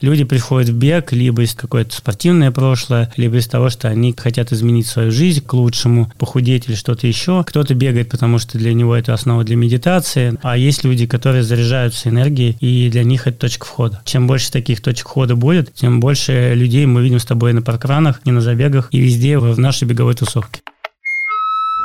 Люди 0.00 0.24
приходят 0.24 0.70
в 0.70 0.74
бег 0.76 1.12
либо 1.12 1.42
из 1.42 1.54
какое-то 1.54 1.94
спортивное 1.94 2.50
прошлое, 2.50 3.12
либо 3.16 3.36
из 3.36 3.46
того, 3.46 3.70
что 3.70 3.88
они 3.88 4.12
хотят 4.12 4.50
изменить 4.50 4.88
свою 4.88 5.12
жизнь 5.12 5.44
к 5.44 5.52
лучшему, 5.52 6.10
похудеть 6.18 6.68
или 6.68 6.74
что-то 6.74 7.06
еще. 7.06 7.44
Кто-то 7.44 7.74
бегает, 7.74 8.10
потому 8.10 8.38
что 8.38 8.58
для 8.58 8.74
него 8.74 8.96
это 8.96 9.14
основа 9.14 9.44
для 9.44 9.56
медитации, 9.56 10.36
а 10.42 10.56
есть 10.56 10.82
люди, 10.82 11.06
которые 11.06 11.44
заряжаются 11.44 12.08
энергией, 12.08 12.56
и 12.60 12.90
для 12.90 13.04
них 13.04 13.28
это 13.28 13.38
точка 13.38 13.66
входа. 13.66 14.02
Чем 14.04 14.26
больше 14.26 14.50
таких 14.50 14.82
точек 14.82 15.08
входа 15.08 15.36
будет, 15.36 15.72
тем 15.74 16.00
больше 16.00 16.54
людей 16.54 16.86
мы 16.86 17.02
видим 17.02 17.20
с 17.20 17.24
тобой 17.24 17.52
на 17.52 17.62
паркранах, 17.62 18.26
не 18.26 18.32
на 18.32 18.40
забегах 18.40 18.88
и 18.90 18.98
везде 18.98 19.38
в 19.38 19.58
нашей 19.58 19.86
беговой 19.86 20.14
тусовке. 20.14 20.60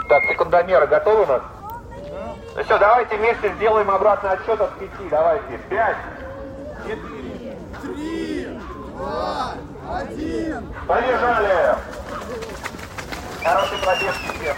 Так, 0.09 0.23
секундомеры 0.31 0.87
готовы 0.87 1.23
у 1.23 1.27
нас? 1.27 1.41
Ну 2.55 2.63
все, 2.63 2.79
давайте 2.79 3.15
вместе 3.17 3.53
сделаем 3.57 3.89
обратный 3.91 4.31
отсчет 4.31 4.59
от 4.59 4.79
пяти. 4.79 5.09
Давайте. 5.11 5.59
Пять, 5.69 5.95
четыре, 6.83 7.18
один. 8.99 10.63
Побежали! 10.87 11.75
Хороший 13.43 13.77
пробежки 13.83 14.29
всем. 14.39 14.55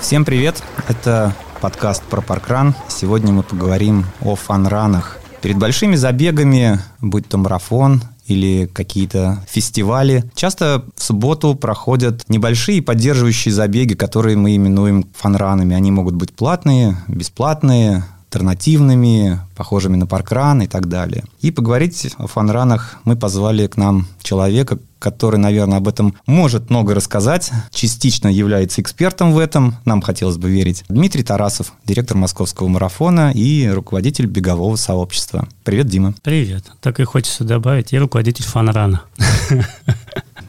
Всем 0.00 0.24
привет! 0.24 0.62
Это 0.88 1.32
подкаст 1.60 2.02
про 2.04 2.20
паркран. 2.20 2.74
Сегодня 2.88 3.32
мы 3.32 3.42
поговорим 3.42 4.04
о 4.22 4.36
фанранах. 4.36 5.18
Перед 5.42 5.58
большими 5.58 5.96
забегами, 5.96 6.78
будь 7.00 7.28
то 7.28 7.38
марафон 7.38 8.02
или 8.26 8.66
какие-то 8.66 9.44
фестивали. 9.46 10.24
Часто 10.34 10.84
в 10.96 11.02
субботу 11.02 11.54
проходят 11.54 12.22
небольшие 12.28 12.80
поддерживающие 12.80 13.52
забеги, 13.52 13.94
которые 13.94 14.36
мы 14.36 14.56
именуем 14.56 15.06
фанранами. 15.14 15.76
Они 15.76 15.90
могут 15.90 16.14
быть 16.14 16.34
платные, 16.34 16.96
бесплатные, 17.08 18.04
альтернативными, 18.34 19.38
похожими 19.54 19.96
на 19.96 20.06
паркран 20.06 20.62
и 20.62 20.66
так 20.66 20.88
далее. 20.88 21.24
И 21.40 21.50
поговорить 21.50 22.12
о 22.18 22.26
фанранах 22.26 22.96
мы 23.04 23.16
позвали 23.16 23.66
к 23.68 23.76
нам 23.76 24.06
человека, 24.22 24.78
который, 24.98 25.36
наверное, 25.36 25.78
об 25.78 25.86
этом 25.86 26.14
может 26.26 26.70
много 26.70 26.94
рассказать, 26.94 27.52
частично 27.70 28.28
является 28.28 28.80
экспертом 28.80 29.32
в 29.32 29.38
этом, 29.38 29.76
нам 29.84 30.00
хотелось 30.02 30.36
бы 30.36 30.50
верить. 30.50 30.84
Дмитрий 30.88 31.22
Тарасов, 31.22 31.74
директор 31.84 32.16
московского 32.16 32.68
марафона 32.68 33.30
и 33.32 33.68
руководитель 33.68 34.26
бегового 34.26 34.76
сообщества. 34.76 35.46
Привет, 35.62 35.86
Дима. 35.86 36.14
Привет. 36.22 36.64
Так 36.80 37.00
и 37.00 37.04
хочется 37.04 37.44
добавить, 37.44 37.92
я 37.92 38.00
руководитель 38.00 38.44
фанрана. 38.44 39.02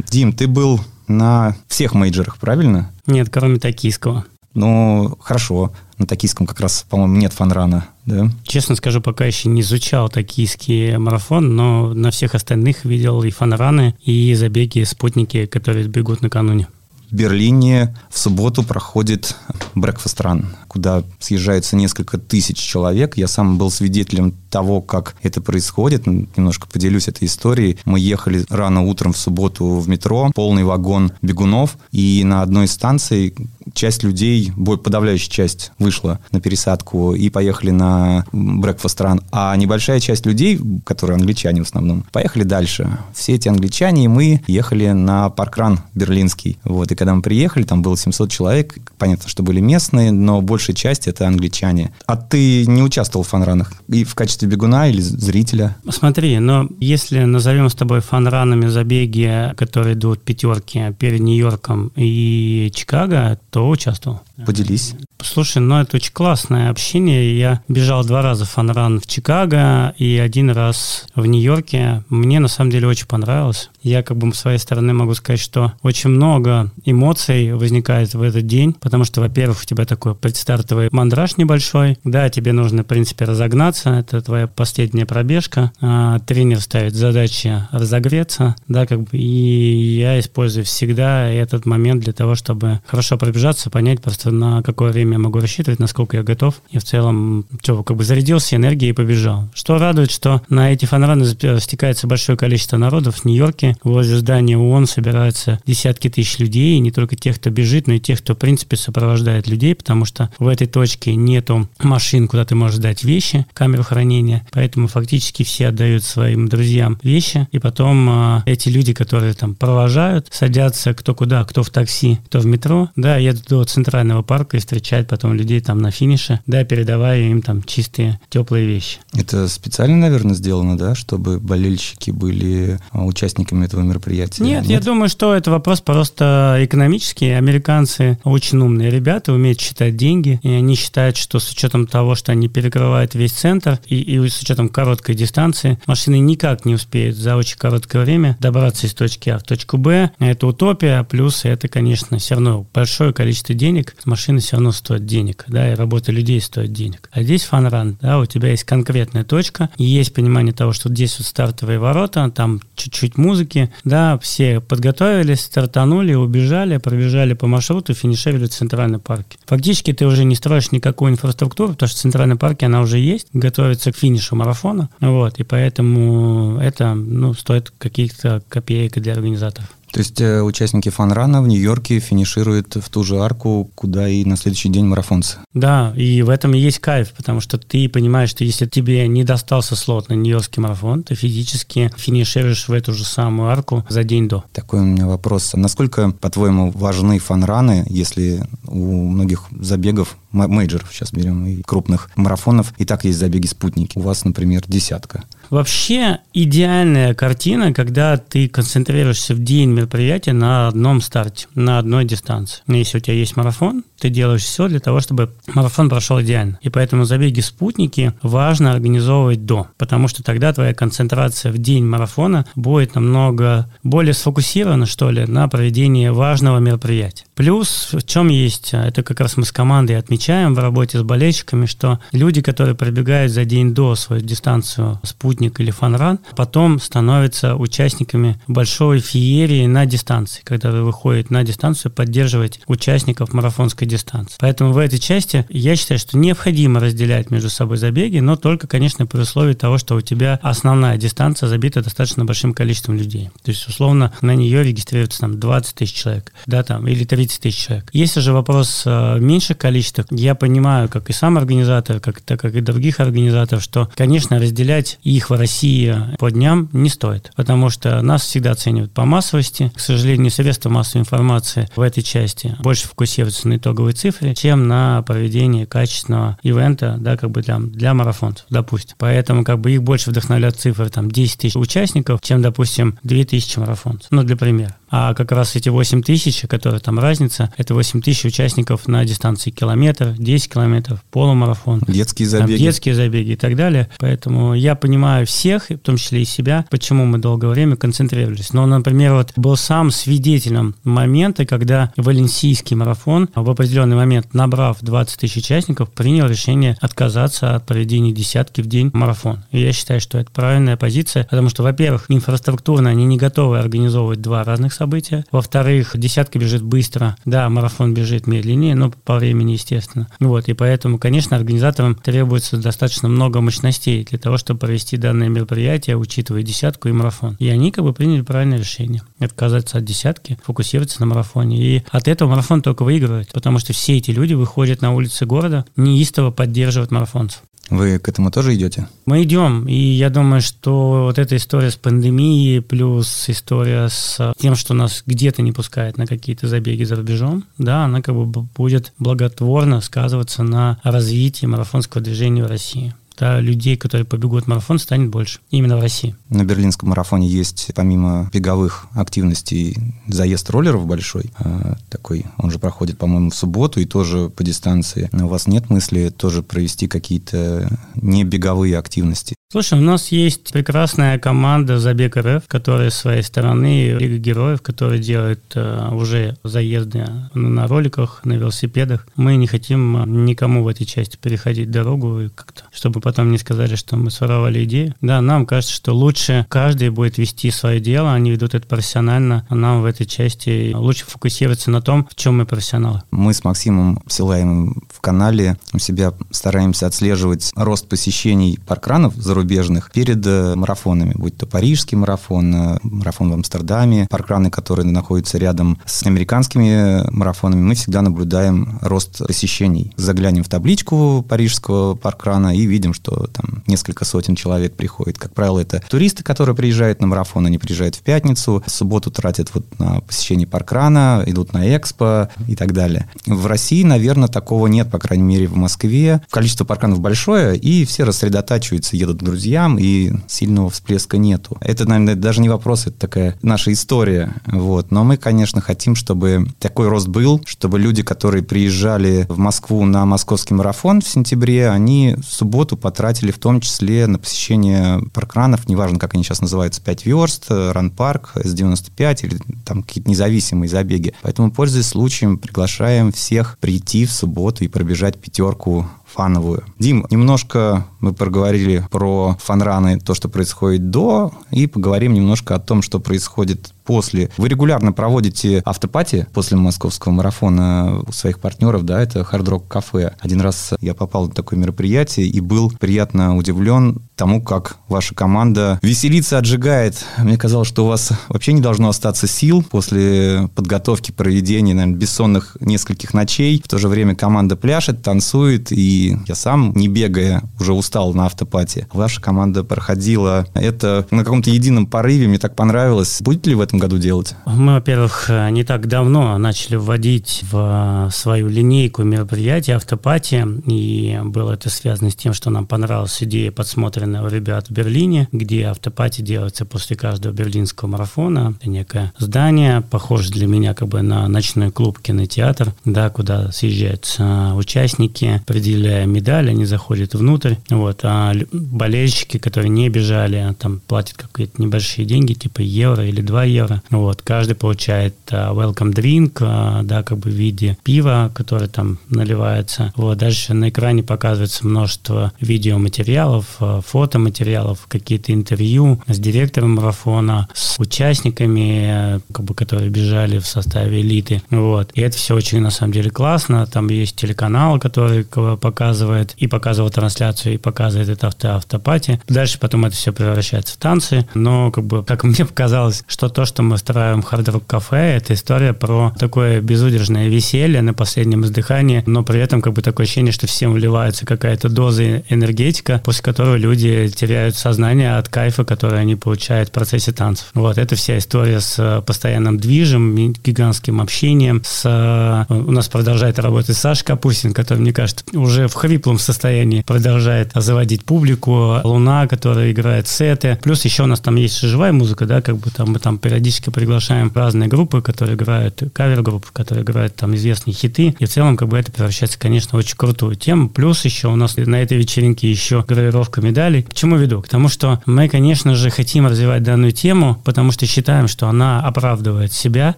Дим, 0.09 0.33
ты 0.33 0.47
был 0.47 0.80
на 1.08 1.55
всех 1.67 1.94
мейджерах, 1.94 2.38
правильно? 2.38 2.92
Нет, 3.05 3.30
кроме 3.30 3.59
токийского. 3.59 4.25
Ну, 4.56 5.17
хорошо. 5.22 5.72
На 5.98 6.06
токийском 6.08 6.48
как 6.48 6.59
раз, 6.59 6.86
по-моему, 6.89 7.16
нет 7.17 7.31
фанрана, 7.31 7.88
да? 8.06 8.30
Честно 8.44 8.75
скажу, 8.75 9.02
пока 9.02 9.25
еще 9.25 9.48
не 9.48 9.61
изучал 9.61 10.09
токийский 10.09 10.98
марафон, 10.98 11.56
но 11.56 11.94
на 11.94 12.11
всех 12.11 12.36
остальных 12.36 12.83
видел 12.83 13.23
и 13.23 13.30
фанраны, 13.30 13.95
и 14.03 14.33
забеги, 14.33 14.83
спутники, 14.83 15.45
которые 15.45 15.88
бегут 15.88 16.22
накануне. 16.22 16.67
В 17.11 17.16
Берлине 17.16 17.95
в 18.09 18.17
субботу 18.17 18.64
проходит 18.64 19.36
Breakfast 19.76 20.17
Run, 20.22 20.45
куда 20.67 21.03
съезжается 21.20 21.76
несколько 21.76 22.17
тысяч 22.17 22.58
человек. 22.58 23.16
Я 23.16 23.28
сам 23.28 23.58
был 23.58 23.70
свидетелем 23.70 24.33
того, 24.50 24.81
как 24.81 25.16
это 25.22 25.39
происходит. 25.39 26.08
Немножко 26.08 26.67
поделюсь 26.67 27.08
этой 27.08 27.26
историей. 27.26 27.78
Мы 27.86 28.00
ехали 28.00 28.44
рано 28.50 28.81
утром 28.81 29.14
в 29.14 29.17
субботу 29.17 29.76
в 29.76 29.88
метро, 29.88 30.31
полный 30.33 30.64
вагон 30.64 31.11
бегунов, 31.22 31.78
и 31.92 32.23
на 32.26 32.42
одной 32.42 32.66
из 32.66 32.72
станций 32.72 33.36
часть 33.73 34.03
людей, 34.03 34.52
подавляющая 34.83 35.30
часть 35.30 35.71
вышла 35.80 36.19
на 36.31 36.39
пересадку 36.39 37.13
и 37.13 37.30
поехали 37.30 37.71
на 37.71 38.25
Breakfast 38.31 38.97
Run, 38.99 39.23
а 39.31 39.55
небольшая 39.55 39.99
часть 39.99 40.25
людей, 40.25 40.59
которые 40.85 41.16
англичане 41.16 41.63
в 41.63 41.67
основном, 41.67 42.05
поехали 42.11 42.43
дальше. 42.43 42.97
Все 43.13 43.33
эти 43.33 43.47
англичане 43.47 44.05
и 44.05 44.08
мы 44.08 44.41
ехали 44.47 44.89
на 44.89 45.30
паркран 45.30 45.80
берлинский. 45.93 46.58
Вот, 46.63 46.91
и 46.91 46.95
когда 46.95 47.15
мы 47.15 47.21
приехали, 47.21 47.64
там 47.64 47.81
было 47.81 47.98
700 47.98 48.30
человек, 48.30 48.75
понятно, 48.98 49.30
что 49.30 49.43
были 49.43 49.59
местные, 49.59 50.11
но 50.11 50.42
большая 50.42 50.75
часть 50.75 51.08
это 51.08 51.27
англичане. 51.27 51.92
А 52.05 52.15
ты 52.15 52.65
не 52.65 52.81
участвовал 52.81 53.23
в 53.23 53.30
фанранах? 53.30 53.73
И 53.87 54.04
в 54.04 54.15
качестве 54.15 54.48
бегуна 54.48 54.89
или 54.89 55.02
зрителя? 55.02 55.75
Смотри, 55.89 56.39
но 56.39 56.67
если 56.80 57.20
назовем 57.23 57.70
с 57.70 57.75
тобой 57.75 58.02
фанранами 58.02 58.67
забеги, 58.67 59.54
которые 59.55 59.93
идут 59.93 60.21
пятерки 60.21 60.93
перед 60.99 61.20
Нью-Йорком 61.20 61.92
и 61.95 62.71
Чикаго, 62.73 63.39
то 63.55 63.70
участвовал. 63.70 64.20
Поделись. 64.46 64.96
Слушай, 65.22 65.60
ну 65.60 65.80
это 65.80 65.98
очень 65.98 66.14
классное 66.14 66.70
общение. 66.70 67.38
Я 67.38 67.62
бежал 67.68 68.06
два 68.06 68.22
раза 68.22 68.46
фанран 68.46 69.00
в 69.00 69.08
Чикаго 69.08 69.96
и 69.98 70.18
один 70.18 70.52
раз 70.52 71.08
в 71.16 71.26
Нью-Йорке. 71.26 72.04
Мне 72.10 72.40
на 72.40 72.48
самом 72.48 72.70
деле 72.70 72.88
очень 72.88 73.08
понравилось. 73.08 73.70
Я 73.82 74.04
как 74.04 74.18
бы 74.18 74.34
с 74.34 74.40
своей 74.40 74.60
стороны 74.60 74.94
могу 74.94 75.14
сказать, 75.16 75.40
что 75.40 75.73
очень 75.82 76.10
много 76.10 76.72
эмоций 76.84 77.54
возникает 77.54 78.14
в 78.14 78.22
этот 78.22 78.46
день, 78.46 78.73
потому 78.73 79.04
что, 79.04 79.22
во-первых, 79.22 79.62
у 79.62 79.66
тебя 79.66 79.86
такой 79.86 80.16
предстартовый 80.16 80.90
мандраж 80.92 81.38
небольшой. 81.38 81.98
Да, 82.04 82.30
тебе 82.30 82.52
нужно, 82.52 82.84
в 82.84 82.88
принципе, 82.88 83.26
разогнаться. 83.26 83.92
Это 83.92 84.22
твоя 84.22 84.48
последняя 84.48 85.06
пробежка. 85.06 85.72
А, 85.82 86.20
тренер 86.20 86.62
ставит 86.62 86.94
задачи 86.94 87.67
разогреться. 87.72 88.56
Да, 88.67 88.86
как 88.86 89.02
бы, 89.02 89.17
и 89.17 89.98
я 89.98 90.20
использую 90.20 90.66
всегда 90.66 91.30
этот 91.30 91.66
момент 91.66 92.04
для 92.04 92.14
того, 92.14 92.36
чтобы 92.36 92.82
хорошо 92.86 93.17
пробежаться, 93.17 93.70
понять 93.70 94.02
просто 94.02 94.24
на 94.31 94.61
какое 94.61 94.91
время 94.91 95.13
я 95.13 95.19
могу 95.19 95.39
рассчитывать, 95.39 95.80
насколько 95.80 96.17
я 96.17 96.23
готов. 96.23 96.61
И 96.69 96.80
в 96.80 96.83
целом, 96.83 97.45
что, 97.61 97.83
как 97.83 97.97
бы 97.97 98.03
зарядился 98.03 98.55
энергией 98.55 98.91
и 98.91 98.93
побежал. 98.93 99.49
Что 99.53 99.77
радует, 99.77 100.11
что 100.11 100.41
на 100.49 100.71
эти 100.71 100.86
фанраны 100.86 101.25
стекается 101.25 102.08
большое 102.08 102.37
количество 102.37 102.77
народов. 102.77 103.17
В 103.17 103.25
Нью-Йорке 103.25 103.77
возле 103.83 104.17
здания 104.17 104.58
ООН 104.58 104.87
собираются 104.87 105.59
десятки 105.65 106.09
тысяч 106.09 106.39
людей, 106.39 106.75
и 106.75 106.80
не 106.80 106.91
только 106.91 107.15
тех, 107.15 107.36
кто 107.36 107.49
бежит, 107.49 107.87
но 107.87 107.93
и 107.93 107.99
тех, 107.99 108.19
кто, 108.19 108.33
в 108.36 108.37
принципе, 108.37 108.75
сопровождает 108.77 109.47
людей, 109.47 109.75
потому 109.75 110.05
что 110.05 110.30
в 110.39 110.47
этой 110.47 110.67
точке 110.67 111.15
нету 111.15 111.67
машин, 111.80 112.27
куда 112.27 112.45
ты 112.45 112.55
можешь 112.55 112.80
дать 112.80 113.03
вещи, 113.03 113.45
камеру 113.53 113.83
хранения, 113.83 114.45
поэтому 114.52 114.87
фактически 114.87 115.43
все 115.43 115.67
отдают 115.67 116.03
своим 116.03 116.47
друзьям 116.47 116.99
вещи, 117.03 117.47
и 117.52 117.59
потом 117.59 118.09
э, 118.09 118.43
эти 118.45 118.69
люди, 118.69 118.93
которые 118.93 119.33
там 119.33 119.55
провожают, 119.55 120.27
садятся 120.31 120.93
кто 120.93 121.15
куда, 121.15 121.43
кто 121.43 121.63
в 121.63 121.69
такси, 121.69 122.19
кто 122.25 122.39
в 122.39 122.45
метро, 122.45 122.89
да, 122.95 123.17
едут 123.17 123.45
до 123.47 123.63
центрального 123.63 124.14
центрального 124.15 124.21
парка 124.21 124.58
и 124.58 124.59
встречать 124.59 125.08
потом 125.08 125.33
людей 125.33 125.59
там 125.61 125.80
на 125.80 125.92
финише, 125.92 126.39
да, 126.48 126.64
передавая 126.64 127.21
им 127.21 127.42
там 127.42 127.64
чистые, 127.64 128.19
теплые 128.30 128.65
вещи. 128.68 129.00
Это 129.13 129.48
специально, 129.48 129.98
наверное, 129.98 130.36
сделано, 130.36 130.77
да, 130.77 130.95
чтобы 130.95 131.39
болельщики 131.39 132.12
были 132.12 132.80
а, 132.92 133.06
участниками 133.06 133.65
этого 133.65 133.81
мероприятия? 133.81 134.44
Нет, 134.44 134.63
Нет? 134.63 134.71
я 134.71 134.80
думаю, 134.80 135.09
что 135.09 135.33
это 135.33 135.51
вопрос 135.51 135.81
просто 135.81 136.57
экономический. 136.62 137.31
Американцы 137.31 138.18
очень 138.24 138.59
умные 138.59 138.89
ребята, 138.89 139.33
умеют 139.33 139.59
считать 139.59 139.95
деньги, 139.98 140.39
и 140.44 140.50
они 140.50 140.75
считают, 140.75 141.18
что 141.18 141.39
с 141.39 141.51
учетом 141.51 141.88
того, 141.88 142.15
что 142.15 142.31
они 142.31 142.48
перекрывают 142.48 143.15
весь 143.15 143.33
центр, 143.33 143.80
и, 143.88 143.95
и 143.95 144.30
с 144.30 144.42
учетом 144.42 144.69
короткой 144.69 145.15
дистанции, 145.15 145.77
машины 145.88 146.19
никак 146.19 146.65
не 146.65 146.75
успеют 146.75 147.15
за 147.15 147.36
очень 147.36 147.57
короткое 147.57 148.04
время 148.04 148.38
добраться 148.39 148.88
из 148.88 148.94
точки 148.94 149.30
А 149.30 149.39
в 149.39 149.44
точку 149.44 149.77
Б. 149.77 150.12
Это 150.19 150.48
утопия, 150.48 151.04
плюс 151.04 151.45
это, 151.45 151.68
конечно, 151.68 152.18
все 152.18 152.36
равно 152.36 152.65
большое 152.74 153.13
количество 153.13 153.56
денег, 153.56 153.95
машина 154.06 154.39
все 154.39 154.57
равно 154.57 154.71
стоит 154.71 155.06
денег, 155.06 155.45
да, 155.48 155.71
и 155.71 155.75
работа 155.75 156.12
людей 156.12 156.42
стоит 156.42 156.74
денег. 156.74 157.10
А 157.12 157.24
здесь 157.24 157.44
фанран, 157.44 157.98
да, 158.01 158.19
у 158.19 158.25
тебя 158.25 158.50
есть 158.50 158.63
конкретная 158.63 159.24
точка, 159.24 159.69
есть 159.77 160.13
понимание 160.13 160.54
того, 160.54 160.74
что 160.74 160.89
здесь 160.89 161.18
вот 161.19 161.27
стартовые 161.27 161.80
ворота, 161.80 162.31
там 162.33 162.62
чуть-чуть 162.75 163.18
музыки, 163.18 163.71
да, 163.83 164.18
все 164.19 164.60
подготовились, 164.62 165.42
стартанули, 165.42 166.13
убежали, 166.13 166.77
пробежали 166.77 167.33
по 167.33 167.48
маршруту, 167.48 167.94
финишировали 167.94 168.45
в 168.45 168.50
центральном 168.50 169.01
парке. 169.01 169.38
Фактически 169.45 169.94
ты 169.94 170.06
уже 170.06 170.24
не 170.24 170.36
строишь 170.36 170.72
никакую 170.72 171.12
инфраструктуру, 171.12 171.74
потому 171.74 171.89
что 171.89 172.00
в 172.00 172.01
центральном 172.01 172.38
парке 172.38 172.66
она 172.66 172.81
уже 172.81 173.00
есть, 173.00 173.27
готовится 173.33 173.92
к 173.92 173.98
финишу 173.98 174.36
марафона, 174.36 174.89
вот, 175.00 175.40
и 175.40 175.44
поэтому 175.44 176.60
это, 176.60 176.94
ну, 176.94 177.34
стоит 177.34 177.72
каких-то 177.78 178.44
копеек 178.50 178.94
для 179.00 179.13
организаторов. 179.13 179.69
То 179.95 180.00
есть 180.00 180.19
э, 180.19 180.42
участники 180.42 180.89
фанрана 180.89 181.42
в 181.42 181.47
Нью-Йорке 181.47 182.00
финишируют 182.00 182.75
в 182.75 182.89
ту 182.89 183.06
же 183.06 183.21
арку, 183.21 183.71
куда 183.75 184.09
и 184.09 184.25
на 184.25 184.36
следующий 184.36 184.68
день 184.68 184.83
марафонцы. 184.83 185.38
Да, 185.53 185.94
и 185.95 186.21
в 186.21 186.30
этом 186.30 186.53
и 186.53 186.59
есть 186.59 186.80
кайф, 186.80 187.13
потому 187.13 187.39
что 187.39 187.57
ты 187.57 187.88
понимаешь, 187.88 188.30
что 188.30 188.44
если 188.44 188.65
тебе 188.65 189.07
не 189.07 189.24
достался 189.24 189.77
слот 189.77 190.09
на 190.09 190.15
Нью-Йоркский 190.15 190.62
марафон, 190.62 191.03
ты 191.03 191.15
физически 191.15 191.89
финишируешь 191.95 192.68
в 192.68 192.74
эту 192.74 192.92
же 192.92 193.06
самую 193.06 193.47
арку 193.47 193.86
за 193.88 194.03
день 194.03 194.27
до. 194.27 194.44
Такой 194.51 194.81
у 194.81 194.83
меня 194.83 195.07
вопрос. 195.07 195.53
Насколько, 195.53 196.12
по-твоему, 196.12 196.71
важны 196.71 197.18
фанраны, 197.18 197.86
если 197.89 198.44
у 198.68 199.07
многих 199.07 199.45
забегов 199.57 200.18
мейджеров, 200.33 200.89
сейчас 200.92 201.13
берем, 201.13 201.45
и 201.45 201.62
крупных 201.62 202.09
марафонов, 202.18 202.74
и 202.77 202.83
так 202.83 203.06
есть 203.06 203.18
забеги-спутники. 203.18 203.97
У 203.97 204.01
вас, 204.01 204.25
например, 204.25 204.63
десятка. 204.68 205.24
Вообще 205.50 206.19
идеальная 206.33 207.13
картина, 207.13 207.74
когда 207.74 208.18
ты 208.18 208.47
концентрируешься 208.47 209.33
в 209.33 209.39
день 209.39 209.69
мероприятия 209.71 210.33
на 210.33 210.68
одном 210.68 211.01
старте, 211.01 211.47
на 211.56 211.80
одной 211.80 212.06
дистанции. 212.06 212.63
Если 212.68 212.97
у 212.97 213.01
тебя 213.01 213.15
есть 213.15 213.36
марафон, 213.38 213.83
ты 214.00 214.09
делаешь 214.09 214.44
все 214.44 214.68
для 214.68 214.80
того, 214.80 215.00
чтобы 215.00 215.33
марафон 215.53 215.89
прошел 215.89 216.21
идеально. 216.21 216.59
И 216.62 216.69
поэтому 216.69 217.06
забеги 217.06 217.39
спутники 217.39 218.13
важно 218.21 218.74
организовывать 218.74 219.45
до, 219.45 219.68
потому 219.77 220.07
что 220.07 220.24
тогда 220.24 220.53
твоя 220.53 220.74
концентрация 220.74 221.51
в 221.51 221.57
день 221.57 221.86
марафона 221.86 222.45
будет 222.56 222.95
намного 222.95 223.69
более 223.83 224.13
сфокусирована, 224.13 224.86
что 224.86 225.09
ли, 225.09 225.25
на 225.25 225.47
проведении 225.47 226.09
важного 226.09 226.59
мероприятия. 226.59 227.25
Плюс 227.36 227.89
в 227.94 228.03
чем 228.03 228.27
есть, 228.27 228.71
это 228.74 229.03
как 229.03 229.19
раз 229.19 229.38
мы 229.38 229.45
с 229.45 229.51
командой 229.51 229.97
отмечаем 229.97 230.53
в 230.53 230.59
работе 230.59 231.00
с 231.00 231.03
болельщиками, 231.03 231.65
что 231.65 232.00
люди, 232.12 232.42
которые 232.42 232.75
пробегают 232.75 233.31
за 233.31 233.45
день 233.45 233.74
до 233.74 233.95
свою 233.95 234.21
дистанцию 234.21 235.00
спутник 235.36 235.60
или 235.60 235.72
фанран, 235.72 236.20
потом 236.36 236.80
становятся 236.80 237.56
участниками 237.56 238.40
большой 238.48 239.00
феерии 239.00 239.66
на 239.66 239.86
дистанции, 239.86 240.42
когда 240.44 240.72
вы 240.72 240.84
выходите 240.84 241.28
на 241.34 241.44
дистанцию 241.44 241.92
поддерживать 241.92 242.62
участников 242.68 243.34
марафонской 243.34 243.86
дистанции. 243.86 244.38
Поэтому 244.40 244.72
в 244.72 244.78
этой 244.78 244.98
части 244.98 245.46
я 245.50 245.76
считаю, 245.76 246.00
что 246.00 246.18
необходимо 246.18 246.80
разделять 246.80 247.32
между 247.32 247.50
собой 247.50 247.78
забеги, 247.78 248.20
но 248.20 248.38
только, 248.38 248.68
конечно, 248.68 249.06
при 249.06 249.20
условии 249.20 249.54
того, 249.54 249.78
что 249.78 249.96
у 249.96 250.02
тебя 250.02 250.40
основная 250.42 250.98
дистанция 250.98 251.50
забита 251.50 251.81
достаточно 251.81 252.24
большим 252.24 252.54
количеством 252.54 252.96
людей. 252.96 253.30
То 253.44 253.52
есть, 253.52 253.68
условно, 253.68 254.14
на 254.22 254.36
нее 254.36 254.64
регистрируется 254.64 255.20
там 255.20 255.40
20 255.40 255.76
тысяч 255.76 255.94
человек, 255.94 256.31
да, 256.46 256.64
там, 256.64 256.88
или 256.88 257.04
30 257.04 257.42
тысяч 257.42 257.66
человек. 257.66 257.90
Если 257.92 258.22
же 258.22 258.31
вопрос 258.31 258.84
э, 258.86 259.20
меньших 259.20 259.58
количеств, 259.58 260.06
я 260.12 260.36
понимаю, 260.36 260.88
как 260.88 261.10
и 261.10 261.14
сам 261.14 261.38
организатор, 261.38 262.00
как, 262.00 262.22
так 262.22 262.40
как 262.40 262.56
и 262.56 262.62
других 262.62 263.00
организаторов, 263.00 263.64
что, 263.64 263.90
конечно, 263.96 264.40
разделять 264.40 265.00
их 265.04 265.25
в 265.30 265.38
России 265.38 265.95
по 266.18 266.31
дням 266.31 266.69
не 266.74 266.89
стоит, 266.89 267.31
потому 267.36 267.69
что 267.69 268.01
нас 268.01 268.24
всегда 268.24 268.51
оценивают 268.51 268.94
по 268.94 269.06
массовости. 269.06 269.72
К 269.75 269.80
сожалению, 269.80 270.31
средства 270.31 270.69
массовой 270.69 271.01
информации 271.01 271.68
в 271.75 271.81
этой 271.81 272.04
части 272.04 272.56
больше 272.60 272.88
фокусируются 272.88 273.48
на 273.48 273.57
итоговой 273.57 273.94
цифре, 273.94 274.36
чем 274.36 274.68
на 274.68 275.01
проведении 275.04 275.66
качественного 275.66 276.38
ивента, 276.44 276.98
да, 277.00 277.18
как 277.18 277.31
бы 277.31 277.42
для, 277.42 277.60
для 277.60 277.94
марафонцев, 277.94 278.45
допустим. 278.50 278.95
Поэтому 278.98 279.44
как 279.44 279.60
бы 279.60 279.72
их 279.72 279.83
больше 279.83 280.10
вдохновляют 280.10 280.57
цифры 280.57 280.89
там 280.89 281.10
10 281.10 281.39
тысяч 281.39 281.56
участников, 281.56 282.21
чем, 282.21 282.42
допустим, 282.42 282.98
2000 283.04 283.60
марафонцев. 283.60 284.07
Ну, 284.12 284.24
для 284.24 284.36
примера. 284.36 284.75
А 284.97 285.13
как 285.13 285.33
раз 285.33 285.57
эти 285.57 285.68
8 285.68 286.03
тысяч, 286.03 286.44
которые 286.47 286.80
там 286.80 287.00
разница, 287.00 287.51
это 287.57 287.74
8 287.74 288.01
тысяч 288.01 288.24
участников 288.24 288.88
на 288.88 289.03
дистанции 289.03 289.51
километр, 289.51 290.15
10 290.18 290.53
километров, 290.53 291.03
полумарафон. 291.12 291.81
Детские 291.86 292.30
забеги. 292.30 292.51
Там, 292.51 292.57
детские 292.57 292.95
забеги 292.95 293.31
и 293.31 293.36
так 293.36 293.57
далее. 293.57 293.89
Поэтому 294.00 294.53
я 294.53 294.74
понимаю 294.75 295.27
всех, 295.27 295.69
в 295.69 295.80
том 295.80 295.97
числе 295.97 296.21
и 296.21 296.25
себя, 296.25 296.65
почему 296.69 297.03
мы 297.03 297.18
долгое 297.18 297.50
время 297.50 297.75
концентрировались. 297.75 298.53
Но, 298.53 298.65
например, 298.68 299.15
вот 299.15 299.33
был 299.36 299.57
сам 299.57 299.92
свидетелем 299.92 300.75
момента, 300.86 301.45
когда 301.45 301.92
Валенсийский 301.97 302.77
марафон 302.77 303.27
в 303.36 303.50
определенный 303.50 303.97
момент, 303.97 304.33
набрав 304.33 304.77
20 304.80 305.19
тысяч 305.19 305.36
участников, 305.36 305.92
принял 305.92 306.27
решение 306.27 306.77
отказаться 306.80 307.53
от 307.53 307.65
проведения 307.65 308.13
десятки 308.13 308.62
в 308.62 308.68
день 308.68 308.92
марафон. 308.94 309.44
И 309.51 309.59
я 309.59 309.74
считаю, 309.74 310.00
что 310.00 310.19
это 310.19 310.31
правильная 310.31 310.77
позиция, 310.77 311.25
потому 311.25 311.50
что, 311.50 311.63
во-первых, 311.63 312.06
инфраструктурно 312.07 312.92
они 312.92 313.03
не 313.03 313.18
готовы 313.18 313.59
организовывать 313.59 314.21
два 314.21 314.45
разных 314.45 314.71
события. 314.71 314.85
Во-вторых, 315.32 315.92
десятка 315.96 316.40
бежит 316.40 316.62
быстро. 316.62 317.16
Да, 317.26 317.50
марафон 317.50 317.94
бежит 317.94 318.28
медленнее, 318.28 318.76
но 318.76 318.92
по 318.92 319.16
времени, 319.16 319.54
естественно. 319.54 320.08
Вот, 320.20 320.48
и 320.48 320.54
поэтому, 320.54 320.98
конечно, 320.98 321.36
организаторам 321.38 321.96
требуется 321.96 322.58
достаточно 322.58 323.08
много 323.08 323.42
мощностей 323.42 324.04
для 324.04 324.20
того, 324.20 324.38
чтобы 324.38 324.60
провести 324.60 324.98
данное 324.98 325.30
мероприятие, 325.30 325.98
учитывая 325.98 326.44
десятку 326.44 326.90
и 326.90 326.92
марафон. 326.92 327.36
И 327.40 327.48
они 327.50 327.72
как 327.72 327.84
бы 327.84 327.94
приняли 327.94 328.22
правильное 328.22 328.60
решение. 328.60 329.02
Отказаться 329.20 329.78
от 329.78 329.86
десятки, 329.86 330.38
фокусироваться 330.44 331.00
на 331.00 331.08
марафоне. 331.08 331.58
И 331.58 331.84
от 331.92 332.08
этого 332.08 332.30
марафон 332.30 332.62
только 332.62 332.84
выигрывает, 332.84 333.31
потому 333.31 333.60
что 333.60 333.74
все 333.74 333.98
эти 333.98 334.12
люди 334.12 334.34
выходят 334.34 334.81
на 334.81 334.94
улицы 334.94 335.26
города, 335.26 335.66
неистово 335.76 336.31
поддерживают 336.31 336.92
марафонцев. 336.92 337.42
Вы 337.70 338.00
к 338.00 338.08
этому 338.08 338.32
тоже 338.32 338.56
идете? 338.56 338.88
Мы 339.06 339.24
идем, 339.24 339.68
и 339.68 339.76
я 339.76 340.10
думаю, 340.10 340.42
что 340.42 341.06
вот 341.06 341.18
эта 341.18 341.36
история 341.36 341.72
с 341.72 341.76
пандемией 341.76 342.62
плюс 342.62 343.28
история 343.28 343.90
с 343.90 344.34
тем, 344.38 344.56
что 344.56 344.74
нас 344.74 345.04
где-то 345.06 345.42
не 345.42 345.52
пускают 345.52 345.98
на 345.98 346.06
какие-то 346.06 346.48
забеги 346.48 346.84
за 346.84 346.96
рубежом, 346.96 347.46
да, 347.58 347.86
она 347.86 348.02
как 348.02 348.16
бы 348.16 348.26
будет 348.26 348.94
благотворно 349.00 349.82
сказываться 349.82 350.44
на 350.44 350.80
развитии 350.84 351.46
марафонского 351.46 352.04
движения 352.04 352.44
в 352.44 352.48
России 352.48 352.94
да, 353.18 353.40
людей, 353.40 353.78
которые 353.78 354.06
побегут 354.06 354.48
марафон, 354.48 354.80
станет 354.80 355.10
больше. 355.10 355.40
Именно 355.50 355.78
в 355.78 355.82
России. 355.82 356.16
На 356.30 356.44
берлинском 356.44 356.90
марафоне 356.90 357.28
есть, 357.28 357.72
помимо 357.76 358.30
беговых 358.34 358.88
активностей, 358.94 359.78
заезд 360.08 360.50
роллеров 360.50 360.86
большой. 360.86 361.32
А, 361.38 361.78
такой, 361.90 362.26
он 362.38 362.52
же 362.52 362.60
проходит, 362.60 362.98
по-моему, 362.98 363.30
в 363.30 363.36
субботу 363.36 363.80
и 363.80 363.86
тоже 363.86 364.30
по 364.30 364.44
дистанции. 364.44 365.10
У 365.14 365.28
вас 365.28 365.48
нет 365.48 365.70
мысли 365.70 366.10
тоже 366.10 366.44
провести 366.44 366.88
какие-то 366.88 367.70
не 367.96 368.24
беговые 368.24 368.78
активности? 368.78 369.36
Слушай, 369.52 369.80
у 369.80 369.82
нас 369.82 370.12
есть 370.12 370.52
прекрасная 370.52 371.20
команда 371.20 371.80
Забег 371.80 372.18
РФ, 372.18 372.44
которая 372.48 372.90
с 372.90 372.96
своей 372.96 373.22
стороны 373.22 373.92
Лига 373.92 374.18
Героев, 374.18 374.62
которая 374.62 374.98
делает 374.98 375.44
э, 375.54 375.90
уже 375.94 376.36
заезды 376.44 377.06
на 377.34 377.68
роликах, 377.68 378.22
на 378.26 378.34
велосипедах. 378.34 379.08
Мы 379.16 379.38
не 379.38 379.48
хотим 379.48 379.98
э, 379.98 380.06
никому 380.08 380.64
в 380.64 380.68
этой 380.68 380.86
части 380.86 381.16
переходить 381.16 381.72
дорогу, 381.72 382.22
и 382.22 382.30
как-то, 382.30 382.64
чтобы 382.74 383.00
потом 383.06 383.30
не 383.31 383.38
сказали, 383.38 383.75
что 383.75 383.98
мы 383.98 384.10
своровали 384.10 384.63
идею. 384.63 384.96
Да, 385.00 385.22
нам 385.22 385.46
кажется, 385.46 385.75
что 385.75 385.94
лучше 385.94 386.48
каждый 386.50 386.90
будет 386.90 387.19
вести 387.19 387.52
свое 387.52 387.80
дело, 387.80 388.12
они 388.12 388.31
ведут 388.31 388.56
это 388.56 388.66
профессионально, 388.66 389.46
а 389.48 389.54
нам 389.54 389.84
в 389.84 389.86
этой 389.86 390.07
части 390.07 390.74
лучше 390.74 391.06
фокусироваться 391.06 391.69
на 391.69 391.84
том, 391.84 392.07
в 392.10 392.16
чем 392.16 392.40
мы 392.40 392.48
профессионалы. 392.48 393.04
Мы 393.12 393.36
с 393.36 393.44
Максимом 393.44 394.02
ссылаем 394.07 394.81
в 394.92 395.02
канале, 395.02 395.56
у 395.72 395.78
себя 395.78 396.13
стараемся 396.31 396.88
отслеживать 396.88 397.52
рост 397.56 397.88
посещений 397.88 398.57
паркранов 398.66 399.13
зарубежных 399.18 399.92
перед 399.92 400.25
э, 400.25 400.56
марафонами, 400.56 401.13
будь 401.13 401.38
то 401.38 401.46
парижский 401.46 402.00
марафон, 402.00 402.56
э, 402.56 402.80
марафон 402.81 403.30
в 403.30 403.34
Амстердаме, 403.36 404.07
паркраны, 404.10 404.50
которые 404.50 404.88
находятся 404.88 405.38
рядом 405.38 405.78
с 405.86 406.04
американскими 406.07 407.07
марафонами, 407.12 407.62
мы 407.62 407.75
всегда 407.75 408.02
наблюдаем 408.02 408.80
рост 408.81 409.19
посещений. 409.28 409.94
Заглянем 409.96 410.42
в 410.42 410.50
табличку 410.50 411.24
парижского 411.30 411.94
паркрана 411.94 412.57
и 412.57 412.66
видим, 412.66 412.94
что 412.95 413.27
там 413.27 413.63
несколько 413.68 414.06
сотен 414.06 414.36
человек 414.36 414.75
приходит. 414.75 415.18
Как 415.18 415.33
правило, 415.33 415.59
это 415.59 415.83
туристы, 415.89 416.24
которые 416.24 416.56
приезжают 416.56 417.01
на 417.01 417.07
марафон, 417.07 417.45
они 417.45 417.57
приезжают 417.57 417.95
в 417.95 418.01
пятницу, 418.01 418.63
в 418.65 418.71
субботу 418.71 419.12
тратят 419.12 419.53
вот 419.53 419.65
на 419.80 420.01
посещение 420.01 420.47
паркрана, 420.47 421.24
идут 421.27 421.53
на 421.53 421.75
экспо 421.75 422.30
и 422.47 422.56
так 422.56 422.74
далее. 422.74 423.09
В 423.25 423.45
России, 423.45 423.83
наверное, 423.83 424.27
такого 424.27 424.68
нет, 424.68 424.89
по 424.89 425.00
крайней 425.00 425.24
мере, 425.24 425.47
в 425.47 425.56
Москве. 425.56 426.21
Количество 426.30 426.65
паркранов 426.65 427.00
большое, 427.00 427.57
и 427.57 427.86
все 427.86 428.03
рассредотачиваются, 428.03 428.95
едут 428.95 429.19
к 429.19 429.24
друзьям, 429.24 429.77
и 429.77 430.13
сильного 430.27 430.69
всплеска 430.69 431.18
нету. 431.18 431.57
Это, 431.59 431.87
наверное, 431.87 432.16
даже 432.16 432.42
не 432.42 432.49
вопрос, 432.49 432.87
это 432.87 432.97
такая 432.97 433.37
наша 433.42 433.73
история. 433.73 434.33
Вот. 434.45 434.92
Но 434.92 435.04
мы, 435.04 435.18
конечно, 435.18 435.61
хотим, 435.61 435.95
чтобы 435.95 436.47
такой 436.59 436.87
рост 436.87 437.07
был, 437.07 437.42
чтобы 437.45 437.80
люди, 437.80 438.04
которые 438.04 438.44
приезжали 438.44 439.25
в 439.28 439.37
Москву 439.37 439.85
на 439.85 440.06
московский 440.06 440.54
марафон 440.54 441.02
в 441.02 441.07
сентябре, 441.07 441.69
они 441.69 442.16
в 442.16 442.25
субботу 442.25 442.78
потратили 442.85 443.31
в 443.31 443.39
том 443.39 443.61
числе 443.61 444.06
на 444.06 444.19
посещение 444.19 445.01
паркранов, 445.11 445.68
неважно, 445.68 445.97
как 445.97 446.13
они 446.13 446.23
сейчас 446.23 446.42
называются, 446.42 446.83
5 446.83 447.06
верст, 447.07 447.45
Ран-парк, 447.49 448.33
С-95 448.35 449.25
или 449.25 449.39
там 449.65 449.81
какие-то 449.81 450.07
независимые 450.07 450.69
забеги. 450.69 451.15
Поэтому, 451.23 451.49
пользуясь 451.49 451.87
случаем, 451.87 452.37
приглашаем 452.37 453.11
всех 453.11 453.57
прийти 453.59 454.06
в 454.06 454.11
субботу 454.11 454.63
и 454.63 454.68
пробежать 454.68 455.19
пятерку 455.19 455.87
фановую. 456.06 456.63
Дим, 456.77 457.07
немножко 457.09 457.87
мы 457.99 458.13
проговорили 458.13 458.87
про 458.92 459.35
фанраны, 459.42 459.99
то, 459.99 460.13
что 460.13 460.30
происходит 460.30 460.92
до, 460.92 461.33
и 461.49 461.65
поговорим 461.65 462.13
немножко 462.13 462.54
о 462.54 462.59
том, 462.59 462.83
что 462.83 462.99
происходит 462.99 463.73
после. 463.85 464.30
Вы 464.37 464.49
регулярно 464.49 464.92
проводите 464.92 465.61
автопати 465.65 466.27
после 466.33 466.57
московского 466.57 467.11
марафона 467.11 468.01
у 468.06 468.11
своих 468.11 468.39
партнеров, 468.39 468.83
да, 468.83 469.01
это 469.01 469.19
Hard 469.19 469.45
Rock 469.45 469.68
Кафе. 469.68 470.15
Один 470.19 470.42
раз 470.42 470.73
я 470.81 470.94
попал 470.94 471.27
на 471.27 471.31
такое 471.31 471.59
мероприятие 471.59 472.27
и 472.27 472.39
был 472.39 472.71
приятно 472.71 473.37
удивлен 473.37 474.01
тому, 474.15 474.42
как 474.42 474.77
ваша 474.87 475.13
команда 475.13 475.80
веселится, 475.81 476.37
отжигает. 476.37 477.06
Мне 477.18 477.37
казалось, 477.37 477.68
что 477.68 477.85
у 477.85 477.89
вас 477.89 478.11
вообще 478.30 478.54
не 478.54 478.61
должно 478.61 478.89
остаться 478.89 479.27
сил 479.27 479.63
после 479.63 480.49
подготовки, 480.56 481.11
проведения, 481.11 481.73
наверное, 481.73 481.97
бессонных 481.97 482.57
нескольких 482.59 483.13
ночей. 483.13 483.61
В 483.63 483.68
то 483.68 483.77
же 483.77 483.87
время 483.87 484.15
команда 484.15 484.56
пляшет, 484.56 485.01
танцует, 485.01 485.71
и 485.71 486.18
я 486.27 486.35
сам, 486.35 486.73
не 486.75 486.87
бегая, 486.87 487.44
уже 487.59 487.73
устал 487.73 488.13
на 488.13 488.25
автопате. 488.25 488.87
Ваша 488.94 489.21
команда 489.21 489.63
проходила 489.63 490.47
это 490.54 491.06
на 491.11 491.23
каком-то 491.23 491.49
едином 491.49 491.87
порыве, 491.87 492.27
мне 492.27 492.37
так 492.37 492.56
понравилось. 492.56 493.21
Будет 493.21 493.45
ли 493.47 493.56
в 493.56 493.61
этом 493.61 493.75
этом 493.76 493.80
году 493.80 493.98
делать? 493.98 494.36
Мы, 494.46 494.74
во-первых, 494.74 495.30
не 495.52 495.64
так 495.64 495.88
давно 495.88 496.38
начали 496.38 496.76
вводить 496.76 497.44
в 497.52 498.10
свою 498.12 498.48
линейку 498.48 499.04
мероприятий 499.04 499.74
автопати, 499.74 500.46
и 500.68 501.20
было 501.24 501.54
это 501.54 501.70
связано 501.70 502.10
с 502.10 502.16
тем, 502.16 502.34
что 502.34 502.50
нам 502.50 502.66
понравилась 502.66 503.22
идея, 503.24 503.52
подсмотренная 503.52 504.24
у 504.24 504.28
ребят 504.28 504.68
в 504.68 504.72
Берлине, 504.72 505.28
где 505.32 505.66
автопати 505.66 506.22
делается 506.22 506.66
после 506.66 506.96
каждого 506.96 507.34
берлинского 507.34 507.90
марафона. 507.90 508.56
Это 508.60 508.70
некое 508.70 509.14
здание, 509.18 509.82
похоже 509.82 510.32
для 510.32 510.48
меня 510.48 510.74
как 510.74 510.88
бы 510.88 511.02
на 511.02 511.28
ночной 511.28 511.72
клуб, 511.72 512.00
кинотеатр, 512.00 512.74
да, 512.86 513.10
куда 513.10 513.51
съезжаются 513.51 514.53
участники, 514.55 515.41
определяя 515.44 516.05
медаль, 516.05 516.50
они 516.50 516.65
заходят 516.65 517.13
внутрь, 517.13 517.55
вот, 517.70 518.01
а 518.03 518.34
болельщики, 518.51 519.38
которые 519.38 519.70
не 519.70 519.89
бежали, 519.89 520.55
там 520.60 520.79
платят 520.79 521.17
какие-то 521.17 521.62
небольшие 521.62 522.05
деньги, 522.05 522.34
типа 522.34 522.62
евро 522.62 523.05
или 523.05 523.22
2 523.22 523.44
евро, 523.46 523.64
вот, 523.89 524.22
каждый 524.22 524.55
получает 524.55 525.15
uh, 525.27 525.53
welcome 525.53 525.93
drink, 525.93 526.34
uh, 526.34 526.84
да, 526.84 527.03
как 527.03 527.19
бы 527.19 527.29
в 527.29 527.34
виде 527.34 527.77
пива, 527.84 528.31
которое 528.34 528.67
там 528.67 529.00
наливается, 529.10 529.93
вот, 529.95 530.17
дальше 530.17 530.53
на 530.53 530.69
экране 530.69 531.03
показывается 531.03 531.65
множество 531.67 532.31
видеоматериалов, 532.39 533.57
uh, 533.60 533.81
фотоматериалов, 533.86 534.86
какие-то 534.88 535.34
интервью 535.34 536.01
с 536.07 536.19
директором 536.19 536.75
марафона, 536.75 537.48
с 537.53 537.79
участниками, 537.79 539.22
как 539.31 539.45
бы, 539.45 539.53
которые 539.53 539.89
бежали 539.89 540.39
в 540.39 540.48
составе 540.48 541.01
элиты, 541.01 541.41
вот, 541.50 541.91
и 541.93 542.01
это 542.01 542.17
все 542.17 542.36
очень, 542.36 542.60
на 542.62 542.72
самом 542.72 542.93
деле, 542.93 543.10
классно, 543.10 543.65
там 543.67 543.89
есть 543.89 544.15
телеканал, 544.15 544.79
который 544.79 545.25
показывает 545.25 546.34
и 546.38 546.48
показывал 546.48 546.89
трансляцию, 546.89 547.55
и 547.55 547.57
показывает 547.57 548.10
это 548.10 548.27
авто 548.27 548.55
автопати. 548.55 549.22
Дальше 549.27 549.60
потом 549.60 549.86
это 549.86 549.95
все 549.95 550.12
превращается 550.12 550.75
в 550.75 550.77
танцы, 550.77 551.27
но 551.34 551.72
как 551.72 551.86
бы, 551.86 552.03
как 552.03 552.24
мне 552.24 552.45
показалось, 552.45 553.03
что 553.07 553.29
то, 553.29 553.45
что 553.45 553.54
мы 553.63 553.75
устраиваем 553.75 554.19
Rock 554.19 554.65
Cafe, 554.67 555.15
это 555.15 555.33
история 555.33 555.74
про 555.74 556.13
такое 556.17 556.62
безудержное 556.62 557.27
веселье 557.27 557.81
на 557.81 557.93
последнем 557.93 558.43
издыхании, 558.43 559.03
но 559.05 559.24
при 559.24 559.39
этом 559.39 559.62
как 559.62 559.74
бы 559.74 559.81
такое 559.81 560.05
ощущение, 560.05 560.31
что 560.31 560.47
всем 560.47 560.74
вливается 560.74 561.25
какая-то 561.25 561.69
доза 561.69 562.24
энергетика, 562.29 563.01
после 563.03 563.24
которой 563.24 563.59
люди 563.59 564.07
теряют 564.09 564.55
сознание 564.55 565.17
от 565.17 565.29
кайфа, 565.29 565.63
который 565.63 566.00
они 566.00 566.15
получают 566.15 566.69
в 566.69 566.71
процессе 566.71 567.12
танцев. 567.12 567.50
Вот, 567.53 567.77
это 567.77 567.95
вся 567.95 568.17
история 568.17 568.59
с 568.59 569.03
постоянным 569.05 569.57
движем, 569.57 570.15
гигантским 570.15 571.01
общением, 571.01 571.62
с... 571.63 572.45
У 572.50 572.71
нас 572.71 572.88
продолжает 572.88 573.39
работать 573.39 573.77
Саша 573.77 574.03
Капустин, 574.03 574.53
который, 574.53 574.79
мне 574.79 574.93
кажется, 574.93 575.24
уже 575.33 575.67
в 575.67 575.74
хриплом 575.74 576.19
состоянии 576.19 576.81
продолжает 576.81 577.51
заводить 577.55 578.03
публику, 578.03 578.79
Луна, 578.83 579.27
которая 579.27 579.71
играет 579.71 580.07
сеты. 580.07 580.59
Плюс 580.63 580.85
еще 580.85 581.03
у 581.03 581.07
нас 581.07 581.19
там 581.19 581.35
есть 581.35 581.59
живая 581.62 581.91
музыка, 581.91 582.25
да, 582.25 582.41
как 582.41 582.57
бы 582.57 582.69
там 582.69 582.91
мы 582.91 583.00
там 583.00 583.17
периодически 583.17 583.44
приглашаем 583.71 584.31
разные 584.33 584.67
группы, 584.69 585.01
которые 585.01 585.35
играют, 585.35 585.83
кавер-группы, 585.93 586.47
которые 586.53 586.83
играют 586.83 587.15
там 587.15 587.35
известные 587.35 587.73
хиты. 587.73 588.15
И 588.19 588.25
в 588.25 588.29
целом 588.29 588.57
как 588.57 588.67
бы 588.67 588.77
это 588.77 588.91
превращается, 588.91 589.39
конечно, 589.39 589.71
в 589.71 589.79
очень 589.79 589.95
крутую 589.97 590.35
тему. 590.35 590.69
Плюс 590.69 591.05
еще 591.05 591.27
у 591.27 591.35
нас 591.35 591.57
на 591.57 591.81
этой 591.81 591.97
вечеринке 591.97 592.49
еще 592.49 592.83
гравировка 592.87 593.41
медалей. 593.41 593.83
К 593.83 593.93
чему 593.93 594.17
веду? 594.17 594.41
К 594.41 594.47
тому, 594.47 594.69
что 594.69 595.01
мы, 595.05 595.27
конечно 595.29 595.75
же, 595.75 595.89
хотим 595.89 596.27
развивать 596.27 596.63
данную 596.63 596.91
тему, 596.91 597.41
потому 597.43 597.71
что 597.71 597.85
считаем, 597.85 598.27
что 598.27 598.47
она 598.47 598.81
оправдывает 598.81 599.53
себя. 599.53 599.95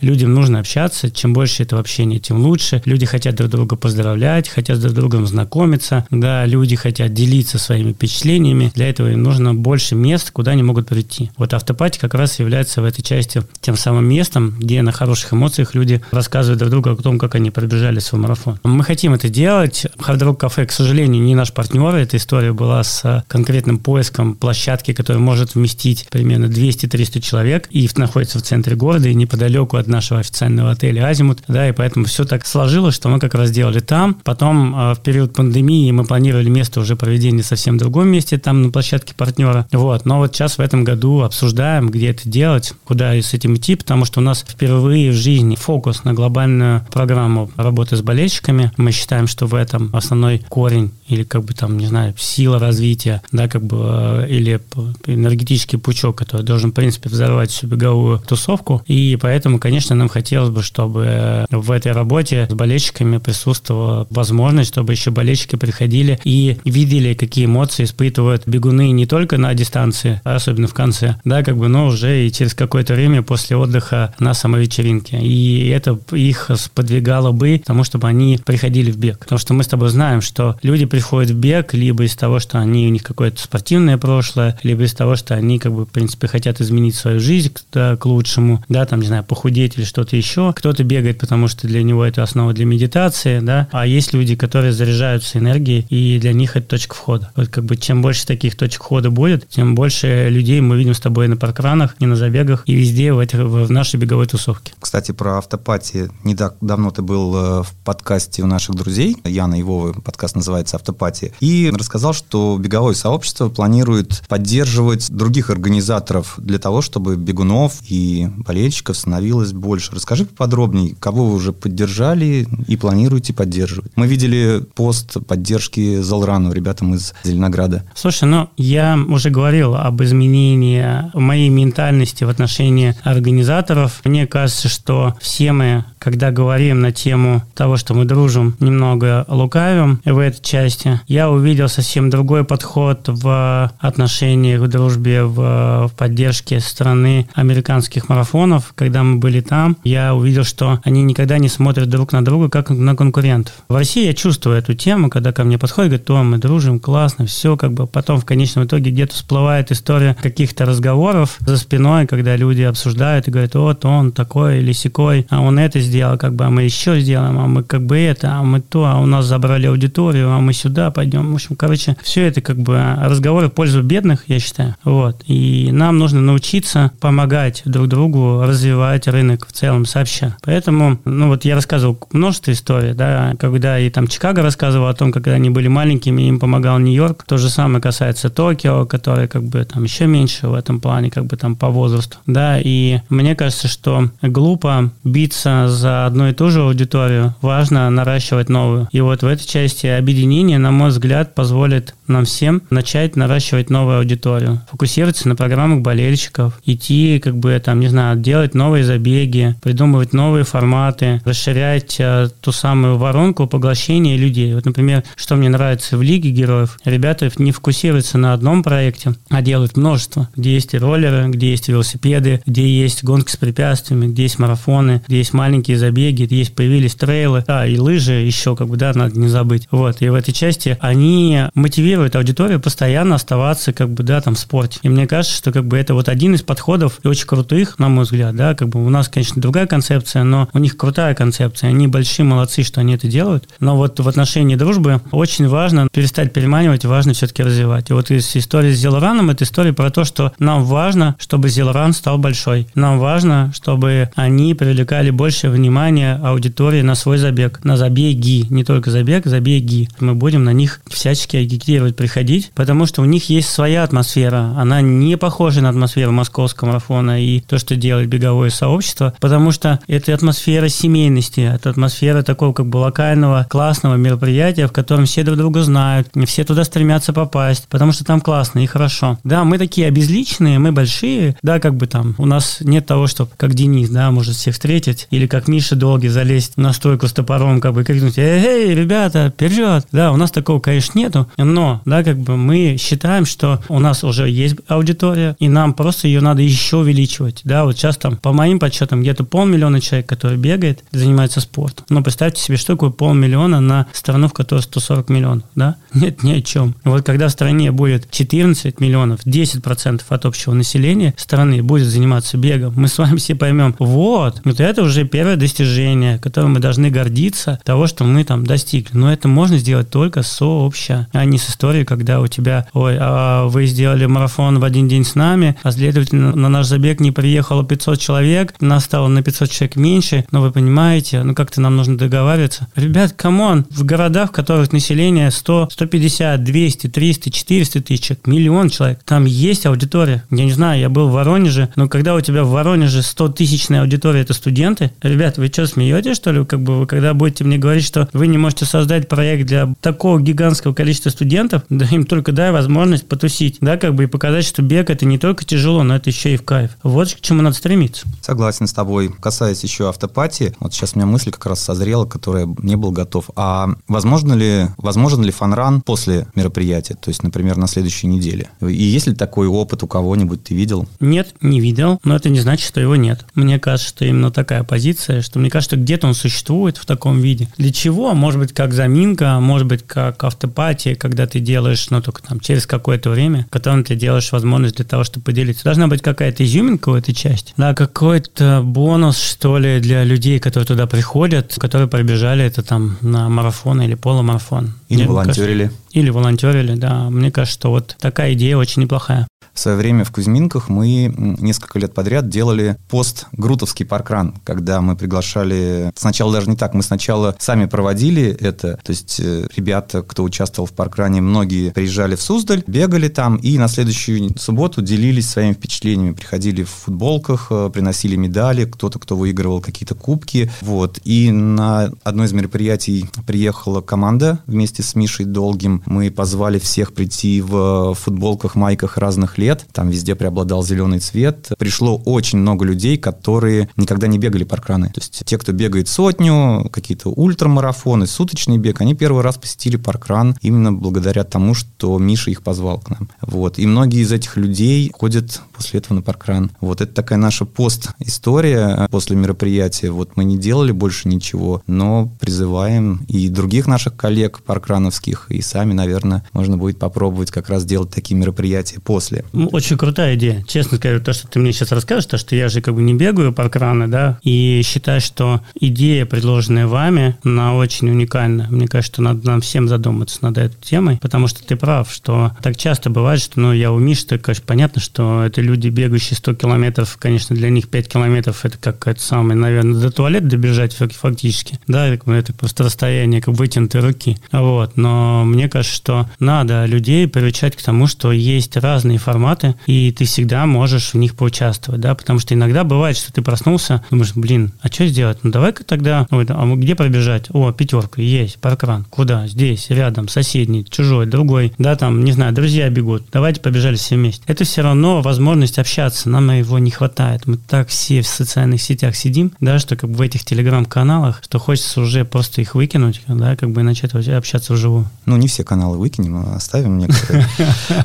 Людям 0.01 0.33
нужно 0.33 0.59
общаться. 0.59 1.09
Чем 1.11 1.33
больше 1.33 1.63
этого 1.63 1.81
общения, 1.81 2.19
тем 2.19 2.39
лучше. 2.39 2.81
Люди 2.85 3.05
хотят 3.05 3.35
друг 3.35 3.49
друга 3.49 3.75
поздравлять, 3.75 4.49
хотят 4.49 4.79
друг 4.79 4.91
с 4.91 4.95
другом 4.95 5.27
знакомиться. 5.27 6.05
Да, 6.11 6.45
люди 6.45 6.75
хотят 6.75 7.13
делиться 7.13 7.57
своими 7.57 7.93
впечатлениями. 7.93 8.71
Для 8.75 8.89
этого 8.89 9.11
им 9.11 9.23
нужно 9.23 9.53
больше 9.53 9.95
мест, 9.95 10.31
куда 10.31 10.51
они 10.51 10.63
могут 10.63 10.87
прийти. 10.87 11.31
Вот 11.37 11.53
автопати 11.53 11.99
как 11.99 12.13
раз 12.13 12.39
является 12.39 12.81
в 12.81 12.85
этой 12.85 13.01
части 13.01 13.36
тем 13.61 13.75
самым 13.75 14.05
местом, 14.05 14.55
где 14.59 14.81
на 14.81 14.91
хороших 14.91 15.33
эмоциях 15.33 15.75
люди 15.75 16.01
рассказывают 16.11 16.59
друг 16.59 16.71
другу 16.71 16.91
о 16.91 16.95
том, 16.95 17.19
как 17.19 17.35
они 17.35 17.51
пробежали 17.51 17.99
свой 17.99 18.21
марафон. 18.21 18.59
Мы 18.63 18.83
хотим 18.83 19.13
это 19.13 19.29
делать. 19.29 19.85
Hard 19.97 20.19
Rock 20.19 20.39
Cafe, 20.39 20.65
к 20.65 20.71
сожалению, 20.71 21.21
не 21.23 21.35
наш 21.35 21.53
партнер. 21.53 21.95
Эта 21.95 22.17
история 22.17 22.53
была 22.53 22.83
с 22.83 23.23
конкретным 23.27 23.79
поиском 23.79 24.35
площадки, 24.35 24.93
которая 24.93 25.21
может 25.21 25.55
вместить 25.55 26.07
примерно 26.09 26.45
200-300 26.45 27.19
человек 27.21 27.67
и 27.69 27.87
находится 27.95 28.39
в 28.39 28.43
центре 28.43 28.75
города 28.75 29.09
и 29.09 29.15
неподалеку 29.15 29.77
от 29.77 29.87
нашего 29.87 30.19
официального 30.19 30.71
отеля 30.71 31.07
«Азимут». 31.07 31.43
Да, 31.47 31.67
и 31.67 31.71
поэтому 31.71 32.05
все 32.05 32.25
так 32.25 32.45
сложилось, 32.45 32.95
что 32.95 33.09
мы 33.09 33.19
как 33.19 33.33
раз 33.33 33.51
делали 33.51 33.79
там. 33.79 34.15
Потом 34.23 34.73
а, 34.75 34.93
в 34.93 35.01
период 35.01 35.33
пандемии 35.33 35.91
мы 35.91 36.05
планировали 36.05 36.49
место 36.49 36.79
уже 36.79 36.95
проведения 36.95 37.43
совсем 37.43 37.75
в 37.75 37.79
другом 37.79 38.07
месте, 38.09 38.37
там 38.37 38.61
на 38.61 38.69
площадке 38.69 39.13
партнера. 39.15 39.67
Вот. 39.71 40.05
Но 40.05 40.17
вот 40.19 40.35
сейчас 40.35 40.57
в 40.57 40.61
этом 40.61 40.83
году 40.83 41.21
обсуждаем, 41.21 41.89
где 41.89 42.09
это 42.09 42.27
делать, 42.29 42.73
куда 42.85 43.16
с 43.21 43.33
этим 43.33 43.55
идти, 43.55 43.75
потому 43.75 44.05
что 44.05 44.19
у 44.19 44.23
нас 44.23 44.45
впервые 44.47 45.11
в 45.11 45.15
жизни 45.15 45.55
фокус 45.55 46.03
на 46.03 46.13
глобальную 46.13 46.85
программу 46.91 47.49
работы 47.55 47.95
с 47.95 48.01
болельщиками. 48.01 48.71
Мы 48.77 48.91
считаем, 48.91 49.27
что 49.27 49.45
в 49.45 49.55
этом 49.55 49.89
основной 49.93 50.39
корень 50.49 50.91
или 51.07 51.23
как 51.23 51.43
бы 51.43 51.53
там, 51.53 51.77
не 51.77 51.87
знаю, 51.87 52.13
сила 52.17 52.59
развития, 52.59 53.21
да, 53.31 53.47
как 53.47 53.63
бы, 53.63 53.77
э, 53.79 54.27
или 54.29 54.59
энергетический 55.05 55.77
пучок, 55.77 56.17
который 56.17 56.43
должен, 56.43 56.71
в 56.71 56.73
принципе, 56.73 57.09
взорвать 57.09 57.51
всю 57.51 57.67
беговую 57.67 58.19
тусовку. 58.19 58.81
И 58.87 59.17
поэтому, 59.19 59.59
конечно, 59.59 59.95
нам 59.95 60.09
хотелось 60.09 60.49
бы, 60.49 60.61
чтобы 60.63 61.45
в 61.49 61.71
этой 61.71 61.91
работе 61.91 62.47
с 62.49 62.53
болельщиками 62.53 63.17
присутствовала 63.17 64.07
возможность, 64.09 64.71
чтобы 64.71 64.93
еще 64.93 65.11
болельщики 65.11 65.55
приходили 65.55 66.19
и 66.23 66.57
видели, 66.65 67.13
какие 67.13 67.45
эмоции 67.45 67.85
испытывают 67.85 68.43
бегуны 68.45 68.91
не 68.91 69.05
только 69.05 69.37
на 69.37 69.53
дистанции, 69.53 70.21
а 70.23 70.35
особенно 70.35 70.67
в 70.67 70.73
конце, 70.73 71.15
да, 71.23 71.43
как 71.43 71.57
бы, 71.57 71.67
но 71.67 71.87
уже 71.87 72.25
и 72.25 72.31
через 72.31 72.53
какое-то 72.53 72.93
время 72.93 73.06
после 73.23 73.57
отдыха 73.57 74.13
на 74.19 74.33
самой 74.33 74.61
вечеринке. 74.61 75.19
И 75.19 75.67
это 75.69 75.97
их 76.11 76.49
сподвигало 76.55 77.31
бы 77.31 77.61
тому, 77.63 77.83
чтобы 77.83 78.07
они 78.07 78.39
приходили 78.43 78.91
в 78.91 78.97
бег. 78.97 79.19
Потому 79.19 79.39
что 79.39 79.53
мы 79.53 79.63
с 79.63 79.67
тобой 79.67 79.89
знаем, 79.89 80.21
что 80.21 80.57
люди 80.61 80.85
приходят 80.85 81.31
в 81.31 81.35
бег 81.35 81.73
либо 81.73 82.03
из 82.03 82.15
того, 82.15 82.39
что 82.39 82.59
они, 82.59 82.87
у 82.87 82.91
них 82.91 83.03
какое-то 83.03 83.41
спортивное 83.41 83.97
прошлое, 83.97 84.59
либо 84.63 84.83
из 84.83 84.93
того, 84.93 85.15
что 85.15 85.35
они, 85.35 85.59
как 85.59 85.73
бы, 85.73 85.85
в 85.85 85.89
принципе, 85.89 86.27
хотят 86.27 86.61
изменить 86.61 86.95
свою 86.95 87.19
жизнь 87.19 87.53
да, 87.71 87.95
к 87.95 88.05
лучшему, 88.05 88.63
да, 88.69 88.85
там, 88.85 89.01
не 89.01 89.07
знаю, 89.07 89.23
похудеть 89.23 89.77
или 89.77 89.85
что-то 89.85 90.15
еще. 90.15 90.53
Кто-то 90.53 90.83
бегает, 90.83 91.19
потому 91.19 91.47
что 91.47 91.67
для 91.67 91.83
него 91.83 92.03
это 92.05 92.23
основа 92.23 92.53
для 92.53 92.65
медитации, 92.65 93.39
да, 93.39 93.67
а 93.71 93.85
есть 93.85 94.13
люди, 94.13 94.35
которые 94.35 94.73
заряжаются 94.73 95.39
энергией, 95.39 95.85
и 95.89 96.19
для 96.19 96.33
них 96.33 96.55
это 96.55 96.67
точка 96.67 96.95
входа. 96.95 97.31
Вот 97.35 97.47
как 97.49 97.65
бы 97.65 97.77
чем 97.77 98.01
больше 98.01 98.25
таких 98.25 98.55
точек 98.55 98.83
входа 98.83 99.09
будет, 99.11 99.47
тем 99.49 99.75
больше 99.75 100.27
людей 100.29 100.59
мы 100.61 100.77
видим 100.77 100.93
с 100.93 100.99
тобой 100.99 101.27
на 101.27 101.37
паркранах, 101.37 101.95
и 101.99 102.05
на 102.05 102.15
забегах, 102.15 102.63
и 102.65 102.75
везде 102.75 102.96
в, 102.97 103.19
этих, 103.19 103.39
в 103.39 103.71
нашей 103.71 103.99
беговой 103.99 104.27
тусовке. 104.27 104.73
Кстати, 104.79 105.11
про 105.11 105.37
автопати. 105.37 106.09
Не 106.23 106.35
так 106.35 106.55
давно 106.61 106.91
ты 106.91 107.01
был 107.01 107.35
э, 107.35 107.63
в 107.63 107.73
подкасте 107.83 108.43
у 108.43 108.47
наших 108.47 108.75
друзей, 108.75 109.15
Яна 109.23 109.55
и 109.55 109.63
Вова, 109.63 109.93
подкаст 109.93 110.35
называется 110.35 110.75
«Автопати», 110.77 111.33
и 111.39 111.71
рассказал, 111.73 112.13
что 112.13 112.57
беговое 112.59 112.93
сообщество 112.93 113.49
планирует 113.49 114.23
поддерживать 114.27 115.11
других 115.11 115.49
организаторов 115.49 116.35
для 116.37 116.59
того, 116.59 116.81
чтобы 116.81 117.15
бегунов 117.15 117.75
и 117.87 118.29
болельщиков 118.37 118.97
становилось 118.97 119.53
больше. 119.53 119.93
Расскажи 119.93 120.25
поподробнее, 120.25 120.95
кого 120.99 121.25
вы 121.25 121.35
уже 121.35 121.53
поддержали 121.53 122.47
и 122.67 122.77
планируете 122.77 123.33
поддерживать. 123.33 123.91
Мы 123.95 124.07
видели 124.07 124.63
пост 124.75 125.17
поддержки 125.27 126.01
Залрану 126.01 126.51
ребятам 126.51 126.95
из 126.95 127.13
Зеленограда. 127.23 127.83
Слушай, 127.95 128.25
ну 128.25 128.49
я 128.57 128.97
уже 129.07 129.29
говорил 129.29 129.75
об 129.75 130.01
изменении 130.03 131.11
моей 131.13 131.49
ментальности 131.49 132.23
в 132.23 132.29
отношении 132.29 132.86
организаторов. 133.03 134.01
Мне 134.05 134.25
кажется, 134.25 134.69
что 134.69 135.15
все 135.19 135.51
мы, 135.51 135.83
когда 135.99 136.31
говорим 136.31 136.79
на 136.79 136.91
тему 136.91 137.43
того, 137.53 137.77
что 137.77 137.93
мы 137.93 138.05
дружим, 138.05 138.55
немного 138.59 139.25
лукавим 139.27 140.01
в 140.05 140.17
этой 140.17 140.41
части, 140.41 141.01
я 141.07 141.29
увидел 141.29 141.67
совсем 141.67 142.09
другой 142.09 142.45
подход 142.45 143.01
в 143.07 143.71
отношении 143.79 144.57
к 144.57 144.67
дружбе, 144.67 145.23
в, 145.23 145.87
в 145.87 145.91
поддержке 145.97 146.59
страны 146.61 147.27
американских 147.33 148.07
марафонов. 148.07 148.71
Когда 148.75 149.03
мы 149.03 149.17
были 149.17 149.41
там, 149.41 149.77
я 149.83 150.15
увидел, 150.15 150.43
что 150.45 150.79
они 150.83 151.03
никогда 151.03 151.37
не 151.37 151.49
смотрят 151.49 151.89
друг 151.89 152.13
на 152.13 152.23
друга, 152.23 152.49
как 152.49 152.69
на 152.69 152.95
конкурентов. 152.95 153.53
В 153.67 153.75
России 153.75 154.05
я 154.05 154.13
чувствую 154.13 154.57
эту 154.57 154.73
тему, 154.73 155.09
когда 155.09 155.33
ко 155.33 155.43
мне 155.43 155.57
подходят, 155.57 155.97
говорят, 155.97 156.05
то 156.05 156.23
мы 156.23 156.37
дружим, 156.37 156.79
классно, 156.79 157.25
все, 157.25 157.57
как 157.57 157.73
бы 157.73 157.87
потом 157.87 158.19
в 158.19 158.25
конечном 158.25 158.65
итоге 158.65 158.91
где-то 158.91 159.13
всплывает 159.13 159.71
история 159.71 160.15
каких-то 160.21 160.65
разговоров 160.65 161.37
за 161.39 161.57
спиной, 161.57 162.07
когда 162.07 162.35
люди 162.35 162.63
обсуждают 162.77 163.27
и 163.27 163.31
говорят, 163.31 163.55
вот 163.55 163.85
он 163.85 164.11
такой 164.11 164.59
или 164.59 164.71
сякой, 164.71 165.25
а 165.29 165.41
он 165.41 165.57
это 165.57 165.79
сделал, 165.79 166.17
как 166.17 166.35
бы, 166.35 166.45
а 166.45 166.49
мы 166.51 166.63
еще 166.63 166.99
сделаем, 166.99 167.39
а 167.39 167.47
мы 167.47 167.63
как 167.63 167.85
бы 167.85 167.97
это, 167.97 168.35
а 168.35 168.43
мы 168.43 168.61
то, 168.61 168.85
а 168.85 168.99
у 168.99 169.07
нас 169.07 169.25
забрали 169.25 169.65
аудиторию, 169.65 170.31
а 170.31 170.39
мы 170.39 170.53
сюда 170.53 170.91
пойдем. 170.91 171.31
В 171.31 171.35
общем, 171.35 171.55
короче, 171.55 171.97
все 172.03 172.27
это 172.27 172.41
как 172.41 172.57
бы 172.57 172.79
разговоры 173.01 173.47
в 173.47 173.53
пользу 173.53 173.81
бедных, 173.81 174.25
я 174.27 174.39
считаю. 174.39 174.75
Вот. 174.83 175.23
И 175.25 175.69
нам 175.71 175.97
нужно 175.97 176.21
научиться 176.21 176.91
помогать 176.99 177.63
друг 177.65 177.87
другу 177.87 178.43
развивать 178.43 179.07
рынок 179.07 179.47
в 179.47 179.51
целом 179.51 179.85
сообща. 179.85 180.37
Поэтому, 180.43 180.99
ну 181.05 181.27
вот 181.29 181.45
я 181.45 181.55
рассказывал 181.55 181.99
множество 182.11 182.51
историй, 182.51 182.93
да, 182.93 183.33
когда 183.39 183.79
и 183.79 183.89
там 183.89 184.07
Чикаго 184.07 184.43
рассказывал 184.43 184.87
о 184.87 184.93
том, 184.93 185.11
когда 185.11 185.31
они 185.31 185.49
были 185.49 185.67
маленькими, 185.67 186.23
им 186.23 186.39
помогал 186.39 186.77
Нью-Йорк. 186.77 187.23
То 187.27 187.37
же 187.37 187.49
самое 187.49 187.81
касается 187.81 188.29
Токио, 188.29 188.85
который 188.85 189.27
как 189.27 189.43
бы 189.43 189.65
там 189.65 189.83
еще 189.83 190.05
меньше 190.05 190.47
в 190.47 190.53
этом 190.53 190.79
плане, 190.79 191.09
как 191.09 191.25
бы 191.25 191.37
там 191.37 191.55
по 191.55 191.69
возрасту, 191.69 192.17
да, 192.27 192.59
И 192.67 192.99
мне 193.07 193.33
кажется, 193.33 193.69
что 193.69 194.09
глупо 194.21 194.91
биться 195.05 195.69
за 195.69 196.05
одну 196.05 196.27
и 196.27 196.33
ту 196.33 196.49
же 196.49 196.63
аудиторию, 196.63 197.33
важно 197.41 197.89
наращивать 197.89 198.49
новую. 198.49 198.89
И 198.91 198.99
вот 198.99 199.23
в 199.23 199.25
этой 199.25 199.47
части 199.47 199.87
объединение, 199.87 200.57
на 200.57 200.71
мой 200.71 200.89
взгляд, 200.89 201.33
позволит 201.33 201.95
нам 202.07 202.25
всем 202.25 202.61
начать 202.69 203.15
наращивать 203.15 203.69
новую 203.69 203.99
аудиторию, 203.99 204.61
фокусироваться 204.69 205.29
на 205.29 205.37
программах 205.37 205.79
болельщиков, 205.79 206.59
идти, 206.65 207.21
как 207.23 207.37
бы, 207.37 207.57
там, 207.63 207.79
не 207.79 207.87
знаю, 207.87 208.17
делать 208.17 208.53
новые 208.53 208.83
забеги, 208.83 209.55
придумывать 209.61 210.11
новые 210.11 210.43
форматы, 210.43 211.21
расширять 211.23 211.95
э, 211.99 212.27
ту 212.41 212.51
самую 212.51 212.97
воронку 212.97 213.47
поглощения 213.47 214.17
людей. 214.17 214.53
Вот, 214.53 214.65
например, 214.65 215.05
что 215.15 215.37
мне 215.37 215.47
нравится 215.47 215.97
в 215.97 216.01
Лиге 216.01 216.31
героев, 216.31 216.79
ребята 216.83 217.31
не 217.37 217.53
фокусируются 217.53 218.17
на 218.17 218.33
одном 218.33 218.61
проекте, 218.61 219.13
а 219.29 219.41
делают 219.41 219.77
множество, 219.77 220.27
где 220.35 220.53
есть 220.53 220.73
и 220.73 220.77
роллеры, 220.77 221.29
где 221.29 221.51
есть 221.51 221.69
велосипеды, 221.69 222.41
где 222.45 222.56
есть 222.65 223.03
гонки 223.03 223.31
с 223.31 223.37
препятствиями, 223.37 224.07
где 224.07 224.23
есть 224.23 224.39
марафоны, 224.39 225.03
где 225.07 225.17
есть 225.17 225.33
маленькие 225.33 225.77
забеги, 225.77 226.23
где 226.23 226.37
есть 226.37 226.55
появились 226.55 226.95
трейлы, 226.95 227.43
а, 227.47 227.67
и 227.67 227.77
лыжи 227.77 228.13
еще, 228.13 228.55
как 228.55 228.67
бы, 228.67 228.77
да, 228.77 228.93
надо 228.93 229.19
не 229.19 229.27
забыть. 229.27 229.67
Вот, 229.71 230.01
и 230.01 230.09
в 230.09 230.13
этой 230.15 230.31
части 230.31 230.77
они 230.79 231.43
мотивируют 231.53 232.15
аудиторию 232.15 232.59
постоянно 232.59 233.15
оставаться, 233.15 233.73
как 233.73 233.89
бы, 233.89 234.03
да, 234.03 234.21
там, 234.21 234.35
в 234.35 234.39
спорте. 234.39 234.79
И 234.83 234.89
мне 234.89 235.07
кажется, 235.07 235.35
что, 235.35 235.51
как 235.51 235.65
бы, 235.65 235.77
это 235.77 235.93
вот 235.93 236.09
один 236.09 236.35
из 236.35 236.41
подходов, 236.41 236.99
и 237.03 237.07
очень 237.07 237.27
крутых, 237.27 237.79
на 237.79 237.89
мой 237.89 238.05
взгляд, 238.05 238.35
да, 238.35 238.55
как 238.55 238.69
бы, 238.69 238.85
у 238.85 238.89
нас, 238.89 239.09
конечно, 239.09 239.41
другая 239.41 239.67
концепция, 239.67 240.23
но 240.23 240.49
у 240.53 240.59
них 240.59 240.77
крутая 240.77 241.15
концепция, 241.15 241.69
они 241.69 241.87
большие 241.87 242.25
молодцы, 242.25 242.63
что 242.63 242.81
они 242.81 242.95
это 242.95 243.07
делают, 243.07 243.47
но 243.59 243.75
вот 243.75 243.99
в 243.99 244.07
отношении 244.07 244.55
дружбы 244.55 245.01
очень 245.11 245.47
важно 245.47 245.87
перестать 245.91 246.33
переманивать, 246.33 246.85
важно 246.85 247.13
все-таки 247.13 247.43
развивать. 247.43 247.89
И 247.89 247.93
вот 247.93 248.11
из 248.11 248.35
истории 248.35 248.71
с 248.71 248.77
Зелораном, 248.77 249.29
это 249.29 249.43
история 249.43 249.73
про 249.73 249.89
то, 249.89 250.03
что 250.03 250.33
нам 250.39 250.63
важно, 250.63 251.15
чтобы 251.19 251.49
Зелоран 251.49 251.93
стал 251.93 252.17
большой. 252.17 252.46
Нам 252.75 252.99
важно, 252.99 253.51
чтобы 253.53 254.09
они 254.15 254.53
привлекали 254.53 255.09
больше 255.09 255.49
внимания 255.49 256.19
аудитории 256.23 256.81
на 256.81 256.95
свой 256.95 257.17
забег, 257.17 257.59
на 257.63 257.77
забеги, 257.77 258.45
не 258.49 258.63
только 258.63 258.91
забег, 258.91 259.25
забеги. 259.25 259.89
Мы 259.99 260.15
будем 260.15 260.43
на 260.43 260.53
них 260.53 260.81
всячески 260.87 261.37
агитировать, 261.37 261.95
приходить, 261.95 262.51
потому 262.55 262.85
что 262.85 263.01
у 263.01 263.05
них 263.05 263.29
есть 263.29 263.49
своя 263.49 263.83
атмосфера. 263.83 264.53
Она 264.57 264.81
не 264.81 265.17
похожа 265.17 265.61
на 265.61 265.69
атмосферу 265.69 266.11
московского 266.11 266.69
марафона 266.69 267.23
и 267.23 267.41
то, 267.41 267.57
что 267.57 267.75
делает 267.75 268.09
беговое 268.09 268.49
сообщество, 268.49 269.13
потому 269.19 269.51
что 269.51 269.79
это 269.87 270.13
атмосфера 270.13 270.69
семейности, 270.69 271.41
это 271.41 271.69
атмосфера 271.69 272.21
такого 272.21 272.53
как 272.53 272.67
бы 272.67 272.77
локального 272.77 273.45
классного 273.49 273.95
мероприятия, 273.95 274.67
в 274.67 274.71
котором 274.71 275.05
все 275.05 275.23
друг 275.23 275.37
друга 275.37 275.63
знают, 275.63 276.09
все 276.25 276.43
туда 276.43 276.63
стремятся 276.63 277.13
попасть, 277.13 277.67
потому 277.69 277.91
что 277.91 278.05
там 278.05 278.21
классно 278.21 278.59
и 278.59 278.65
хорошо. 278.65 279.17
Да, 279.23 279.43
мы 279.43 279.57
такие 279.57 279.87
обезличенные, 279.87 280.59
мы 280.59 280.71
большие, 280.71 281.35
да, 281.41 281.59
как 281.59 281.75
бы 281.75 281.87
там, 281.87 282.15
у 282.17 282.25
нас 282.27 282.57
нет 282.61 282.85
того, 282.85 283.07
что 283.07 283.27
как 283.37 283.53
Денис, 283.53 283.89
да, 283.89 284.11
может 284.11 284.35
всех 284.35 284.53
встретить, 284.53 285.07
или 285.11 285.27
как 285.27 285.47
Миша 285.47 285.75
Долгий 285.75 286.09
залезть 286.09 286.57
на 286.57 286.73
стойку 286.73 287.07
с 287.07 287.13
топором, 287.13 287.61
как 287.61 287.73
бы 287.73 287.83
крикнуть, 287.83 288.17
эй, 288.17 288.43
эй, 288.43 288.75
ребята, 288.75 289.31
вперед! 289.33 289.85
Да, 289.91 290.11
у 290.11 290.17
нас 290.17 290.31
такого, 290.31 290.59
конечно, 290.59 290.97
нету, 290.97 291.27
но, 291.37 291.81
да, 291.85 292.03
как 292.03 292.17
бы 292.17 292.37
мы 292.37 292.77
считаем, 292.79 293.25
что 293.25 293.61
у 293.69 293.79
нас 293.79 294.03
уже 294.03 294.29
есть 294.29 294.55
аудитория, 294.67 295.35
и 295.39 295.49
нам 295.49 295.73
просто 295.73 296.07
ее 296.07 296.21
надо 296.21 296.41
еще 296.41 296.77
увеличивать, 296.77 297.41
да, 297.43 297.65
вот 297.65 297.77
сейчас 297.77 297.97
там, 297.97 298.17
по 298.17 298.33
моим 298.33 298.59
подсчетам, 298.59 299.01
где-то 299.01 299.23
полмиллиона 299.23 299.81
человек, 299.81 300.07
который 300.07 300.37
бегает, 300.37 300.83
занимается 300.91 301.41
спортом. 301.41 301.85
Но 301.89 302.03
представьте 302.03 302.41
себе, 302.41 302.57
что 302.57 302.73
такое 302.73 302.89
полмиллиона 302.89 303.61
на 303.61 303.87
страну, 303.93 304.27
в 304.27 304.33
которой 304.33 304.61
140 304.61 305.09
миллионов, 305.09 305.43
да? 305.55 305.75
Нет 305.93 306.23
ни 306.23 306.33
о 306.33 306.41
чем. 306.41 306.75
Вот 306.83 307.05
когда 307.05 307.27
в 307.27 307.31
стране 307.31 307.71
будет 307.71 308.09
14 308.11 308.79
миллионов, 308.79 309.25
10% 309.25 310.01
от 310.07 310.25
общего 310.25 310.53
населения 310.53 311.13
страны 311.17 311.63
будет 311.63 311.87
заниматься 311.87 312.16
бегом, 312.37 312.73
мы 312.75 312.87
с 312.87 312.97
вами 312.97 313.17
все 313.17 313.35
поймем, 313.35 313.75
вот, 313.79 314.41
вот 314.43 314.59
это 314.59 314.83
уже 314.83 315.05
первое 315.05 315.35
достижение, 315.35 316.19
которым 316.19 316.53
мы 316.53 316.59
должны 316.59 316.89
гордиться, 316.89 317.59
того, 317.63 317.87
что 317.87 318.03
мы 318.03 318.23
там 318.23 318.45
достигли. 318.45 318.97
Но 318.97 319.11
это 319.11 319.27
можно 319.27 319.57
сделать 319.57 319.89
только 319.89 320.23
сообща, 320.23 321.07
а 321.13 321.25
не 321.25 321.37
с 321.37 321.49
историей, 321.49 321.85
когда 321.85 322.21
у 322.21 322.27
тебя, 322.27 322.67
ой, 322.73 322.97
а 322.99 323.45
вы 323.47 323.65
сделали 323.65 324.05
марафон 324.05 324.59
в 324.59 324.63
один 324.63 324.87
день 324.87 325.03
с 325.03 325.15
нами, 325.15 325.55
а 325.63 325.71
следовательно, 325.71 326.35
на 326.35 326.49
наш 326.49 326.67
забег 326.67 326.99
не 326.99 327.11
приехало 327.11 327.63
500 327.63 327.99
человек, 327.99 328.53
нас 328.59 328.85
стало 328.85 329.07
на 329.07 329.21
500 329.21 329.49
человек 329.49 329.75
меньше, 329.75 330.25
но 330.31 330.41
вы 330.41 330.51
понимаете, 330.51 331.23
ну 331.23 331.35
как-то 331.35 331.61
нам 331.61 331.75
нужно 331.75 331.97
договариваться. 331.97 332.67
Ребят, 332.75 333.13
come 333.13 333.43
on, 333.43 333.65
в 333.69 333.83
городах, 333.83 334.29
в 334.29 334.33
которых 334.33 334.71
население 334.71 335.31
100, 335.31 335.69
150, 335.71 336.43
200, 336.43 336.87
300, 336.87 337.31
400 337.31 337.81
тысяч, 337.81 338.11
миллион 338.25 338.69
человек, 338.69 338.99
там 339.03 339.25
есть 339.25 339.65
аудитория. 339.65 340.23
Я 340.31 340.45
не 340.45 340.51
знаю, 340.51 340.79
я 340.79 340.89
был 340.89 341.09
в 341.09 341.13
Воронеже, 341.13 341.69
но 341.75 341.87
когда 341.87 342.06
у 342.15 342.21
тебя 342.21 342.43
в 342.43 342.49
Воронеже 342.49 343.01
100 343.01 343.29
тысячная 343.29 343.81
аудитория, 343.81 344.21
это 344.21 344.33
студенты, 344.33 344.91
ребят, 345.01 345.37
вы 345.37 345.47
что, 345.47 345.67
смеетесь, 345.67 346.15
что 346.15 346.31
ли? 346.31 346.45
Как 346.45 346.61
бы 346.61 346.79
вы 346.79 346.87
когда 346.87 347.13
будете 347.13 347.43
мне 347.43 347.57
говорить, 347.57 347.83
что 347.83 348.07
вы 348.13 348.27
не 348.27 348.37
можете 348.37 348.65
создать 348.65 349.07
проект 349.07 349.47
для 349.47 349.73
такого 349.81 350.19
гигантского 350.19 350.73
количества 350.73 351.09
студентов, 351.09 351.63
да 351.69 351.85
им 351.85 352.05
только 352.05 352.31
дай 352.31 352.51
возможность 352.51 353.07
потусить, 353.07 353.57
да, 353.61 353.77
как 353.77 353.95
бы 353.95 354.05
и 354.05 354.07
показать, 354.07 354.45
что 354.45 354.61
бег 354.61 354.89
это 354.89 355.05
не 355.05 355.17
только 355.17 355.45
тяжело, 355.45 355.83
но 355.83 355.95
это 355.95 356.09
еще 356.09 356.33
и 356.33 356.37
в 356.37 356.43
кайф. 356.43 356.71
Вот 356.83 357.13
к 357.13 357.21
чему 357.21 357.41
надо 357.41 357.55
стремиться. 357.55 358.07
Согласен 358.21 358.67
с 358.67 358.73
тобой. 358.73 359.11
Касаясь 359.19 359.63
еще 359.63 359.89
автопатии, 359.89 360.53
вот 360.59 360.73
сейчас 360.73 360.93
у 360.95 360.99
меня 360.99 361.05
мысль 361.05 361.31
как 361.31 361.45
раз 361.45 361.59
созрела, 361.59 362.05
которая 362.05 362.47
не 362.61 362.75
был 362.75 362.91
готов. 362.91 363.29
А 363.35 363.69
возможно 363.87 364.33
ли, 364.33 364.67
возможен 364.77 365.23
ли 365.23 365.31
фанран 365.31 365.81
после 365.81 366.27
мероприятия, 366.35 366.95
то 366.95 367.09
есть, 367.09 367.23
например, 367.23 367.57
на 367.57 367.67
следующей 367.67 368.07
неделе? 368.07 368.49
И 368.61 368.83
есть 368.83 369.07
ли 369.07 369.15
такой 369.15 369.47
опыт 369.47 369.83
у 369.83 369.87
кого-нибудь, 369.87 370.43
ты 370.43 370.55
видел? 370.55 370.87
Нет, 370.99 371.35
не 371.41 371.59
видел, 371.59 371.96
но 372.03 372.15
это 372.15 372.29
не 372.29 372.39
значит, 372.39 372.67
что 372.67 372.79
его 372.79 372.95
нет. 372.95 373.25
Мне 373.35 373.59
кажется, 373.59 373.89
что 373.89 374.05
именно 374.05 374.31
такая 374.31 374.63
позиция, 374.63 375.21
что 375.21 375.39
мне 375.39 375.49
кажется, 375.49 375.75
что 375.75 375.83
где-то 375.83 376.07
он 376.07 376.13
существует 376.13 376.77
в 376.77 376.85
таком 376.85 377.19
виде. 377.19 377.47
Для 377.57 377.71
чего? 377.71 378.13
Может 378.13 378.39
быть, 378.39 378.53
как 378.53 378.73
заминка, 378.73 379.39
может 379.39 379.67
быть, 379.67 379.85
как 379.85 380.23
автопатия, 380.23 380.95
когда 380.95 381.27
ты 381.27 381.39
делаешь, 381.39 381.89
ну, 381.89 382.01
только 382.01 382.21
там 382.23 382.39
через 382.39 382.65
какое-то 382.65 383.09
время, 383.09 383.47
которым 383.49 383.83
ты 383.83 383.95
делаешь 383.95 384.31
возможность 384.31 384.75
для 384.77 384.85
того, 384.85 385.03
чтобы 385.03 385.25
поделиться. 385.25 385.63
Должна 385.63 385.87
быть 385.87 386.01
какая-то 386.01 386.43
изюминка 386.43 386.91
в 386.91 386.95
этой 386.95 387.13
части, 387.13 387.53
да, 387.57 387.73
какой-то 387.73 388.61
бонус, 388.63 389.17
что 389.19 389.57
ли, 389.57 389.79
для 389.79 390.03
людей, 390.03 390.39
которые 390.39 390.67
туда 390.67 390.87
приходят, 390.87 391.55
которые 391.59 391.87
пробежали 391.87 392.43
это 392.43 392.63
там 392.63 392.97
на 393.01 393.29
марафон 393.29 393.81
или 393.81 393.95
полумарафон. 393.95 394.73
Или 394.89 395.05
волонтерили. 395.05 395.63
Кажется, 395.63 395.81
или 395.91 396.09
волонтерили, 396.09 396.75
да. 396.75 397.09
Мне 397.09 397.31
кажется, 397.31 397.59
что 397.59 397.69
вот 397.69 397.95
такая 397.99 398.33
идея 398.33 398.57
очень 398.57 398.83
неплохая. 398.83 399.27
В 399.57 399.59
свое 399.59 399.75
время 399.75 400.03
в 400.03 400.11
Кузьминках 400.11 400.69
мы 400.69 401.11
несколько 401.17 401.79
лет 401.79 401.91
подряд 401.91 402.29
делали 402.29 402.77
пост 402.89 403.25
«Грутовский 403.31 403.87
паркран», 403.87 404.35
когда 404.43 404.81
мы 404.81 404.95
приглашали... 404.95 405.91
Сначала 405.95 406.31
даже 406.31 406.47
не 406.47 406.55
так, 406.55 406.75
мы 406.75 406.83
сначала 406.83 407.35
сами 407.39 407.65
проводили 407.65 408.37
это, 408.39 408.77
то 408.83 408.91
есть 408.91 409.19
э, 409.19 409.47
ребята, 409.55 410.03
кто 410.03 410.23
участвовал 410.23 410.67
в 410.67 410.73
паркране, 410.73 411.21
многие 411.21 411.71
приезжали 411.71 412.15
в 412.15 412.21
Суздаль, 412.21 412.63
бегали 412.67 413.07
там, 413.07 413.37
и 413.37 413.57
на 413.57 413.67
следующую 413.67 414.37
субботу 414.37 414.83
делились 414.83 415.27
своими 415.27 415.53
впечатлениями, 415.53 416.13
приходили 416.13 416.61
в 416.61 416.69
футболках, 416.69 417.47
э, 417.49 417.71
приносили 417.73 418.15
медали, 418.15 418.65
кто-то, 418.65 418.99
кто 418.99 419.17
выигрывал 419.17 419.59
какие-то 419.59 419.95
кубки, 419.95 420.51
вот. 420.61 420.99
И 421.03 421.31
на 421.31 421.89
одно 422.03 422.25
из 422.25 422.31
мероприятий 422.31 423.09
приехала 423.25 423.81
команда 423.81 424.37
вместе 424.45 424.83
с 424.83 424.93
Мишей 424.93 425.25
Долгим, 425.25 425.81
мы 425.87 426.11
позвали 426.11 426.59
всех 426.59 426.93
прийти 426.93 427.41
в 427.41 427.95
футболках, 427.95 428.53
майках 428.53 428.99
разных 428.99 429.39
лет. 429.47 429.65
Там 429.71 429.89
везде 429.89 430.15
преобладал 430.15 430.63
зеленый 430.63 430.99
цвет. 430.99 431.49
Пришло 431.57 431.97
очень 431.97 432.39
много 432.39 432.65
людей, 432.65 432.97
которые 432.97 433.69
никогда 433.77 434.07
не 434.07 434.17
бегали 434.19 434.43
паркраны. 434.43 434.87
То 434.87 434.99
есть 434.99 435.23
те, 435.25 435.37
кто 435.37 435.53
бегает 435.53 435.87
сотню, 435.87 436.69
какие-то 436.71 437.09
ультрамарафоны, 437.09 438.07
суточный 438.07 438.57
бег, 438.57 438.81
они 438.81 438.93
первый 438.93 439.23
раз 439.23 439.37
посетили 439.37 439.77
паркран 439.77 440.35
именно 440.41 440.73
благодаря 440.73 441.23
тому, 441.23 441.53
что 441.53 441.97
Миша 441.97 442.31
их 442.31 442.41
позвал 442.41 442.79
к 442.79 442.89
нам. 442.89 443.09
Вот. 443.21 443.59
И 443.59 443.65
многие 443.65 444.01
из 444.01 444.11
этих 444.11 444.37
людей 444.37 444.91
ходят 444.93 445.41
после 445.55 445.79
этого 445.79 445.95
на 445.95 446.01
паркран. 446.01 446.51
Вот 446.59 446.81
это 446.81 446.93
такая 446.93 447.17
наша 447.17 447.45
пост-история 447.45 448.87
после 448.91 449.15
мероприятия. 449.15 449.91
Вот 449.91 450.17
мы 450.17 450.23
не 450.25 450.37
делали 450.37 450.71
больше 450.71 451.07
ничего, 451.07 451.61
но 451.67 452.09
призываем 452.19 453.05
и 453.07 453.29
других 453.29 453.67
наших 453.67 453.95
коллег 453.95 454.41
паркрановских, 454.41 455.27
и 455.29 455.41
сами 455.41 455.73
наверное, 455.73 456.25
можно 456.33 456.57
будет 456.57 456.79
попробовать 456.79 457.31
как 457.31 457.49
раз 457.49 457.63
делать 457.65 457.91
такие 457.91 458.15
мероприятия 458.15 458.79
после. 458.79 459.23
Очень 459.51 459.77
крутая 459.77 460.15
идея. 460.15 460.43
Честно 460.47 460.77
скажу, 460.77 460.99
то, 460.99 461.13
что 461.13 461.27
ты 461.27 461.39
мне 461.39 461.53
сейчас 461.53 461.71
расскажешь, 461.71 462.07
то, 462.07 462.17
что 462.17 462.35
я 462.35 462.49
же 462.49 462.61
как 462.61 462.73
бы 462.73 462.81
не 462.81 462.93
бегаю 462.93 463.33
по 463.33 463.47
краны, 463.49 463.87
да, 463.87 464.19
и 464.23 464.61
считаю, 464.65 464.99
что 464.99 465.41
идея, 465.59 466.05
предложенная 466.05 466.67
вами, 466.67 467.17
она 467.23 467.53
очень 467.53 467.89
уникальна. 467.89 468.47
Мне 468.49 468.67
кажется, 468.67 468.95
что 468.95 469.01
надо 469.01 469.27
нам 469.27 469.41
всем 469.41 469.67
задуматься 469.67 470.19
над 470.21 470.37
этой 470.37 470.59
темой, 470.61 470.97
потому 471.01 471.27
что 471.27 471.45
ты 471.45 471.55
прав, 471.55 471.91
что 471.91 472.31
так 472.41 472.57
часто 472.57 472.89
бывает, 472.89 473.21
что, 473.21 473.39
ну, 473.39 473.53
я 473.53 473.71
у 473.71 473.77
Миши, 473.77 474.17
конечно, 474.17 474.43
понятно, 474.47 474.81
что 474.81 475.23
это 475.23 475.41
люди, 475.41 475.67
бегающие 475.67 476.17
100 476.17 476.35
километров, 476.35 476.97
конечно, 476.97 477.35
для 477.35 477.49
них 477.49 477.69
5 477.69 477.87
километров 477.87 478.45
это 478.45 478.57
как 478.57 478.87
это 478.87 479.01
самое, 479.01 479.37
наверное, 479.37 479.79
до 479.79 479.91
туалета 479.91 480.27
добежать 480.27 480.73
фактически, 480.73 481.59
да, 481.67 481.87
это 481.87 482.33
просто 482.33 482.63
расстояние 482.63 483.21
как 483.21 483.35
вытянутой 483.35 483.81
руки, 483.81 484.17
вот, 484.31 484.77
но 484.77 485.25
мне 485.25 485.49
кажется, 485.49 485.75
что 485.75 486.09
надо 486.19 486.65
людей 486.65 487.07
приучать 487.07 487.55
к 487.55 487.61
тому, 487.61 487.87
что 487.87 488.11
есть 488.11 488.55
разные 488.57 488.97
форматы, 488.97 489.26
и 489.65 489.91
ты 489.91 490.05
всегда 490.05 490.45
можешь 490.45 490.93
в 490.93 490.97
них 490.97 491.15
поучаствовать, 491.15 491.81
да, 491.81 491.95
потому 491.95 492.19
что 492.19 492.33
иногда 492.33 492.63
бывает, 492.63 492.97
что 492.97 493.11
ты 493.11 493.21
проснулся, 493.21 493.83
думаешь, 493.89 494.13
блин, 494.15 494.53
а 494.61 494.67
что 494.67 494.87
сделать? 494.87 495.19
Ну, 495.23 495.31
давай-ка 495.31 495.63
тогда, 495.63 496.07
ой, 496.11 496.25
а 496.29 496.55
где 496.55 496.75
пробежать? 496.75 497.27
О, 497.31 497.51
пятерка, 497.51 498.01
есть, 498.01 498.39
паркран. 498.39 498.85
Куда? 498.89 499.27
Здесь, 499.27 499.69
рядом, 499.69 500.07
соседний, 500.07 500.65
чужой, 500.65 501.05
другой, 501.05 501.53
да, 501.57 501.75
там, 501.75 502.03
не 502.03 502.11
знаю, 502.11 502.33
друзья 502.33 502.69
бегут. 502.69 503.03
Давайте 503.11 503.41
побежали 503.41 503.75
все 503.75 503.95
вместе. 503.95 504.23
Это 504.27 504.43
все 504.43 504.61
равно 504.61 505.01
возможность 505.01 505.59
общаться, 505.59 506.09
нам 506.09 506.29
его 506.31 506.59
не 506.59 506.71
хватает. 506.71 507.25
Мы 507.25 507.37
так 507.37 507.69
все 507.69 508.01
в 508.01 508.07
социальных 508.07 508.61
сетях 508.61 508.95
сидим, 508.95 509.31
да, 509.39 509.59
что 509.59 509.75
как 509.75 509.89
бы 509.89 509.95
в 509.97 510.01
этих 510.01 510.23
телеграм-каналах, 510.25 511.21
что 511.23 511.39
хочется 511.39 511.81
уже 511.81 512.05
просто 512.05 512.41
их 512.41 512.55
выкинуть, 512.55 513.01
да, 513.07 513.35
как 513.35 513.51
бы 513.51 513.63
начать 513.63 513.93
общаться 513.93 514.53
вживую. 514.53 514.87
Ну, 515.05 515.17
не 515.17 515.27
все 515.27 515.43
каналы 515.43 515.77
выкинем, 515.77 516.17
а 516.17 516.35
оставим 516.35 516.77
некоторые. 516.77 517.25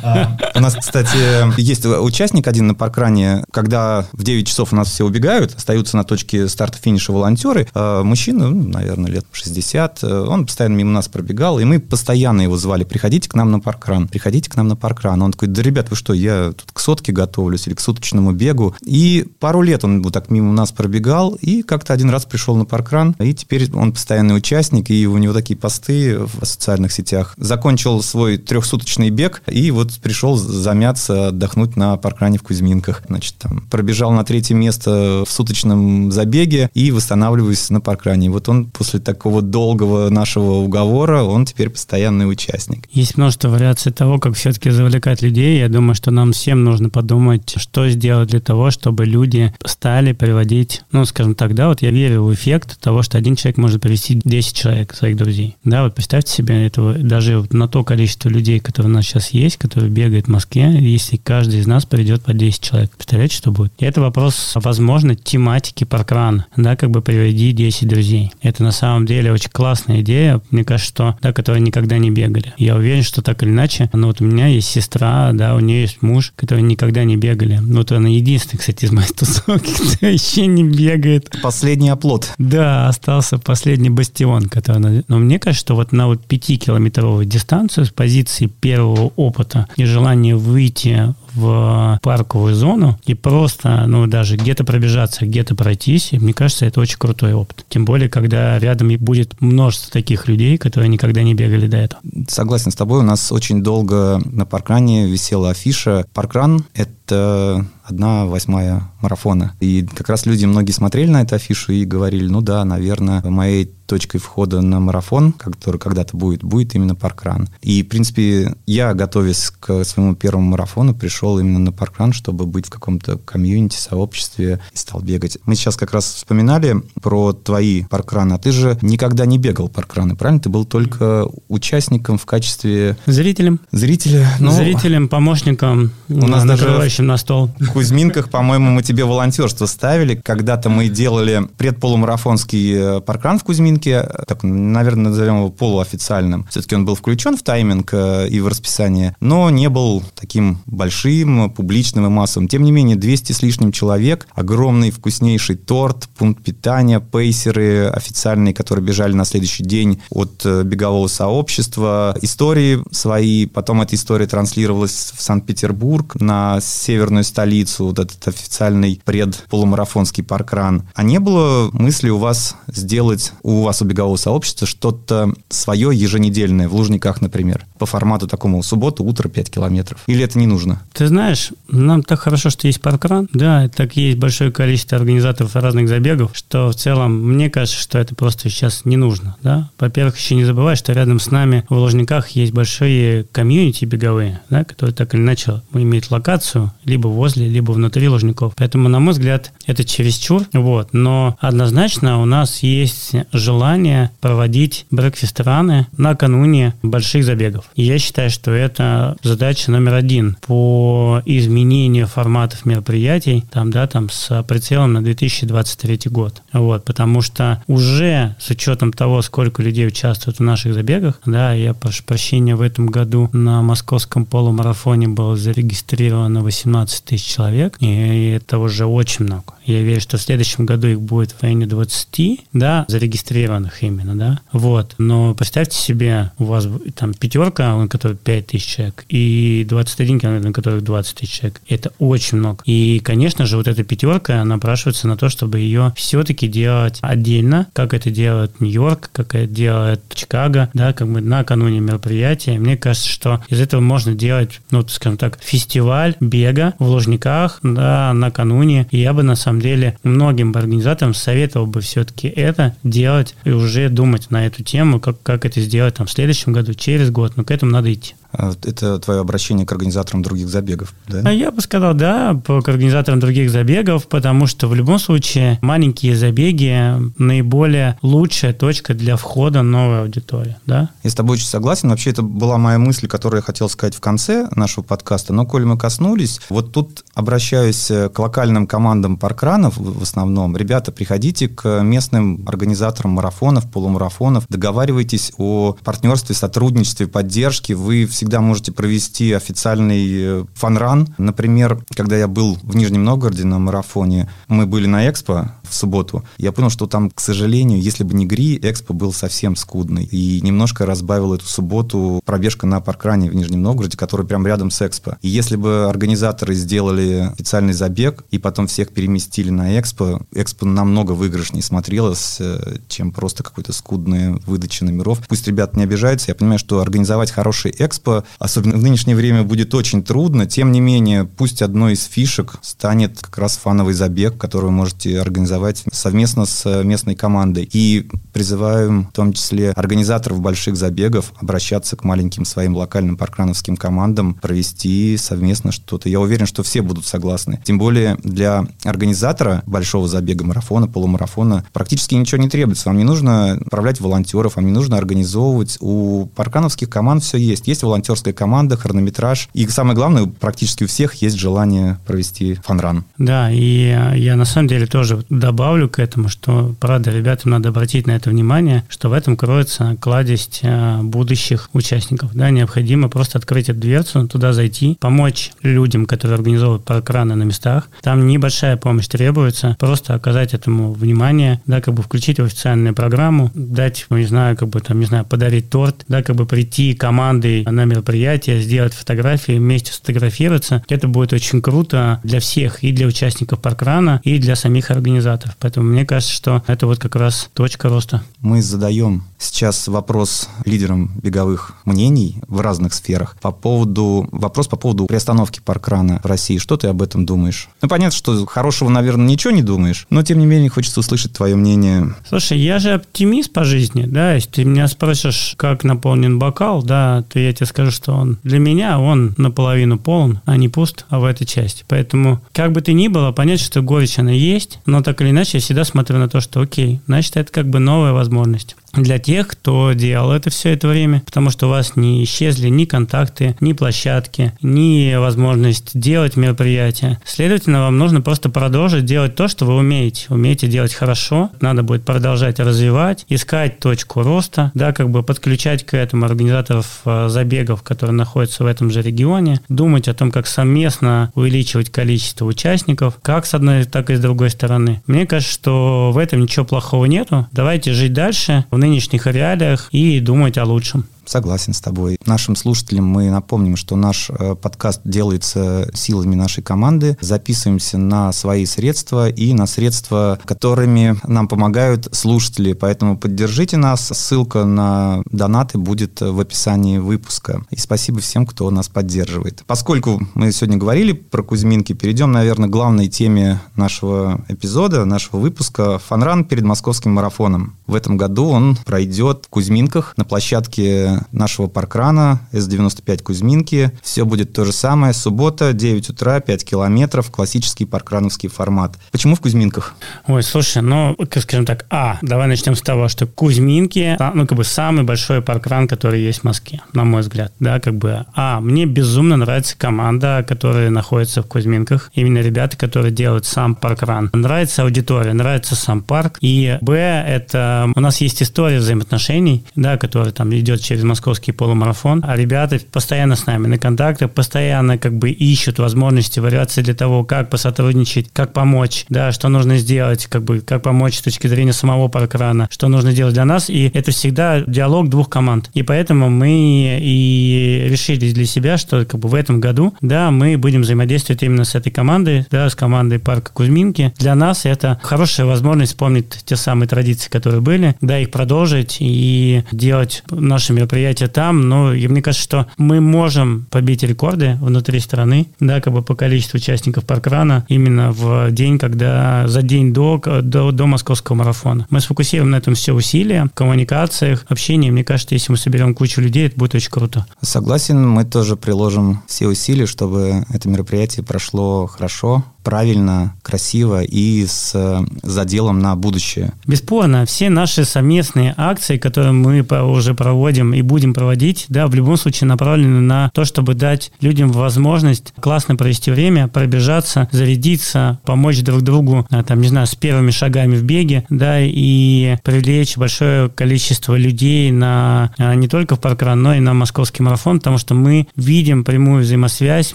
А, 0.03 0.37
у 0.55 0.61
нас, 0.61 0.75
кстати, 0.75 1.17
есть 1.57 1.87
участник 1.87 2.47
один 2.49 2.69
на 2.69 2.75
паркране, 2.75 3.45
когда 3.53 4.07
в 4.13 4.23
9 4.23 4.47
часов 4.47 4.73
у 4.73 4.77
нас 4.77 4.89
все 4.89 5.05
убегают, 5.05 5.55
остаются 5.57 5.97
на 5.97 6.05
точке 6.05 6.49
старта-финиша 6.49 7.13
волонтеры, 7.13 7.69
а, 7.75 8.03
мужчина, 8.03 8.51
ну, 8.51 8.69
наверное, 8.69 9.11
лет 9.11 9.27
60, 9.33 10.05
он 10.05 10.47
постоянно 10.47 10.75
мимо 10.75 10.91
нас 10.91 11.09
пробегал, 11.09 11.59
и 11.59 11.65
мы 11.65 11.81
постоянно 11.81 12.43
его 12.43 12.57
звали, 12.57 12.85
приходите 12.85 13.29
к 13.29 13.35
нам 13.35 13.51
на 13.51 13.61
паркран, 13.61 14.09
приходите 14.09 14.51
к 14.51 14.57
нам 14.57 14.69
на 14.69 14.77
паркран. 14.77 15.23
Он 15.23 15.33
такой, 15.33 15.49
да, 15.49 15.63
ребят, 15.63 15.91
вы 15.91 15.97
что, 15.97 16.13
я 16.13 16.53
тут 16.53 16.73
к 16.73 16.81
сотке 16.81 17.13
готовлюсь 17.13 17.67
или 17.67 17.75
к 17.75 17.81
суточному 17.81 18.33
бегу. 18.33 18.75
И 18.85 19.27
пару 19.39 19.63
лет 19.63 19.85
он 19.85 20.03
вот 20.03 20.13
так 20.13 20.31
мимо 20.31 20.53
нас 20.53 20.73
пробегал, 20.73 21.37
и 21.41 21.63
как-то 21.63 21.93
один 21.93 22.11
раз 22.11 22.25
пришел 22.25 22.57
на 22.57 22.65
паркран, 22.65 23.15
и 23.19 23.35
теперь 23.35 23.71
он 23.73 23.93
постоянный 23.93 24.37
участник, 24.37 24.91
и 24.91 25.07
у 25.07 25.19
него 25.19 25.33
такие 25.33 25.59
посты 25.59 26.19
в 26.19 26.45
социальных 26.45 26.93
сетях. 26.93 27.35
Закончил 27.37 28.03
свой 28.03 28.39
трехсуточный 28.39 29.11
бег, 29.11 29.43
и 29.47 29.71
вот 29.71 29.93
пришел 30.03 30.37
замяться, 30.37 31.12
отдохнуть 31.29 31.77
на 31.77 31.97
паркране 31.97 32.39
в 32.39 32.43
Кузьминках. 32.43 33.03
Значит, 33.09 33.35
там 33.39 33.63
пробежал 33.71 34.13
на 34.13 34.25
третье 34.25 34.55
место 34.55 35.25
в 35.27 35.31
суточном 35.31 36.11
забеге 36.13 36.71
и 36.75 36.91
восстанавливаюсь 36.91 37.71
на 37.71 37.81
паркране. 37.81 38.31
Вот 38.31 38.49
он 38.49 38.67
после 38.67 39.01
такого 39.01 39.43
долгого 39.43 40.09
нашего 40.11 40.53
уговора, 40.55 41.23
он 41.23 41.45
теперь 41.45 41.71
постоянный 41.71 42.31
участник. 42.31 42.89
Есть 42.91 43.17
множество 43.17 43.49
вариаций 43.49 43.93
того, 43.93 44.19
как 44.19 44.35
все-таки 44.35 44.71
завлекать 44.71 45.23
людей. 45.23 45.59
Я 45.59 45.69
думаю, 45.69 45.95
что 45.95 46.11
нам 46.11 46.33
всем 46.33 46.65
нужно 46.65 46.91
подумать, 46.91 47.55
что 47.57 47.89
сделать 47.89 48.31
для 48.31 48.41
того, 48.41 48.71
чтобы 48.71 49.05
люди 49.05 49.55
стали 49.65 50.13
приводить, 50.13 50.83
ну, 50.93 51.05
скажем 51.05 51.35
так, 51.35 51.55
да, 51.55 51.69
вот 51.69 51.83
я 51.83 51.91
верю 51.91 52.25
в 52.25 52.35
эффект 52.35 52.81
того, 52.81 53.03
что 53.03 53.19
один 53.19 53.37
человек 53.37 53.59
может 53.59 53.83
привести 53.83 54.21
10 54.25 54.57
человек, 54.57 54.95
своих 54.95 55.17
друзей. 55.17 55.57
Да, 55.65 55.85
вот 55.85 55.95
представьте 55.95 56.33
себе 56.33 56.67
этого, 56.67 56.95
даже 56.95 57.39
вот 57.39 57.53
на 57.53 57.69
то 57.69 57.85
количество 57.85 58.29
людей, 58.29 58.61
которые 58.61 58.91
у 58.91 58.95
нас 58.95 59.05
сейчас 59.05 59.31
есть, 59.31 59.57
которые 59.57 59.91
бегают 59.91 60.27
в 60.27 60.31
Москве, 60.31 60.79
если 60.81 61.02
каждый 61.23 61.61
из 61.61 61.67
нас 61.67 61.85
приведет 61.85 62.23
по 62.23 62.33
10 62.33 62.61
человек. 62.61 62.91
Представляете, 62.97 63.37
что 63.37 63.51
будет? 63.51 63.73
И 63.79 63.85
это 63.85 64.01
вопрос, 64.01 64.53
возможно, 64.55 65.15
тематики 65.15 65.85
паркрана, 65.85 66.47
да, 66.57 66.77
как 66.77 66.91
бы 66.91 67.03
приведи 67.03 67.53
10 67.53 67.89
друзей. 67.89 68.33
Это 68.43 68.63
на 68.63 68.73
самом 68.73 69.07
деле 69.07 69.33
очень 69.33 69.51
классная 69.51 70.01
идея, 70.01 70.41
мне 70.51 70.65
кажется, 70.65 70.93
что, 70.93 71.19
да, 71.23 71.33
которые 71.33 71.63
никогда 71.63 71.99
не 71.99 72.11
бегали. 72.11 72.53
Я 72.59 72.77
уверен, 72.77 73.03
что 73.03 73.23
так 73.23 73.43
или 73.43 73.51
иначе, 73.51 73.89
ну 73.93 74.09
вот 74.09 74.21
у 74.21 74.25
меня 74.25 74.47
есть 74.47 74.69
сестра, 74.69 75.33
да, 75.33 75.55
у 75.55 75.61
нее 75.61 75.83
есть 75.83 76.03
муж, 76.03 76.33
которые 76.37 76.63
никогда 76.63 77.05
не 77.05 77.17
бегали. 77.17 77.59
Ну, 77.61 77.79
вот 77.79 77.93
она 77.93 78.09
единственная, 78.09 78.61
кстати, 78.61 78.85
из 78.85 78.93
моей 78.93 79.09
тусовки, 79.09 79.73
кто 79.97 80.07
еще 80.07 80.47
не 80.47 80.65
бегает. 80.65 81.31
Последний 81.43 81.91
оплот. 81.91 82.33
Да, 82.39 82.89
остался 82.89 83.39
последний 83.39 83.91
бастион, 83.91 84.49
который... 84.49 85.05
Но 85.09 85.19
мне 85.19 85.39
кажется, 85.39 85.61
что 85.61 85.75
вот 85.75 85.93
на 85.93 86.07
вот 86.07 86.25
пятикилометровую 86.25 87.25
дистанцию 87.25 87.87
с 87.87 87.91
позиции 87.91 88.47
первого 88.47 89.13
опыта 89.17 89.69
и 89.77 89.85
желания 89.85 90.37
выйти 90.37 90.89
в 91.35 91.99
парковую 92.03 92.55
зону 92.55 92.99
и 93.07 93.15
просто, 93.15 93.85
ну, 93.87 94.07
даже 94.07 94.37
где-то 94.37 94.65
пробежаться, 94.65 95.27
где-то 95.27 95.55
пройтись, 95.55 96.13
и 96.13 96.19
мне 96.19 96.35
кажется, 96.35 96.67
это 96.67 96.81
очень 96.81 96.99
крутой 96.99 97.35
опыт. 97.35 97.65
Тем 97.69 97.85
более, 97.85 98.09
когда 98.09 98.59
рядом 98.59 98.91
будет 98.99 99.41
множество 99.41 99.93
таких 99.93 100.29
людей, 100.29 100.59
которые 100.59 100.89
никогда 100.89 101.23
не 101.23 101.35
бегали 101.35 101.67
до 101.67 101.79
этого. 101.79 102.01
Согласен 102.29 102.71
с 102.71 102.75
тобой. 102.75 103.01
У 103.01 103.05
нас 103.05 103.33
очень 103.33 103.63
долго 103.63 104.21
на 104.25 104.45
паркране 104.45 105.07
висела 105.07 105.51
афиша. 105.51 106.05
Паркран— 106.13 106.65
это 106.75 107.65
одна 107.85 108.27
восьмая 108.27 108.91
марафона. 109.01 109.55
И 109.61 109.87
как 109.95 110.09
раз 110.09 110.27
люди 110.27 110.45
многие 110.45 110.73
смотрели 110.73 111.11
на 111.11 111.23
эту 111.23 111.35
афишу 111.35 111.73
и 111.73 111.85
говорили, 111.85 112.27
ну 112.27 112.41
да, 112.41 112.65
наверное, 112.65 113.23
моей 113.23 113.71
точкой 113.93 114.21
входа 114.21 114.63
на 114.63 114.81
марафон, 114.81 115.33
который 115.33 115.79
когда-то 115.79 116.17
будет, 116.17 116.43
будет 116.43 116.75
именно 116.75 116.95
паркран. 116.95 117.51
И, 117.61 117.83
в 117.83 117.89
принципе, 117.89 118.55
я, 118.65 118.95
готовясь 118.95 119.51
к 119.51 119.85
своему 119.85 120.15
первому 120.15 120.53
марафону, 120.53 120.95
пришел 120.95 121.39
именно 121.39 121.59
на 121.59 121.73
паркран, 121.73 122.15
чтобы 122.15 122.47
быть 122.47 122.69
в 122.69 122.71
каком-то 122.71 123.19
комьюнити, 123.19 123.77
сообществе 123.77 124.61
и 124.73 124.77
стал 124.79 125.03
бегать. 125.03 125.37
Мы 125.45 125.57
сейчас 125.57 125.77
как 125.77 125.93
раз 125.93 126.07
вспоминали 126.07 126.77
про 127.03 127.35
твои 127.35 127.85
паркраны, 127.85 128.33
а 128.33 128.39
ты 128.39 128.51
же 128.51 128.79
никогда 128.81 129.27
не 129.27 129.37
бегал 129.37 129.69
паркраны, 129.69 130.17
правильно? 130.17 130.41
Ты 130.41 130.49
был 130.49 130.65
только 130.65 131.27
участником 131.49 132.17
в 132.17 132.25
качестве... 132.25 132.97
Зрителем. 133.05 133.61
Зрителя. 133.73 134.27
Ну, 134.41 134.53
Зрителем, 134.53 135.09
помощником, 135.09 135.91
у 136.09 136.15
нас 136.15 136.45
накрывающим 136.45 137.03
даже 137.03 137.09
на 137.09 137.17
стол. 137.19 137.51
В 137.59 137.73
Кузьминках, 137.73 138.31
по-моему, 138.31 138.71
мы 138.71 138.83
тебе 138.83 139.05
волонтерство 139.05 139.67
ставили. 139.67 140.15
Когда-то 140.15 140.71
мы 140.71 140.89
делали 140.89 141.43
предполумарафонский 141.59 142.73
э, 142.75 143.01
паркран 143.03 143.39
в 143.39 143.45
Кузьминке, 143.45 143.82
тайминге, 143.83 144.09
так, 144.27 144.43
наверное, 144.43 145.11
назовем 145.11 145.39
его 145.39 145.51
полуофициальным. 145.51 146.47
Все-таки 146.51 146.75
он 146.75 146.85
был 146.85 146.95
включен 146.95 147.37
в 147.37 147.43
тайминг 147.43 147.91
э, 147.93 148.29
и 148.29 148.41
в 148.41 148.49
расписание, 148.49 149.17
но 149.21 149.51
не 149.51 149.69
был 149.69 150.03
таким 150.15 150.59
большим, 150.67 151.51
публичным 151.51 152.07
и 152.07 152.09
массовым. 152.09 152.49
Тем 152.49 152.63
не 152.63 152.73
менее, 152.73 152.97
200 152.97 153.33
с 153.33 153.43
лишним 153.43 153.73
человек, 153.73 154.27
огромный 154.35 154.91
вкуснейший 154.91 155.57
торт, 155.57 156.09
пункт 156.17 156.45
питания, 156.45 157.01
пейсеры 157.01 157.87
официальные, 157.87 158.55
которые 158.55 158.85
бежали 158.85 159.13
на 159.13 159.25
следующий 159.25 159.65
день 159.65 160.01
от 160.11 160.43
э, 160.45 160.63
бегового 160.63 161.09
сообщества, 161.09 162.17
истории 162.23 162.83
свои. 162.91 163.47
Потом 163.47 163.83
эта 163.83 163.97
история 163.97 164.27
транслировалась 164.27 165.13
в 165.17 165.23
Санкт-Петербург 165.23 166.15
на 166.21 166.61
северную 166.61 167.25
столицу, 167.25 167.87
вот 167.87 167.99
этот 167.99 168.29
официальный 168.29 169.01
предполумарафонский 169.05 170.23
паркран. 170.23 170.89
А 170.95 171.03
не 171.03 171.19
было 171.19 171.71
мысли 171.73 172.11
у 172.11 172.19
вас 172.19 172.57
сделать 172.69 173.33
у 173.43 173.63
вас 173.63 173.72
у 173.81 173.85
бегового 173.85 174.17
сообщества 174.17 174.67
что-то 174.67 175.33
свое 175.49 175.97
еженедельное 175.97 176.69
в 176.69 176.75
Лужниках, 176.75 177.21
например, 177.21 177.65
по 177.83 177.87
формату 177.87 178.29
такому 178.29 178.63
субботу, 178.63 179.03
утро 179.03 179.29
5 179.29 179.51
километров? 179.51 180.05
Или 180.07 180.23
это 180.23 180.39
не 180.39 180.47
нужно? 180.47 180.81
Ты 180.93 181.09
знаешь, 181.09 181.51
нам 181.69 182.05
так 182.05 182.21
хорошо, 182.21 182.49
что 182.49 182.69
есть 182.69 182.81
паркран. 182.81 183.29
Да, 183.33 183.69
так 183.75 183.97
есть 183.97 184.19
большое 184.19 184.53
количество 184.53 184.97
организаторов 184.97 185.57
разных 185.57 185.89
забегов, 185.89 186.31
что 186.33 186.71
в 186.71 186.77
целом 186.77 187.33
мне 187.33 187.51
кажется, 187.51 187.81
что 187.81 187.99
это 187.99 188.15
просто 188.15 188.49
сейчас 188.51 188.85
не 188.85 188.97
нужно. 188.97 189.35
Да? 189.43 189.69
Во-первых, 189.81 190.17
еще 190.17 190.37
не 190.37 190.45
забывай, 190.45 190.77
что 190.77 190.93
рядом 190.93 191.19
с 191.19 191.33
нами 191.33 191.65
в 191.69 191.75
Лужниках 191.75 192.29
есть 192.29 192.53
большие 192.53 193.25
комьюнити 193.33 193.85
беговые, 193.85 194.41
да, 194.49 194.63
которые 194.63 194.95
так 194.95 195.13
или 195.15 195.21
иначе 195.21 195.63
имеют 195.75 196.13
локацию 196.13 196.73
либо 196.85 197.09
возле, 197.09 197.49
либо 197.49 197.73
внутри 197.73 198.09
Лужников. 198.09 198.53
Поэтому, 198.57 198.89
на 198.89 199.01
мой 199.01 199.13
взгляд, 199.13 199.51
это 199.67 199.85
чересчур. 199.85 200.45
Вот. 200.53 200.91
Но 200.93 201.37
однозначно 201.41 202.23
у 202.23 202.27
нас 202.27 202.63
есть 202.63 203.11
желание 203.33 204.13
проводить 204.21 204.87
брекфест-раны 204.93 205.89
накануне 205.97 206.75
больших 206.83 207.25
забегов. 207.25 207.65
Я 207.75 207.99
считаю, 207.99 208.31
что 208.31 208.51
это 208.51 209.17
задача 209.23 209.71
номер 209.71 209.95
один 209.95 210.37
по 210.47 211.23
изменению 211.25 212.07
форматов 212.07 212.65
мероприятий, 212.65 213.45
там, 213.51 213.71
да, 213.71 213.87
там 213.87 214.11
с 214.11 214.43
прицелом 214.45 214.93
на 214.93 215.03
2023 215.03 216.01
год. 216.07 216.43
Вот, 216.53 216.85
потому 216.85 217.23
что 217.23 217.63
уже 217.67 218.37
с 218.39 218.51
учетом 218.51 218.93
того, 218.93 219.23
сколько 219.23 219.63
людей 219.63 219.87
участвует 219.87 220.39
в 220.39 220.43
наших 220.43 220.75
забегах, 220.75 221.21
да, 221.25 221.53
я 221.53 221.75
прошу 221.75 222.05
прощения, 222.05 222.57
в 222.57 222.61
этом 222.61 222.87
году 222.87 223.31
на 223.33 223.63
московском 223.63 224.27
полумарафоне 224.27 225.09
было 225.09 225.37
зарегистрировано 225.37 226.43
18 226.43 227.05
тысяч 227.05 227.25
человек, 227.25 227.77
и 227.81 228.31
это 228.31 228.59
уже 228.59 228.87
очень 228.87 229.25
много. 229.25 229.55
Я 229.65 229.83
верю, 229.83 230.01
что 230.01 230.17
в 230.17 230.23
следующем 230.23 230.67
году 230.67 230.89
их 230.89 231.01
будет 231.01 231.33
в 231.33 231.43
районе 231.43 231.67
20, 231.67 232.41
да, 232.53 232.85
зарегистрированных 232.89 233.83
именно, 233.83 234.17
да. 234.17 234.41
Вот. 234.53 234.95
Но 234.99 235.35
представьте 235.35 235.77
себе, 235.79 236.33
у 236.39 236.45
вас 236.45 236.67
там 236.97 237.15
пятерка, 237.15 237.62
на 237.71 237.89
которой 237.89 238.17
5 238.17 238.47
тысяч 238.47 238.77
человек, 238.77 239.05
и 239.09 239.67
21 239.69 240.21
километр, 240.21 240.47
на 240.47 240.53
которых 240.53 240.85
20 240.85 241.17
тысяч 241.17 241.33
человек. 241.33 241.61
Это 241.69 241.93
очень 241.99 242.39
много. 242.39 242.63
И, 242.65 243.01
конечно 243.01 243.47
же, 243.47 243.57
вот 243.57 243.69
эта 243.69 243.85
пятерка 243.85 244.45
напрашивается 244.45 245.09
на 245.09 245.17
то, 245.17 245.29
чтобы 245.29 245.61
ее 245.61 245.93
все-таки 245.97 246.49
делать 246.49 246.99
отдельно, 247.01 247.67
как 247.73 247.95
это 247.95 248.11
делает 248.11 248.61
Нью-Йорк, 248.61 249.11
как 249.13 249.35
это 249.35 249.47
делает 249.47 250.01
Чикаго, 250.15 250.71
да, 250.75 250.93
как 250.93 251.09
бы 251.09 251.21
накануне 251.21 251.81
мероприятия. 251.81 252.59
Мне 252.59 252.77
кажется, 252.77 253.09
что 253.09 253.43
из 253.49 253.61
этого 253.61 253.81
можно 253.81 254.15
делать, 254.15 254.61
ну, 254.71 254.87
скажем 254.89 255.19
так, 255.19 255.39
фестиваль 255.43 256.15
бега 256.21 256.75
в 256.79 256.87
Лужниках, 256.87 257.59
да, 257.63 258.13
накануне. 258.13 258.87
И 258.91 258.99
я 258.99 259.13
бы 259.13 259.23
на 259.23 259.37
самом 259.37 259.61
деле 259.61 259.99
многим 260.03 260.55
организаторам 260.57 261.15
советовал 261.15 261.67
бы 261.67 261.81
все-таки 261.81 262.29
это 262.29 262.77
делать 262.83 263.35
и 263.45 263.51
уже 263.51 263.89
думать 263.89 264.31
на 264.31 264.47
эту 264.47 264.63
тему, 264.63 265.01
как, 265.01 265.23
как 265.23 265.45
это 265.45 265.61
сделать 265.61 265.95
там 265.95 266.07
в 266.07 266.13
следующем 266.13 266.53
году, 266.53 266.75
через 266.75 267.11
год, 267.11 267.37
но 267.37 267.45
к 267.53 267.55
этому 267.55 267.73
надо 267.73 267.93
идти. 267.93 268.15
А, 268.33 268.53
это 268.65 268.99
твое 268.99 269.21
обращение 269.21 269.67
к 269.67 269.73
организаторам 269.73 270.23
других 270.23 270.49
забегов, 270.49 270.95
да? 271.09 271.23
А 271.25 271.33
я 271.33 271.51
бы 271.51 271.61
сказал, 271.61 271.95
да, 271.95 272.41
к 272.45 272.69
организаторам 272.69 273.21
других 273.21 273.51
забегов, 273.51 274.07
потому 274.09 274.47
что 274.47 274.69
в 274.69 274.75
любом 274.75 274.99
случае 274.99 275.59
маленькие 275.63 276.17
забеги 276.17 276.95
наиболее 277.19 277.99
лучшая 278.03 278.53
точка 278.53 278.95
для 278.95 279.17
входа 279.17 279.63
новой 279.63 280.03
аудитории, 280.03 280.57
да? 280.67 280.91
Я 281.03 281.11
с 281.11 281.15
тобой 281.15 281.37
очень 281.37 281.47
согласен. 281.47 281.89
Вообще, 281.91 282.11
это 282.11 282.23
была 282.23 282.59
моя 282.59 282.79
мысль, 282.79 283.07
которую 283.07 283.39
я 283.39 283.43
хотел 283.43 283.69
сказать 283.69 283.95
в 283.95 284.01
конце 284.01 284.49
нашего 284.55 284.85
подкаста, 284.85 285.33
но, 285.33 285.47
коль 285.47 285.65
мы 285.65 285.77
коснулись, 285.77 286.41
вот 286.49 286.73
тут 286.73 287.05
обращаюсь 287.15 287.91
к 288.13 288.19
локальным 288.19 288.67
командам 288.67 289.17
паркранов 289.17 289.77
в 289.77 290.03
основном. 290.03 290.57
Ребята, 290.57 290.93
приходите 290.93 291.49
к 291.49 291.83
местным 291.83 292.45
организаторам 292.47 293.13
марафонов, 293.13 293.71
полумарафонов, 293.71 294.45
договаривайтесь 294.49 295.33
о 295.37 295.77
партнерстве, 295.85 296.35
сотрудничестве, 296.35 297.07
поддержке. 297.07 297.75
Вы 297.75 298.07
все 298.07 298.22
всегда 298.23 298.41
можете 298.41 298.71
провести 298.71 299.33
официальный 299.33 300.07
э, 300.13 300.45
фанран. 300.55 301.13
Например, 301.19 301.85
когда 301.97 302.17
я 302.17 302.29
был 302.29 302.57
в 302.63 302.77
Нижнем 302.77 303.03
Новгороде 303.03 303.45
на 303.45 303.59
марафоне, 303.59 304.31
мы 304.47 304.67
были 304.67 304.87
на 304.87 305.11
Экспо 305.11 305.57
в 305.73 305.75
субботу, 305.75 306.25
я 306.39 306.53
понял, 306.53 306.71
что 306.71 306.87
там, 306.87 307.11
к 307.11 307.21
сожалению, 307.21 307.81
если 307.81 308.05
бы 308.05 308.15
не 308.15 308.27
ГРИ, 308.27 308.61
Экспо 308.63 308.95
был 308.95 309.13
совсем 309.13 309.57
скудный. 309.57 310.05
И 310.05 310.41
немножко 310.43 310.87
разбавил 310.87 311.35
эту 311.35 311.47
субботу 311.47 312.21
пробежка 312.25 312.67
на 312.67 312.81
паркране 312.81 313.31
в 313.31 313.35
Нижнем 313.35 313.63
Новгороде, 313.63 313.97
который 313.97 314.27
прям 314.27 314.47
рядом 314.47 314.71
с 314.71 314.87
Экспо. 314.87 315.17
И 315.23 315.29
если 315.29 315.57
бы 315.57 315.87
организаторы 315.89 316.55
сделали 316.55 317.31
официальный 317.33 317.73
забег 317.73 318.25
и 318.31 318.39
потом 318.39 318.67
всех 318.67 318.91
переместили 318.91 319.51
на 319.51 319.79
Экспо, 319.79 320.23
Экспо 320.33 320.67
намного 320.67 321.13
выигрышнее 321.13 321.63
смотрелось, 321.63 322.37
э, 322.41 322.77
чем 322.89 323.13
просто 323.13 323.43
какой-то 323.43 323.73
скудная 323.73 324.39
выдача 324.47 324.85
номеров. 324.85 325.21
Пусть 325.29 325.47
ребята 325.47 325.77
не 325.79 325.85
обижаются, 325.85 326.31
я 326.31 326.35
понимаю, 326.35 326.59
что 326.59 326.81
организовать 326.81 327.31
хороший 327.31 327.75
Экспо 327.79 328.25
особенно 328.39 328.77
в 328.77 328.83
нынешнее 328.83 329.17
время, 329.17 329.45
будет 329.45 329.75
очень 329.75 330.03
трудно. 330.03 330.47
Тем 330.47 330.73
не 330.73 330.81
менее, 330.81 331.25
пусть 331.25 331.63
одной 331.63 331.95
из 331.95 332.05
фишек 332.05 332.59
станет 332.63 333.19
как 333.21 333.39
раз 333.39 333.57
фановый 333.57 333.95
забег, 333.95 334.37
который 334.37 334.67
вы 334.67 334.73
можете 334.73 335.21
организовать 335.21 335.62
совместно 335.93 336.47
с 336.47 336.83
местной 336.83 337.15
командой. 337.15 337.69
И 337.73 338.09
призываем 338.33 339.05
в 339.05 339.13
том 339.13 339.33
числе 339.33 339.71
организаторов 339.71 340.41
больших 340.41 340.77
забегов 340.77 341.33
обращаться 341.41 341.97
к 341.97 342.05
маленьким 342.05 342.45
своим 342.45 342.77
локальным 342.77 343.17
паркрановским 343.17 343.77
командам, 343.77 344.35
провести 344.35 345.17
совместно 345.17 345.73
что-то. 345.73 346.09
Я 346.09 346.21
уверен, 346.21 346.47
что 346.47 346.63
все 346.63 346.83
будут 346.83 347.07
согласны. 347.07 347.61
Тем 347.65 347.79
более 347.79 348.17
для 348.23 348.67
организатора 348.85 349.63
большого 349.67 350.09
забега, 350.09 350.45
марафона, 350.45 350.89
полумарафона 350.89 351.65
практически 351.73 352.15
ничего 352.15 352.41
не 352.43 352.49
требуется. 352.49 352.89
Вам 352.89 352.99
не 352.99 353.05
нужно 353.05 353.53
отправлять 353.53 354.01
волонтеров, 354.01 354.57
вам 354.57 354.67
не 354.67 354.73
нужно 354.73 354.97
организовывать. 354.99 355.79
У 355.81 356.27
паркановских 356.35 356.91
команд 356.91 357.23
все 357.23 357.39
есть. 357.39 357.69
Есть 357.69 357.83
волонтерская 357.83 358.35
команда, 358.35 358.77
хронометраж. 358.77 359.49
И 359.55 359.67
самое 359.69 359.95
главное, 359.95 360.27
практически 360.27 360.85
у 360.85 360.87
всех 360.87 361.15
есть 361.15 361.37
желание 361.37 361.99
провести 362.07 362.55
фанран. 362.55 363.05
Да, 363.19 363.51
и 363.51 363.97
я 364.17 364.37
на 364.37 364.45
самом 364.45 364.69
деле 364.69 364.87
тоже 364.87 365.25
добавлю 365.29 365.52
к 365.53 365.99
этому, 365.99 366.29
что, 366.29 366.75
правда, 366.81 367.11
ребятам 367.11 367.53
надо 367.53 367.69
обратить 367.69 368.07
на 368.07 368.13
это 368.13 368.31
внимание, 368.31 368.85
что 368.89 369.09
в 369.09 369.13
этом 369.13 369.37
кроется 369.37 369.97
кладезь 370.01 370.61
э, 370.63 370.99
будущих 371.03 371.71
участников. 371.73 372.35
Да, 372.35 372.51
необходимо 372.51 373.09
просто 373.09 373.39
открыть 373.39 373.69
эту 373.69 373.81
дверцу, 373.81 374.27
туда 374.29 374.53
зайти, 374.53 374.97
помочь 375.01 375.53
людям, 375.63 376.07
которые 376.07 376.37
организовывают 376.37 376.85
паркраны 376.85 377.35
на 377.35 377.43
местах. 377.45 377.89
Там 378.03 378.27
небольшая 378.27 378.77
помощь 378.77 379.07
требуется, 379.07 379.77
просто 379.79 380.15
оказать 380.15 380.55
этому 380.55 380.93
внимание, 380.93 381.61
да, 381.67 381.81
как 381.81 381.95
бы 381.95 382.03
включить 382.03 382.39
в 382.39 382.45
официальную 382.45 382.95
программу, 382.95 383.51
дать, 383.55 384.07
ну, 384.11 384.19
не 384.19 384.27
знаю, 384.27 384.57
как 384.57 384.69
бы 384.69 384.81
там, 384.81 385.01
не 385.01 385.07
знаю, 385.07 385.25
подарить 385.25 385.71
торт, 385.71 386.05
да, 386.09 386.23
как 386.23 386.37
бы 386.37 386.47
прийти 386.47 386.95
командой 386.95 387.65
на 387.65 387.85
мероприятие, 387.85 388.61
сделать 388.61 388.95
фотографии, 388.95 389.53
вместе 389.53 389.93
сфотографироваться. 389.93 390.83
Это 390.89 391.09
будет 391.09 391.33
очень 391.33 391.61
круто 391.61 392.21
для 392.23 392.41
всех, 392.41 392.83
и 392.83 392.93
для 392.93 393.07
участников 393.07 393.61
паркрана, 393.61 394.21
и 394.25 394.39
для 394.39 394.57
самих 394.57 394.91
организаторов. 394.91 395.42
Поэтому 395.59 395.89
мне 395.89 396.05
кажется, 396.05 396.35
что 396.35 396.63
это 396.67 396.87
вот 396.87 396.99
как 396.99 397.17
раз 397.17 397.51
точка 397.55 397.89
роста. 397.89 398.23
Мы 398.41 398.63
задаем 398.63 399.25
сейчас 399.39 399.89
вопрос 399.89 400.49
лидерам 400.65 401.11
беговых 401.23 401.75
мнений 401.85 402.37
в 402.49 402.61
разных 402.61 402.95
сферах 402.95 403.37
по 403.41 403.51
поводу 403.51 404.29
вопрос 404.33 404.69
по 404.69 404.77
поводу 404.77 405.07
приостановки 405.07 405.61
паркрана 405.65 406.21
в 406.23 406.27
России. 406.27 406.59
Что 406.59 406.77
ты 406.77 406.89
об 406.89 407.03
этом 407.03 407.27
думаешь? 407.27 407.69
Ну, 407.81 407.89
понятно, 407.89 408.17
что 408.17 408.47
хорошего, 408.47 408.89
наверное, 408.89 409.27
ничего 409.27 409.53
не 409.53 409.63
думаешь, 409.63 410.07
но 410.11 410.23
тем 410.23 410.39
не 410.39 410.47
менее 410.47 410.71
хочется 410.71 411.01
услышать 411.01 411.33
твое 411.33 411.57
мнение. 411.57 412.15
Слушай, 412.29 412.59
я 412.59 412.79
же 412.79 412.93
оптимист 412.93 413.53
по 413.53 413.65
жизни, 413.65 414.05
да, 414.07 414.35
если 414.35 414.51
ты 414.51 414.65
меня 414.65 414.87
спросишь, 414.89 415.55
как 415.57 415.85
наполнен 415.85 416.39
бокал, 416.39 416.83
да, 416.83 417.25
то 417.29 417.39
я 417.39 417.53
тебе 417.53 417.67
скажу, 417.67 417.91
что 417.91 418.13
он 418.13 418.39
для 418.43 418.59
меня 418.59 418.99
он 418.99 419.35
наполовину 419.39 419.99
полон, 419.99 420.41
а 420.45 420.57
не 420.57 420.69
пуст, 420.69 421.07
а 421.09 421.19
в 421.19 421.25
этой 421.25 421.47
части. 421.47 421.85
Поэтому, 421.89 422.41
как 422.53 422.73
бы 422.73 422.81
ты 422.81 422.93
ни 422.93 423.09
было, 423.09 423.33
понять, 423.33 423.61
что 423.61 423.83
горечь 423.83 424.19
она 424.19 424.31
есть, 424.31 424.79
но 424.87 425.03
так 425.03 425.21
или 425.23 425.31
иначе 425.31 425.59
я 425.59 425.61
всегда 425.63 425.85
смотрю 425.85 426.19
на 426.19 426.29
то, 426.29 426.41
что 426.41 426.61
окей, 426.61 427.01
значит, 427.07 427.37
это 427.37 427.53
как 427.53 427.69
бы 427.69 427.79
новая 427.79 428.13
возможность 428.13 428.77
для 428.93 429.19
тех, 429.19 429.49
кто 429.49 429.93
делал 429.93 430.33
это 430.33 430.51
все 430.51 430.71
это 430.71 430.89
время, 430.89 431.23
потому 431.25 431.51
что 431.51 431.67
у 431.67 431.71
вас 431.71 431.97
не 431.97 432.23
исчезли 432.25 432.69
ни 432.69 432.85
контакты, 432.85 433.57
ни 433.61 433.73
площадки, 433.73 434.53
ни 434.63 435.15
возможность 435.15 435.99
делать 435.99 436.37
мероприятия. 436.37 437.21
Следовательно, 437.25 437.81
вам 437.81 437.99
нужно 437.99 438.21
просто 438.21 438.51
продолжить 438.51 439.05
делать 439.05 439.35
то, 439.35 439.49
что 439.49 439.65
вы 439.65 439.77
умеете. 439.77 440.27
Умеете 440.29 440.67
делать 440.67 440.95
хорошо, 440.95 441.51
надо 441.61 441.83
будет 441.83 442.05
продолжать 442.05 442.61
развивать, 442.61 443.25
искать 443.29 443.79
точку 443.79 444.23
роста, 444.23 444.71
да, 444.75 444.93
как 444.93 445.11
бы 445.11 445.23
подключать 445.23 445.85
к 445.85 445.95
этому 445.95 446.27
организаторов 446.27 447.01
э, 447.05 447.29
забегов, 447.29 447.83
которые 447.83 448.15
находятся 448.15 448.65
в 448.65 448.67
этом 448.67 448.91
же 448.91 449.03
регионе, 449.03 449.61
думать 449.69 450.09
о 450.09 450.15
том, 450.15 450.31
как 450.31 450.47
совместно 450.47 451.31
увеличивать 451.35 451.91
количество 451.91 452.45
участников, 452.45 453.19
как 453.23 453.47
с 453.47 453.55
одной, 453.55 453.85
так 453.85 454.11
и 454.11 454.17
с 454.17 454.21
другой 454.21 454.51
стороны. 454.51 455.03
Мне 455.07 455.27
кажется, 455.27 455.53
что 455.53 456.11
в 456.13 456.19
этом 456.19 456.41
ничего 456.41 456.65
плохого 456.65 457.07
нету. 457.07 457.47
Давайте 457.53 457.93
жить 457.93 458.13
дальше. 458.13 458.65
В 458.71 458.82
нынешних 458.83 459.27
реалиях 459.27 459.89
и 459.93 460.21
думать 460.21 460.59
о 460.59 460.65
лучшем. 460.65 461.07
Согласен 461.25 461.73
с 461.73 461.81
тобой. 461.81 462.19
Нашим 462.27 462.57
слушателям 462.57 463.07
мы 463.07 463.31
напомним, 463.31 463.77
что 463.77 463.97
наш 463.97 464.31
э, 464.31 464.55
подкаст 464.55 465.03
делается 465.05 465.89
силами 465.95 466.35
нашей 466.35 466.63
команды. 466.63 467.17
Записываемся 467.21 467.99
на 467.99 468.33
свои 468.33 468.67
средства 468.67 469.29
и 469.29 469.55
на 469.55 469.67
средства, 469.67 470.39
которыми 470.45 471.17
нам 471.27 471.49
помогают 471.49 472.09
слушатели. 472.13 472.73
Поэтому 472.73 473.17
поддержите 473.17 473.77
нас. 473.77 474.09
Ссылка 474.09 474.65
на 474.65 475.23
донаты 475.31 475.79
будет 475.79 476.21
в 476.21 476.41
описании 476.41 476.99
выпуска. 476.99 477.65
И 477.71 477.79
спасибо 477.79 478.21
всем, 478.21 478.47
кто 478.47 478.71
нас 478.71 478.89
поддерживает. 478.89 479.63
Поскольку 479.67 480.21
мы 480.35 480.51
сегодня 480.53 480.77
говорили 480.77 481.13
про 481.13 481.43
Кузьминки, 481.43 481.93
перейдем, 481.93 482.33
наверное, 482.33 482.69
к 482.69 482.73
главной 482.73 483.09
теме 483.09 483.61
нашего 483.77 484.45
эпизода, 484.49 485.05
нашего 485.05 485.39
выпуска. 485.39 485.99
Фанран 485.99 486.45
перед 486.45 486.65
московским 486.65 487.13
марафоном. 487.13 487.77
В 487.87 487.95
этом 487.95 488.17
году 488.17 488.49
он 488.49 488.77
пройдет 488.85 489.45
в 489.47 489.49
Кузьминках 489.49 490.15
на 490.17 490.25
площадке 490.25 491.12
нашего 491.33 491.67
паркрана 491.67 492.41
С-95 492.53 493.23
Кузьминки. 493.23 493.93
Все 494.03 494.25
будет 494.25 494.53
то 494.53 494.65
же 494.65 494.73
самое. 494.73 495.13
Суббота, 495.13 495.73
9 495.73 496.11
утра, 496.11 496.41
5 496.41 496.65
километров, 496.65 497.31
классический 497.31 497.85
паркрановский 497.85 498.49
формат. 498.49 498.99
Почему 499.11 499.35
в 499.35 499.41
Кузьминках? 499.41 499.95
Ой, 500.27 500.43
слушай, 500.43 500.83
ну, 500.83 501.17
скажем 501.41 501.67
так, 501.67 501.87
а, 501.91 502.19
давай 502.23 502.49
начнем 502.49 502.75
с 502.75 502.83
того, 502.83 503.09
что 503.09 503.27
Кузьминки, 503.27 504.17
ну, 504.35 504.47
как 504.47 504.57
бы 504.57 504.65
самый 504.65 505.05
большой 505.05 505.43
паркран, 505.43 505.89
который 505.89 506.23
есть 506.23 506.41
в 506.41 506.45
Москве, 506.45 506.81
на 506.93 507.05
мой 507.05 507.23
взгляд, 507.23 507.53
да, 507.61 507.81
как 507.81 507.95
бы, 507.95 508.27
а, 508.35 508.61
мне 508.61 508.87
безумно 508.87 509.37
нравится 509.37 509.77
команда, 509.77 510.45
которая 510.47 510.91
находится 510.91 511.43
в 511.43 511.47
Кузьминках, 511.47 512.11
именно 512.15 512.39
ребята, 512.39 512.77
которые 512.77 513.13
делают 513.13 513.47
сам 513.47 513.75
паркран. 513.75 514.31
Нравится 514.33 514.83
аудитория, 514.83 515.33
нравится 515.33 515.75
сам 515.75 516.03
парк, 516.03 516.39
и, 516.41 516.79
б, 516.81 516.95
это, 516.95 517.91
у 517.95 518.01
нас 518.01 518.21
есть 518.21 518.43
история 518.43 518.79
взаимоотношений, 518.79 519.65
да, 519.77 519.97
которая 519.97 520.33
там 520.33 520.55
идет 520.55 520.81
через 520.81 521.02
через 521.03 521.09
московский 521.09 521.53
полумарафон. 521.53 522.25
А 522.27 522.37
ребята 522.37 522.79
постоянно 522.91 523.37
с 523.37 523.47
нами 523.47 523.67
на 523.67 523.79
контактах, 523.79 524.31
постоянно 524.31 524.99
как 524.99 525.15
бы 525.15 525.31
ищут 525.31 525.79
возможности, 525.79 526.41
вариации 526.41 526.83
для 526.83 526.95
того, 526.95 527.25
как 527.25 527.51
посотрудничать, 527.51 528.29
как 528.33 528.53
помочь, 528.53 529.05
да, 529.09 529.33
что 529.33 529.49
нужно 529.49 529.79
сделать, 529.79 530.27
как 530.27 530.45
бы, 530.45 530.61
как 530.61 530.83
помочь 530.83 531.19
с 531.19 531.23
точки 531.23 531.49
зрения 531.49 531.73
самого 531.73 532.09
паркрана, 532.09 532.69
что 532.71 532.89
нужно 532.89 533.13
делать 533.13 533.35
для 533.35 533.45
нас. 533.45 533.69
И 533.69 533.91
это 533.93 534.11
всегда 534.11 534.61
диалог 534.61 535.09
двух 535.09 535.29
команд. 535.29 535.71
И 535.75 535.83
поэтому 535.83 536.31
мы 536.31 536.99
и 537.01 537.87
решили 537.89 538.33
для 538.33 538.47
себя, 538.47 538.79
что 538.79 539.05
как 539.05 539.21
бы 539.21 539.29
в 539.29 539.35
этом 539.35 539.61
году, 539.61 539.95
да, 540.01 540.31
мы 540.31 540.57
будем 540.57 540.83
взаимодействовать 540.83 541.43
именно 541.43 541.65
с 541.65 541.75
этой 541.75 541.91
командой, 541.91 542.47
да, 542.51 542.69
с 542.69 542.75
командой 542.75 543.19
парка 543.19 543.53
Кузьминки. 543.53 544.13
Для 544.19 544.35
нас 544.35 544.65
это 544.65 545.01
хорошая 545.03 545.47
возможность 545.47 545.93
вспомнить 545.93 546.29
те 546.45 546.57
самые 546.57 546.89
традиции, 546.89 547.29
которые 547.29 547.61
были, 547.61 547.97
да, 548.01 548.19
их 548.19 548.31
продолжить 548.31 548.99
и 549.01 549.63
делать 549.73 550.23
наши 550.31 550.73
мероприятия 550.73 550.92
мероприятие 550.93 551.29
там, 551.29 551.69
но 551.69 551.95
и 551.95 552.07
мне 552.07 552.21
кажется, 552.21 552.45
что 552.45 552.67
мы 552.77 553.01
можем 553.01 553.67
побить 553.71 554.03
рекорды 554.03 554.59
внутри 554.61 555.01
страны, 555.01 555.47
да, 555.59 555.81
как 555.81 555.93
бы 555.93 556.03
по 556.03 556.15
количеству 556.15 556.59
участников 556.59 557.05
паркрана 557.05 557.65
именно 557.69 558.13
в 558.13 558.51
день, 558.51 558.79
когда 558.79 559.49
за 559.49 559.63
день 559.63 559.93
до, 559.93 560.21
до, 560.43 560.71
до 560.71 560.87
московского 560.87 561.37
марафона. 561.37 561.87
Мы 561.89 562.01
сфокусируем 562.01 562.51
на 562.51 562.57
этом 562.57 562.75
все 562.75 562.93
усилия, 562.93 563.49
коммуникациях, 563.55 564.45
общении. 564.49 564.91
Мне 564.91 565.05
кажется, 565.05 565.35
если 565.35 565.53
мы 565.53 565.59
соберем 565.59 565.95
кучу 565.95 566.21
людей, 566.21 566.47
это 566.47 566.59
будет 566.59 566.75
очень 566.75 566.91
круто. 566.91 567.27
Согласен, 567.41 568.07
мы 568.07 568.25
тоже 568.25 568.57
приложим 568.57 569.23
все 569.27 569.47
усилия, 569.47 569.87
чтобы 569.87 570.45
это 570.51 570.69
мероприятие 570.69 571.25
прошло 571.25 571.87
хорошо, 571.87 572.45
правильно, 572.63 573.35
красиво 573.43 574.03
и 574.03 574.47
с 574.47 574.75
заделом 575.23 575.81
на 575.81 575.97
будущее. 575.97 576.53
Бесспорно, 576.67 577.27
все 577.27 577.51
наши 577.51 577.85
совместные 577.85 578.55
акции, 578.57 578.99
которые 578.99 579.33
мы 579.33 579.63
уже 579.63 580.15
проводим 580.15 580.75
и 580.75 580.83
будем 580.83 581.15
проводить, 581.15 581.67
да, 581.69 581.87
в 581.87 581.95
любом 581.95 582.17
случае 582.17 582.49
направлены 582.49 583.01
на 583.01 583.31
то, 583.35 583.45
чтобы 583.45 583.75
дать 583.75 584.13
людям 584.21 584.51
возможность 584.53 585.33
классно 585.41 585.77
провести 585.77 586.11
время, 586.11 586.49
пробежаться, 586.49 587.29
зарядиться, 587.33 588.21
помочь 588.25 588.61
друг 588.63 588.83
другу, 588.83 589.27
а, 589.31 589.43
там, 589.43 589.61
не 589.61 589.69
знаю, 589.69 589.87
с 589.87 589.95
первыми 589.95 590.31
шагами 590.31 590.77
в 590.77 590.85
беге, 590.85 591.25
да, 591.31 591.59
и 591.61 592.37
привлечь 592.45 592.97
большое 592.97 593.49
количество 593.49 594.17
людей 594.17 594.71
на 594.71 595.33
а, 595.39 595.55
не 595.55 595.69
только 595.69 595.97
в 595.97 596.01
паркран, 596.01 596.43
но 596.43 596.55
и 596.55 596.61
на 596.61 596.75
московский 596.75 597.23
марафон, 597.23 597.59
потому 597.59 597.79
что 597.79 597.95
мы 597.95 598.29
видим 598.37 598.85
прямую 598.85 599.23
взаимосвязь 599.23 599.95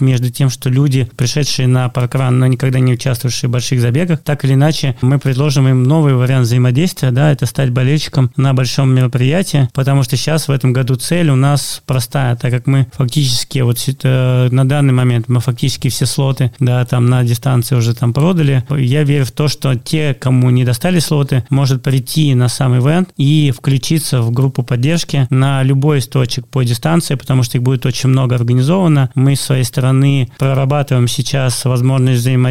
между 0.00 0.30
тем, 0.30 0.50
что 0.50 0.68
люди, 0.68 1.08
пришедшие 1.16 1.68
на 1.68 1.88
паркран, 1.88 2.38
но 2.38 2.46
никогда 2.58 2.80
не 2.80 2.94
участвовавшие 2.94 3.48
в 3.48 3.52
больших 3.52 3.80
забегах, 3.80 4.20
так 4.20 4.44
или 4.44 4.54
иначе 4.54 4.96
мы 5.00 5.20
предложим 5.20 5.68
им 5.68 5.84
новый 5.84 6.14
вариант 6.14 6.46
взаимодействия, 6.46 7.12
да, 7.12 7.30
это 7.30 7.46
стать 7.46 7.70
болельщиком 7.70 8.32
на 8.36 8.52
большом 8.52 8.92
мероприятии, 8.92 9.68
потому 9.74 10.02
что 10.02 10.16
сейчас 10.16 10.48
в 10.48 10.50
этом 10.50 10.72
году 10.72 10.96
цель 10.96 11.30
у 11.30 11.36
нас 11.36 11.82
простая, 11.86 12.34
так 12.34 12.50
как 12.50 12.66
мы 12.66 12.88
фактически 12.92 13.60
вот 13.60 13.78
э, 14.02 14.48
на 14.50 14.68
данный 14.68 14.92
момент 14.92 15.28
мы 15.28 15.40
фактически 15.40 15.88
все 15.88 16.04
слоты, 16.06 16.50
да, 16.58 16.84
там 16.84 17.06
на 17.06 17.22
дистанции 17.22 17.76
уже 17.76 17.94
там 17.94 18.12
продали. 18.12 18.64
Я 18.70 19.04
верю 19.04 19.24
в 19.24 19.30
то, 19.30 19.46
что 19.46 19.76
те, 19.76 20.14
кому 20.14 20.50
не 20.50 20.64
достали 20.64 20.98
слоты, 20.98 21.44
может 21.50 21.84
прийти 21.84 22.34
на 22.34 22.48
сам 22.48 22.76
ивент 22.76 23.10
и 23.16 23.52
включиться 23.56 24.20
в 24.20 24.32
группу 24.32 24.64
поддержки 24.64 25.28
на 25.30 25.62
любой 25.62 25.98
из 25.98 26.08
точек 26.08 26.48
по 26.48 26.64
дистанции, 26.64 27.14
потому 27.14 27.44
что 27.44 27.58
их 27.58 27.62
будет 27.62 27.86
очень 27.86 28.08
много 28.08 28.34
организовано. 28.34 29.10
Мы 29.14 29.36
с 29.36 29.42
своей 29.42 29.64
стороны 29.64 30.28
прорабатываем 30.38 31.06
сейчас 31.06 31.64
возможность 31.64 32.20
взаимодействия 32.20 32.47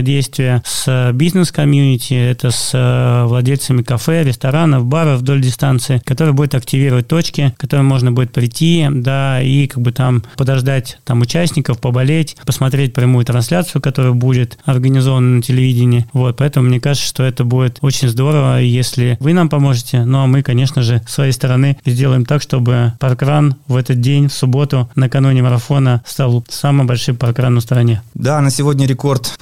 с 0.66 1.12
бизнес-комьюнити, 1.14 2.14
это 2.14 2.52
с 2.52 2.72
э, 2.74 3.26
владельцами 3.26 3.82
кафе, 3.82 4.24
ресторанов, 4.24 4.86
баров 4.86 5.20
вдоль 5.20 5.42
дистанции, 5.42 6.02
который 6.06 6.34
будет 6.34 6.56
активировать 6.56 7.08
точки, 7.08 7.54
к 7.58 7.62
которым 7.62 7.86
можно 7.86 8.12
будет 8.12 8.32
прийти, 8.32 8.88
да, 8.90 9.42
и 9.42 9.68
как 9.68 9.82
бы 9.82 9.92
там 9.92 10.24
подождать 10.36 11.00
там 11.04 11.22
участников, 11.22 11.80
поболеть, 11.80 12.38
посмотреть 12.46 12.94
прямую 12.94 13.26
трансляцию, 13.26 13.82
которая 13.82 14.14
будет 14.14 14.58
организована 14.66 15.38
на 15.38 15.42
телевидении. 15.42 16.06
Вот, 16.14 16.38
поэтому 16.38 16.68
мне 16.68 16.80
кажется, 16.80 17.08
что 17.08 17.24
это 17.24 17.44
будет 17.44 17.80
очень 17.82 18.10
здорово, 18.10 18.62
если 18.62 19.18
вы 19.20 19.34
нам 19.34 19.50
поможете. 19.50 20.04
Ну, 20.04 20.20
а 20.20 20.28
мы, 20.28 20.44
конечно 20.44 20.82
же, 20.82 21.02
с 21.08 21.14
своей 21.14 21.32
стороны 21.32 21.78
сделаем 21.86 22.26
так, 22.26 22.42
чтобы 22.42 22.94
паркран 23.00 23.56
в 23.68 23.76
этот 23.76 24.02
день, 24.02 24.28
в 24.28 24.34
субботу, 24.34 24.90
накануне 24.96 25.42
марафона, 25.42 26.04
стал 26.06 26.46
самым 26.50 26.88
большим 26.88 27.16
паркраном 27.16 27.60
в 27.60 27.64
стране. 27.64 28.02
Да, 28.14 28.42
на 28.42 28.50
сегодня 28.50 28.88
рекорд 28.88 29.34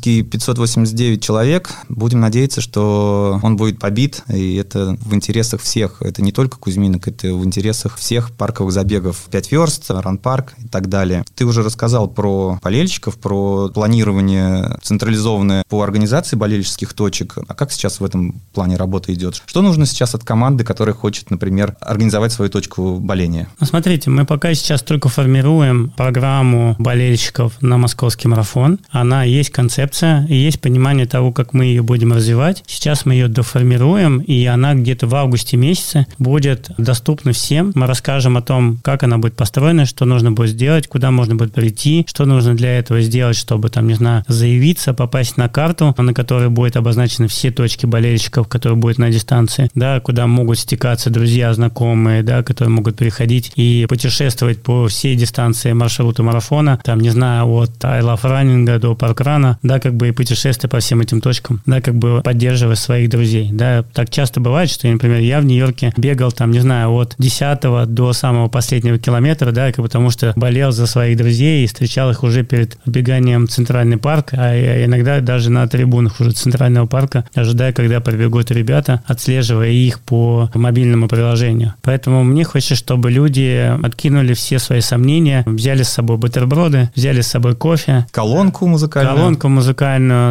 паркрановский 0.00 0.22
589 0.22 1.22
человек. 1.22 1.70
Будем 1.88 2.20
надеяться, 2.20 2.60
что 2.60 3.38
он 3.42 3.56
будет 3.56 3.78
побит, 3.78 4.22
и 4.28 4.56
это 4.56 4.96
в 5.00 5.14
интересах 5.14 5.60
всех. 5.60 6.00
Это 6.00 6.22
не 6.22 6.32
только 6.32 6.58
Кузьминок, 6.58 7.08
это 7.08 7.34
в 7.34 7.44
интересах 7.44 7.96
всех 7.96 8.32
парковых 8.32 8.72
забегов. 8.72 9.24
5 9.30 9.52
верст, 9.52 9.90
ранпарк 9.90 10.54
и 10.62 10.68
так 10.68 10.88
далее. 10.88 11.24
Ты 11.34 11.44
уже 11.44 11.62
рассказал 11.62 12.08
про 12.08 12.58
болельщиков, 12.62 13.18
про 13.18 13.68
планирование 13.68 14.78
централизованное 14.82 15.62
по 15.68 15.82
организации 15.82 16.36
болельщических 16.36 16.92
точек. 16.94 17.38
А 17.46 17.54
как 17.54 17.72
сейчас 17.72 18.00
в 18.00 18.04
этом 18.04 18.40
плане 18.52 18.76
работа 18.76 19.12
идет? 19.12 19.42
Что 19.46 19.62
нужно 19.62 19.86
сейчас 19.86 20.14
от 20.14 20.24
команды, 20.24 20.64
которая 20.64 20.94
хочет, 20.94 21.30
например, 21.30 21.76
организовать 21.80 22.32
свою 22.32 22.50
точку 22.50 22.98
боления? 22.98 23.48
Ну, 23.60 23.66
смотрите, 23.66 24.10
мы 24.10 24.24
пока 24.24 24.54
сейчас 24.54 24.82
только 24.82 25.08
формируем 25.08 25.90
программу 25.96 26.76
болельщиков 26.78 27.52
на 27.60 27.76
московский 27.76 28.28
марафон. 28.28 28.78
Она 28.90 29.24
есть 29.24 29.50
концепция, 29.90 30.26
и 30.28 30.36
есть 30.36 30.60
понимание 30.60 31.06
того, 31.06 31.32
как 31.32 31.52
мы 31.52 31.64
ее 31.64 31.82
будем 31.82 32.12
развивать. 32.12 32.62
Сейчас 32.66 33.06
мы 33.06 33.14
ее 33.14 33.28
доформируем, 33.28 34.18
и 34.18 34.44
она 34.46 34.74
где-то 34.74 35.06
в 35.06 35.14
августе 35.14 35.56
месяце 35.56 36.06
будет 36.18 36.70
доступна 36.78 37.32
всем. 37.32 37.72
Мы 37.74 37.86
расскажем 37.86 38.36
о 38.36 38.42
том, 38.42 38.78
как 38.82 39.02
она 39.02 39.18
будет 39.18 39.34
построена, 39.34 39.86
что 39.86 40.04
нужно 40.04 40.32
будет 40.32 40.50
сделать, 40.50 40.86
куда 40.86 41.10
можно 41.10 41.34
будет 41.34 41.52
прийти, 41.52 42.06
что 42.08 42.24
нужно 42.24 42.54
для 42.54 42.78
этого 42.78 43.00
сделать, 43.00 43.36
чтобы, 43.36 43.68
там, 43.68 43.88
не 43.88 43.94
знаю, 43.94 44.24
заявиться, 44.28 44.94
попасть 44.94 45.36
на 45.36 45.48
карту, 45.48 45.94
на 45.98 46.14
которой 46.14 46.48
будет 46.48 46.76
обозначены 46.76 47.26
все 47.26 47.50
точки 47.50 47.86
болельщиков, 47.86 48.48
которые 48.48 48.76
будут 48.76 48.98
на 48.98 49.10
дистанции, 49.10 49.70
да, 49.74 50.00
куда 50.00 50.26
могут 50.26 50.58
стекаться 50.58 51.10
друзья, 51.10 51.52
знакомые, 51.52 52.22
да, 52.22 52.42
которые 52.42 52.70
могут 52.70 52.96
переходить 52.96 53.52
и 53.56 53.86
путешествовать 53.88 54.62
по 54.62 54.86
всей 54.86 55.16
дистанции 55.16 55.72
маршрута 55.72 56.22
марафона, 56.22 56.78
там, 56.84 57.00
не 57.00 57.10
знаю, 57.10 57.46
от 57.52 57.84
I 57.84 58.02
Love 58.02 58.22
Running 58.22 58.78
до 58.78 58.94
паркрана, 58.94 59.58
да, 59.62 59.79
как 59.80 59.94
бы 59.94 60.08
и 60.08 60.12
путешествие 60.12 60.70
по 60.70 60.78
всем 60.78 61.00
этим 61.00 61.20
точкам, 61.20 61.62
да, 61.66 61.80
как 61.80 61.94
бы 61.94 62.20
поддерживая 62.22 62.76
своих 62.76 63.10
друзей, 63.10 63.50
да. 63.52 63.84
Так 63.92 64.10
часто 64.10 64.40
бывает, 64.40 64.70
что, 64.70 64.86
например, 64.86 65.20
я 65.20 65.40
в 65.40 65.44
Нью-Йорке 65.44 65.92
бегал 65.96 66.32
там, 66.32 66.50
не 66.50 66.60
знаю, 66.60 66.92
от 66.92 67.14
10 67.18 67.86
до 67.92 68.12
самого 68.12 68.48
последнего 68.48 68.98
километра, 68.98 69.50
да, 69.52 69.70
потому 69.74 70.10
что 70.10 70.32
болел 70.36 70.72
за 70.72 70.86
своих 70.86 71.16
друзей 71.16 71.64
и 71.64 71.66
встречал 71.66 72.10
их 72.10 72.22
уже 72.22 72.44
перед 72.44 72.78
беганием 72.86 73.46
в 73.46 73.50
Центральный 73.50 73.96
парк, 73.96 74.30
а 74.32 74.84
иногда 74.84 75.20
даже 75.20 75.50
на 75.50 75.66
трибунах 75.66 76.20
уже 76.20 76.32
Центрального 76.32 76.86
парка, 76.86 77.24
ожидая, 77.34 77.72
когда 77.72 78.00
прибегут 78.00 78.50
ребята, 78.50 79.02
отслеживая 79.06 79.70
их 79.70 80.00
по 80.00 80.50
мобильному 80.54 81.08
приложению. 81.08 81.74
Поэтому 81.82 82.24
мне 82.24 82.44
хочется, 82.44 82.74
чтобы 82.74 83.10
люди 83.10 83.72
откинули 83.82 84.34
все 84.34 84.58
свои 84.58 84.80
сомнения, 84.80 85.42
взяли 85.46 85.82
с 85.82 85.88
собой 85.88 86.16
бутерброды, 86.16 86.90
взяли 86.94 87.20
с 87.20 87.28
собой 87.28 87.54
кофе. 87.54 88.06
Колонку 88.10 88.66
музыкальную. 88.66 89.16
Колонку 89.16 89.48
музыкальную, 89.48 89.69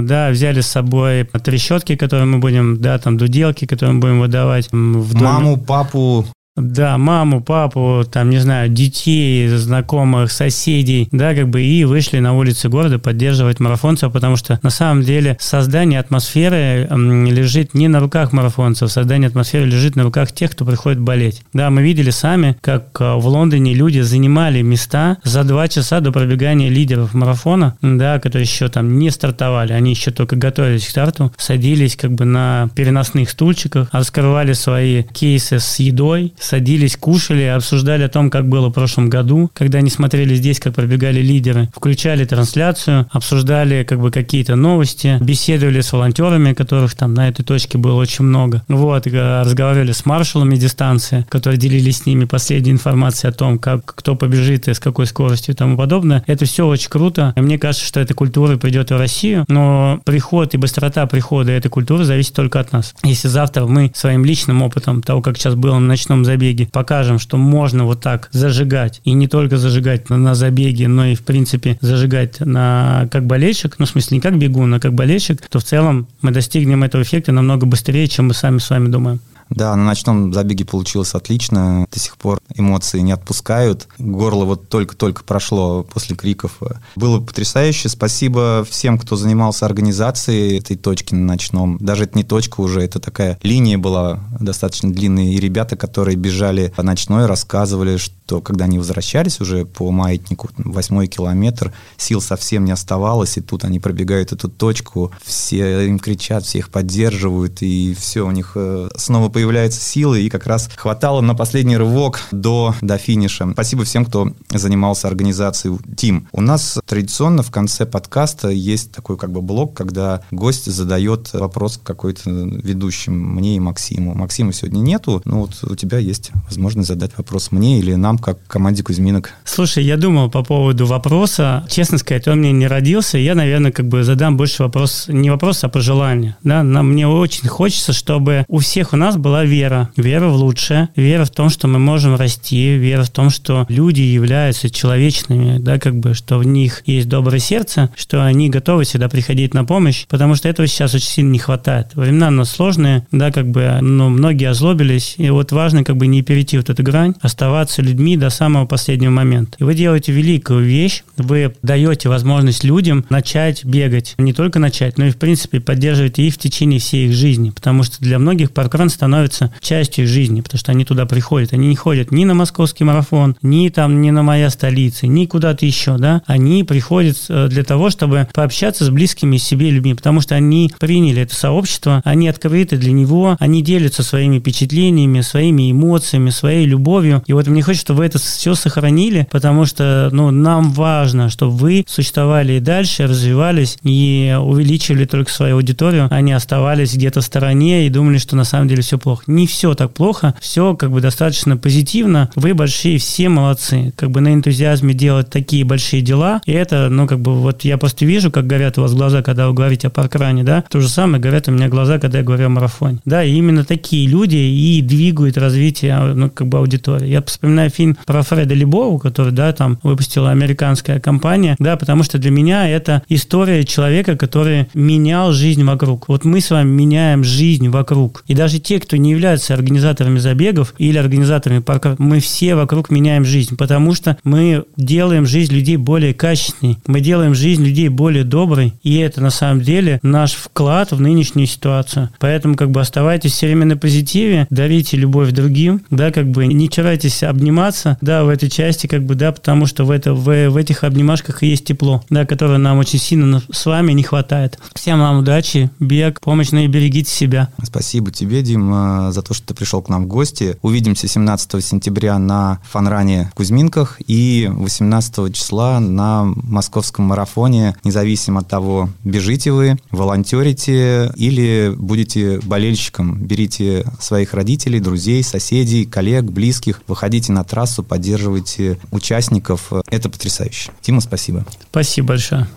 да, 0.03 0.29
взяли 0.29 0.61
с 0.61 0.67
собой 0.67 1.25
трещотки, 1.25 1.95
которые 1.95 2.25
мы 2.25 2.39
будем, 2.39 2.81
да, 2.81 2.97
там, 2.97 3.17
дуделки, 3.17 3.65
которые 3.65 3.95
мы 3.95 3.99
будем 4.01 4.19
выдавать. 4.19 4.69
В. 4.71 5.15
Маму, 5.21 5.57
папу, 5.57 6.25
да, 6.59 6.97
маму, 6.97 7.41
папу, 7.41 8.03
там, 8.09 8.29
не 8.29 8.39
знаю, 8.39 8.69
детей, 8.69 9.47
знакомых, 9.47 10.31
соседей, 10.31 11.07
да, 11.11 11.33
как 11.33 11.49
бы 11.49 11.61
и 11.61 11.83
вышли 11.85 12.19
на 12.19 12.35
улицы 12.35 12.69
города 12.69 12.99
поддерживать 12.99 13.59
марафонцев, 13.59 14.11
потому 14.11 14.35
что 14.35 14.59
на 14.63 14.69
самом 14.69 15.03
деле 15.03 15.37
создание 15.39 15.99
атмосферы 15.99 16.87
лежит 16.89 17.73
не 17.73 17.87
на 17.87 17.99
руках 17.99 18.33
марафонцев, 18.33 18.91
создание 18.91 19.27
атмосферы 19.27 19.65
лежит 19.65 19.95
на 19.95 20.03
руках 20.03 20.31
тех, 20.31 20.51
кто 20.51 20.65
приходит 20.65 20.99
болеть. 20.99 21.43
Да, 21.53 21.69
мы 21.69 21.81
видели 21.81 22.09
сами, 22.09 22.57
как 22.61 22.99
а, 22.99 23.15
в 23.17 23.27
Лондоне 23.27 23.73
люди 23.73 23.99
занимали 23.99 24.61
места 24.61 25.17
за 25.23 25.43
два 25.43 25.67
часа 25.67 25.99
до 25.99 26.11
пробегания 26.11 26.69
лидеров 26.69 27.13
марафона, 27.13 27.75
да, 27.81 28.19
которые 28.19 28.43
еще 28.43 28.67
там 28.69 28.97
не 28.99 29.09
стартовали, 29.09 29.73
они 29.73 29.91
еще 29.91 30.11
только 30.11 30.35
готовились 30.35 30.85
к 30.85 30.89
старту, 30.89 31.31
садились 31.37 31.95
как 31.95 32.11
бы 32.11 32.25
на 32.25 32.69
переносных 32.75 33.29
стульчиках, 33.29 33.89
раскрывали 33.91 34.53
свои 34.53 35.03
кейсы 35.03 35.59
с 35.59 35.79
едой, 35.79 36.33
садились, 36.49 36.97
кушали, 36.97 37.43
обсуждали 37.43 38.03
о 38.03 38.09
том, 38.09 38.29
как 38.29 38.47
было 38.47 38.69
в 38.69 38.73
прошлом 38.73 39.09
году, 39.09 39.51
когда 39.53 39.77
они 39.77 39.89
смотрели 39.89 40.35
здесь, 40.35 40.59
как 40.59 40.73
пробегали 40.73 41.21
лидеры, 41.21 41.69
включали 41.75 42.25
трансляцию, 42.25 43.07
обсуждали 43.11 43.83
как 43.83 43.99
бы 43.99 44.11
какие-то 44.11 44.55
новости, 44.55 45.17
беседовали 45.21 45.81
с 45.81 45.93
волонтерами, 45.93 46.53
которых 46.53 46.95
там 46.95 47.13
на 47.13 47.29
этой 47.29 47.43
точке 47.43 47.77
было 47.77 47.93
очень 47.93 48.25
много. 48.25 48.63
Вот, 48.67 49.05
разговаривали 49.07 49.91
с 49.91 50.05
маршалами 50.05 50.55
дистанции, 50.55 51.25
которые 51.29 51.59
делились 51.59 51.97
с 51.97 52.05
ними 52.05 52.25
последней 52.25 52.71
информацией 52.71 53.29
о 53.29 53.33
том, 53.33 53.59
как 53.59 53.85
кто 53.85 54.15
побежит 54.15 54.67
и 54.67 54.73
с 54.73 54.79
какой 54.79 55.05
скоростью 55.05 55.53
и 55.53 55.57
тому 55.57 55.77
подобное. 55.77 56.23
Это 56.25 56.45
все 56.45 56.65
очень 56.65 56.89
круто. 56.89 57.33
Мне 57.35 57.59
кажется, 57.59 57.85
что 57.85 57.99
эта 57.99 58.13
культура 58.13 58.57
придет 58.57 58.89
в 58.89 58.97
Россию, 58.97 59.45
но 59.47 60.01
приход 60.03 60.53
и 60.53 60.57
быстрота 60.57 61.05
прихода 61.05 61.51
этой 61.51 61.69
культуры 61.69 62.05
зависит 62.05 62.33
только 62.33 62.59
от 62.59 62.71
нас. 62.71 62.95
Если 63.03 63.27
завтра 63.27 63.65
мы 63.65 63.91
своим 63.93 64.25
личным 64.25 64.61
опытом 64.63 65.03
того, 65.03 65.21
как 65.21 65.37
сейчас 65.37 65.55
было 65.55 65.75
на 65.75 65.87
ночном 65.87 66.25
забеге, 66.29 66.67
покажем, 66.71 67.17
что 67.17 67.37
можно 67.37 67.85
вот 67.85 68.01
так 68.01 68.29
зажигать, 68.31 69.01
и 69.03 69.13
не 69.13 69.27
только 69.27 69.57
зажигать 69.57 70.09
на, 70.09 70.17
на 70.17 70.35
забеге, 70.35 70.87
но 70.87 71.05
и, 71.07 71.15
в 71.15 71.23
принципе, 71.23 71.77
зажигать 71.81 72.39
на 72.39 73.07
как 73.11 73.25
болельщик, 73.25 73.75
ну, 73.79 73.85
в 73.85 73.89
смысле, 73.89 74.17
не 74.17 74.21
как 74.21 74.37
бегун, 74.37 74.73
а 74.73 74.79
как 74.79 74.93
болельщик, 74.93 75.41
то 75.47 75.59
в 75.59 75.63
целом 75.63 76.07
мы 76.21 76.31
достигнем 76.31 76.83
этого 76.83 77.01
эффекта 77.01 77.31
намного 77.31 77.65
быстрее, 77.65 78.07
чем 78.07 78.27
мы 78.27 78.33
сами 78.33 78.59
с 78.59 78.69
вами 78.69 78.89
думаем. 78.89 79.19
Да, 79.49 79.75
на 79.75 79.83
ночном 79.83 80.33
забеге 80.33 80.65
получилось 80.65 81.15
отлично. 81.15 81.87
До 81.91 81.99
сих 81.99 82.17
пор 82.17 82.39
эмоции 82.55 82.99
не 82.99 83.11
отпускают. 83.11 83.87
Горло 83.97 84.45
вот 84.45 84.69
только-только 84.69 85.23
прошло 85.23 85.83
после 85.83 86.15
криков. 86.15 86.59
Было 86.95 87.19
потрясающе. 87.19 87.89
Спасибо 87.89 88.65
всем, 88.69 88.97
кто 88.97 89.15
занимался 89.15 89.65
организацией 89.65 90.59
этой 90.59 90.77
точки 90.77 91.13
на 91.13 91.25
ночном. 91.25 91.77
Даже 91.79 92.03
это 92.03 92.17
не 92.17 92.23
точка 92.23 92.61
уже, 92.61 92.81
это 92.81 92.99
такая 92.99 93.39
линия 93.43 93.77
была 93.77 94.19
достаточно 94.39 94.91
длинная. 94.91 95.31
И 95.31 95.39
ребята, 95.39 95.75
которые 95.75 96.15
бежали 96.15 96.73
по 96.75 96.83
ночной, 96.83 97.25
рассказывали, 97.25 97.97
что 97.97 98.41
когда 98.41 98.65
они 98.65 98.77
возвращались 98.77 99.41
уже 99.41 99.65
по 99.65 99.91
маятнику, 99.91 100.49
восьмой 100.57 101.07
километр, 101.07 101.73
сил 101.97 102.21
совсем 102.21 102.65
не 102.65 102.71
оставалось, 102.71 103.37
и 103.37 103.41
тут 103.41 103.63
они 103.63 103.79
пробегают 103.79 104.31
эту 104.31 104.49
точку, 104.49 105.11
все 105.23 105.87
им 105.87 105.99
кричат, 105.99 106.43
всех 106.43 106.69
поддерживают, 106.69 107.61
и 107.61 107.95
все, 107.99 108.25
у 108.27 108.31
них 108.31 108.51
э, 108.55 108.89
снова 108.95 109.29
появляются 109.39 109.79
силы, 109.79 110.21
и 110.21 110.29
как 110.29 110.45
раз 110.47 110.69
хватало 110.75 111.21
на 111.21 111.33
последний 111.33 111.77
рывок 111.77 112.19
до, 112.33 112.75
до 112.81 112.97
финиша. 112.97 113.49
Спасибо 113.53 113.85
всем, 113.85 114.03
кто 114.03 114.33
занимался 114.53 115.07
организацией 115.07 115.77
Тим. 115.95 116.27
У 116.33 116.41
нас 116.41 116.77
традиционно 116.85 117.41
в 117.41 117.49
конце 117.49 117.85
подкаста 117.85 118.49
есть 118.49 118.91
такой 118.91 119.15
как 119.15 119.31
бы 119.31 119.41
блок, 119.41 119.73
когда 119.73 120.23
гость 120.29 120.65
задает 120.65 121.31
вопрос 121.31 121.79
какой-то 121.81 122.29
ведущим, 122.29 123.17
мне 123.17 123.55
и 123.55 123.61
Максиму. 123.61 124.13
Максима 124.13 124.51
сегодня 124.51 124.79
нету, 124.79 125.21
но 125.23 125.43
вот 125.43 125.51
у 125.63 125.75
тебя 125.77 125.99
есть 125.99 126.31
возможность 126.45 126.89
задать 126.89 127.11
вопрос 127.17 127.53
мне 127.53 127.79
или 127.79 127.93
нам, 127.93 128.17
как 128.17 128.45
команде 128.45 128.83
Кузьминок. 128.83 129.31
Слушай, 129.45 129.85
я 129.85 129.95
думал 129.95 130.29
по 130.29 130.43
поводу 130.43 130.85
вопроса. 130.85 131.65
Честно 131.69 131.97
сказать, 131.97 132.27
он 132.27 132.39
мне 132.39 132.51
не 132.51 132.67
родился. 132.67 133.17
Я, 133.17 133.35
наверное, 133.35 133.71
как 133.71 133.87
бы 133.87 134.03
задам 134.03 134.35
больше 134.35 134.63
вопрос, 134.63 135.05
не 135.07 135.29
вопрос, 135.29 135.63
а 135.63 135.69
пожелание. 135.69 136.35
Да? 136.43 136.61
Нам, 136.61 136.89
мне 136.89 137.07
очень 137.07 137.47
хочется, 137.47 137.93
чтобы 137.93 138.43
у 138.49 138.59
всех 138.59 138.91
у 138.91 138.97
нас 138.97 139.15
была 139.29 139.45
вера. 139.45 139.91
Вера 139.95 140.27
в 140.27 140.35
лучшее, 140.35 140.89
вера 140.95 141.23
в 141.23 141.29
том, 141.29 141.49
что 141.49 141.67
мы 141.67 141.77
можем 141.77 142.15
расти, 142.15 142.75
вера 142.77 143.03
в 143.03 143.11
том, 143.11 143.29
что 143.29 143.67
люди 143.69 144.01
являются 144.01 144.71
человечными, 144.71 145.59
да, 145.59 145.77
как 145.77 145.99
бы, 145.99 146.15
что 146.15 146.39
в 146.39 146.43
них 146.43 146.81
есть 146.87 147.07
доброе 147.07 147.37
сердце, 147.37 147.91
что 147.95 148.25
они 148.25 148.49
готовы 148.49 148.85
всегда 148.85 149.07
приходить 149.07 149.53
на 149.53 149.65
помощь, 149.65 150.07
потому 150.07 150.33
что 150.33 150.49
этого 150.49 150.67
сейчас 150.67 150.95
очень 150.95 151.09
сильно 151.09 151.29
не 151.29 151.37
хватает. 151.37 151.93
Времена 151.93 152.29
у 152.29 152.31
нас 152.31 152.49
сложные, 152.49 153.05
да, 153.11 153.31
как 153.31 153.51
бы, 153.51 153.77
но 153.81 154.09
многие 154.09 154.49
озлобились, 154.49 155.13
и 155.17 155.29
вот 155.29 155.51
важно 155.51 155.83
как 155.83 155.97
бы 155.97 156.07
не 156.07 156.23
перейти 156.23 156.57
вот 156.57 156.71
эту 156.71 156.81
грань, 156.81 157.13
оставаться 157.21 157.83
людьми 157.83 158.17
до 158.17 158.31
самого 158.31 158.65
последнего 158.65 159.11
момента. 159.11 159.57
И 159.59 159.63
вы 159.63 159.75
делаете 159.75 160.11
великую 160.11 160.63
вещь, 160.65 161.03
вы 161.17 161.53
даете 161.61 162.09
возможность 162.09 162.63
людям 162.63 163.05
начать 163.11 163.63
бегать. 163.63 164.15
Не 164.17 164.33
только 164.33 164.57
начать, 164.57 164.97
но 164.97 165.05
и, 165.05 165.11
в 165.11 165.17
принципе, 165.17 165.59
поддерживаете 165.59 166.23
их 166.23 166.33
в 166.33 166.39
течение 166.39 166.79
всей 166.79 167.09
их 167.09 167.13
жизни, 167.13 167.51
потому 167.51 167.83
что 167.83 167.99
для 167.99 168.17
многих 168.17 168.51
паркран 168.53 168.89
становится 168.89 169.18
частью 169.59 170.05
их 170.05 170.09
жизни, 170.09 170.41
потому 170.41 170.59
что 170.59 170.71
они 170.71 170.85
туда 170.85 171.05
приходят. 171.05 171.53
Они 171.53 171.67
не 171.67 171.75
ходят 171.75 172.11
ни 172.11 172.25
на 172.25 172.33
московский 172.33 172.83
марафон, 172.83 173.35
ни 173.41 173.69
там, 173.69 174.01
ни 174.01 174.11
на 174.11 174.23
моя 174.23 174.49
столица, 174.49 175.07
ни 175.07 175.25
куда-то 175.25 175.65
еще, 175.65 175.97
да. 175.97 176.21
Они 176.25 176.63
приходят 176.63 177.17
э, 177.29 177.47
для 177.49 177.63
того, 177.63 177.89
чтобы 177.89 178.27
пообщаться 178.33 178.85
с 178.85 178.89
близкими 178.89 179.37
себе 179.37 179.71
людьми, 179.71 179.93
потому 179.93 180.21
что 180.21 180.35
они 180.35 180.71
приняли 180.79 181.21
это 181.23 181.35
сообщество, 181.35 182.01
они 182.05 182.27
открыты 182.27 182.77
для 182.77 182.91
него, 182.91 183.35
они 183.39 183.61
делятся 183.61 184.03
своими 184.03 184.39
впечатлениями, 184.39 185.21
своими 185.21 185.71
эмоциями, 185.71 186.29
своей 186.29 186.65
любовью. 186.65 187.23
И 187.27 187.33
вот 187.33 187.47
мне 187.47 187.61
хочется, 187.61 187.85
чтобы 187.85 187.99
вы 187.99 188.05
это 188.05 188.19
все 188.19 188.55
сохранили, 188.55 189.27
потому 189.31 189.65
что 189.65 190.09
ну, 190.11 190.31
нам 190.31 190.71
важно, 190.71 191.29
чтобы 191.29 191.53
вы 191.53 191.85
существовали 191.87 192.53
и 192.53 192.59
дальше, 192.59 193.07
развивались 193.07 193.77
и 193.83 194.37
увеличивали 194.39 195.05
только 195.05 195.31
свою 195.31 195.55
аудиторию, 195.55 196.07
а 196.11 196.21
не 196.21 196.33
оставались 196.33 196.93
где-то 196.93 197.21
в 197.21 197.25
стороне 197.25 197.87
и 197.87 197.89
думали, 197.89 198.17
что 198.17 198.35
на 198.35 198.43
самом 198.43 198.67
деле 198.67 198.81
все 198.81 198.97
плохо. 198.99 199.23
Не 199.27 199.47
все 199.47 199.73
так 199.73 199.91
плохо, 199.91 200.35
все 200.39 200.75
как 200.75 200.91
бы 200.91 201.01
достаточно 201.01 201.57
позитивно. 201.57 202.29
Вы 202.35 202.53
большие, 202.53 202.99
все 202.99 203.29
молодцы. 203.29 203.93
Как 203.95 204.11
бы 204.11 204.21
на 204.21 204.33
энтузиазме 204.33 204.93
делать 204.93 205.29
такие 205.29 205.63
большие 205.65 206.01
дела. 206.01 206.41
И 206.45 206.51
это, 206.51 206.89
ну, 206.89 207.07
как 207.07 207.19
бы 207.19 207.35
вот 207.35 207.63
я 207.63 207.77
просто 207.77 208.05
вижу, 208.05 208.31
как 208.31 208.47
горят 208.47 208.77
у 208.77 208.81
вас 208.81 208.93
глаза, 208.93 209.21
когда 209.21 209.47
вы 209.47 209.53
говорите 209.53 209.87
о 209.87 209.89
паркране, 209.89 210.43
да. 210.43 210.63
То 210.69 210.79
же 210.79 210.89
самое 210.89 211.21
горят 211.21 211.47
у 211.47 211.51
меня 211.51 211.67
глаза, 211.67 211.99
когда 211.99 212.19
я 212.19 212.23
говорю 212.23 212.47
о 212.47 212.49
марафоне. 212.49 212.99
Да, 213.05 213.23
и 213.23 213.33
именно 213.33 213.63
такие 213.63 214.07
люди 214.07 214.35
и 214.35 214.81
двигают 214.81 215.37
развитие, 215.37 215.97
ну, 216.13 216.29
как 216.29 216.47
бы 216.47 216.57
аудитории. 216.57 217.07
Я 217.07 217.21
вспоминаю 217.23 217.69
фильм 217.69 217.97
про 218.05 218.21
Фреда 218.21 218.53
Лебову, 218.53 218.99
который, 218.99 219.31
да, 219.31 219.51
там 219.53 219.79
выпустила 219.83 220.31
американская 220.31 220.99
компания, 220.99 221.55
да, 221.59 221.77
потому 221.77 222.03
что 222.03 222.17
для 222.17 222.31
меня 222.31 222.67
это 222.67 223.03
история 223.09 223.63
человека, 223.63 224.15
который 224.17 224.67
менял 224.73 225.31
жизнь 225.31 225.63
вокруг. 225.63 226.07
Вот 226.07 226.25
мы 226.25 226.41
с 226.41 226.49
вами 226.51 226.69
меняем 226.69 227.23
жизнь 227.23 227.69
вокруг. 227.69 228.23
И 228.27 228.33
даже 228.33 228.59
те, 228.59 228.79
кто 228.89 228.97
не 228.97 229.11
являются 229.11 229.53
организаторами 229.53 230.17
забегов 230.17 230.73
или 230.79 230.97
организаторами 230.97 231.59
парков, 231.59 231.99
мы 231.99 232.19
все 232.19 232.55
вокруг 232.55 232.89
меняем 232.89 233.23
жизнь, 233.23 233.55
потому 233.55 233.93
что 233.93 234.17
мы 234.23 234.63
делаем 234.77 235.27
жизнь 235.27 235.53
людей 235.53 235.77
более 235.77 236.15
качественной, 236.15 236.79
мы 236.87 236.99
делаем 236.99 237.35
жизнь 237.35 237.63
людей 237.63 237.87
более 237.89 238.23
доброй, 238.23 238.73
и 238.81 238.97
это 238.97 239.21
на 239.21 239.29
самом 239.29 239.61
деле 239.61 239.99
наш 240.01 240.33
вклад 240.33 240.91
в 240.91 240.99
нынешнюю 240.99 241.45
ситуацию. 241.45 242.09
Поэтому 242.17 242.55
как 242.55 242.71
бы 242.71 242.81
оставайтесь 242.81 243.33
все 243.33 243.45
время 243.45 243.67
на 243.67 243.77
позитиве, 243.77 244.47
дарите 244.49 244.97
любовь 244.97 245.33
другим, 245.33 245.83
да, 245.91 246.09
как 246.09 246.27
бы 246.27 246.47
не 246.47 246.67
чарайтесь 246.67 247.21
обниматься, 247.21 247.99
да, 248.01 248.23
в 248.23 248.29
этой 248.29 248.49
части, 248.49 248.87
как 248.87 249.03
бы, 249.03 249.13
да, 249.13 249.31
потому 249.31 249.67
что 249.67 249.85
в, 249.85 249.91
это, 249.91 250.15
в, 250.15 250.49
в 250.49 250.57
этих 250.57 250.83
обнимашках 250.83 251.43
есть 251.43 251.65
тепло, 251.65 252.03
да, 252.09 252.25
которое 252.25 252.57
нам 252.57 252.79
очень 252.79 252.97
сильно 252.97 253.43
с 253.51 253.67
вами 253.67 253.91
не 253.91 254.01
хватает. 254.01 254.57
Всем 254.73 254.99
вам 254.99 255.19
удачи, 255.19 255.69
бег, 255.79 256.21
помощь, 256.21 256.49
ну 256.49 256.61
и 256.61 256.67
берегите 256.67 257.11
себя. 257.11 257.49
Спасибо 257.61 258.09
тебе, 258.09 258.41
Дим, 258.41 258.78
э, 258.79 259.11
за 259.11 259.21
то, 259.21 259.33
что 259.33 259.47
ты 259.47 259.53
пришел 259.53 259.81
к 259.81 259.89
нам 259.89 260.05
в 260.05 260.07
гости. 260.07 260.57
Увидимся 260.61 261.07
17 261.07 261.63
сентября 261.63 262.17
на 262.19 262.59
фанране 262.63 263.29
в 263.31 263.35
Кузьминках 263.35 263.99
и 264.07 264.49
18 264.51 265.33
числа 265.33 265.79
на 265.79 266.25
московском 266.25 267.05
марафоне, 267.05 267.75
независимо 267.83 268.41
от 268.41 268.47
того, 268.47 268.89
бежите 269.03 269.51
вы, 269.51 269.77
волонтерите 269.91 271.11
или 271.15 271.73
будете 271.75 272.39
болельщиком. 272.39 273.17
Берите 273.19 273.85
своих 273.99 274.33
родителей, 274.33 274.79
друзей, 274.79 275.23
соседей, 275.23 275.85
коллег, 275.85 276.25
близких, 276.25 276.81
выходите 276.87 277.31
на 277.31 277.43
трассу, 277.43 277.83
поддерживайте 277.83 278.79
участников. 278.91 279.71
Это 279.89 280.09
потрясающе. 280.09 280.71
Тима, 280.81 281.01
спасибо. 281.01 281.45
Спасибо 281.69 282.09
большое. 282.09 282.47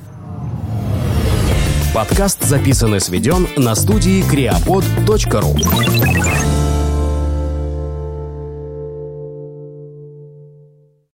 Подкаст 1.94 2.42
записан 2.42 2.94
и 2.94 3.00
сведен 3.00 3.46
на 3.56 3.76
студии 3.76 4.22
creapod.ru 4.22 6.41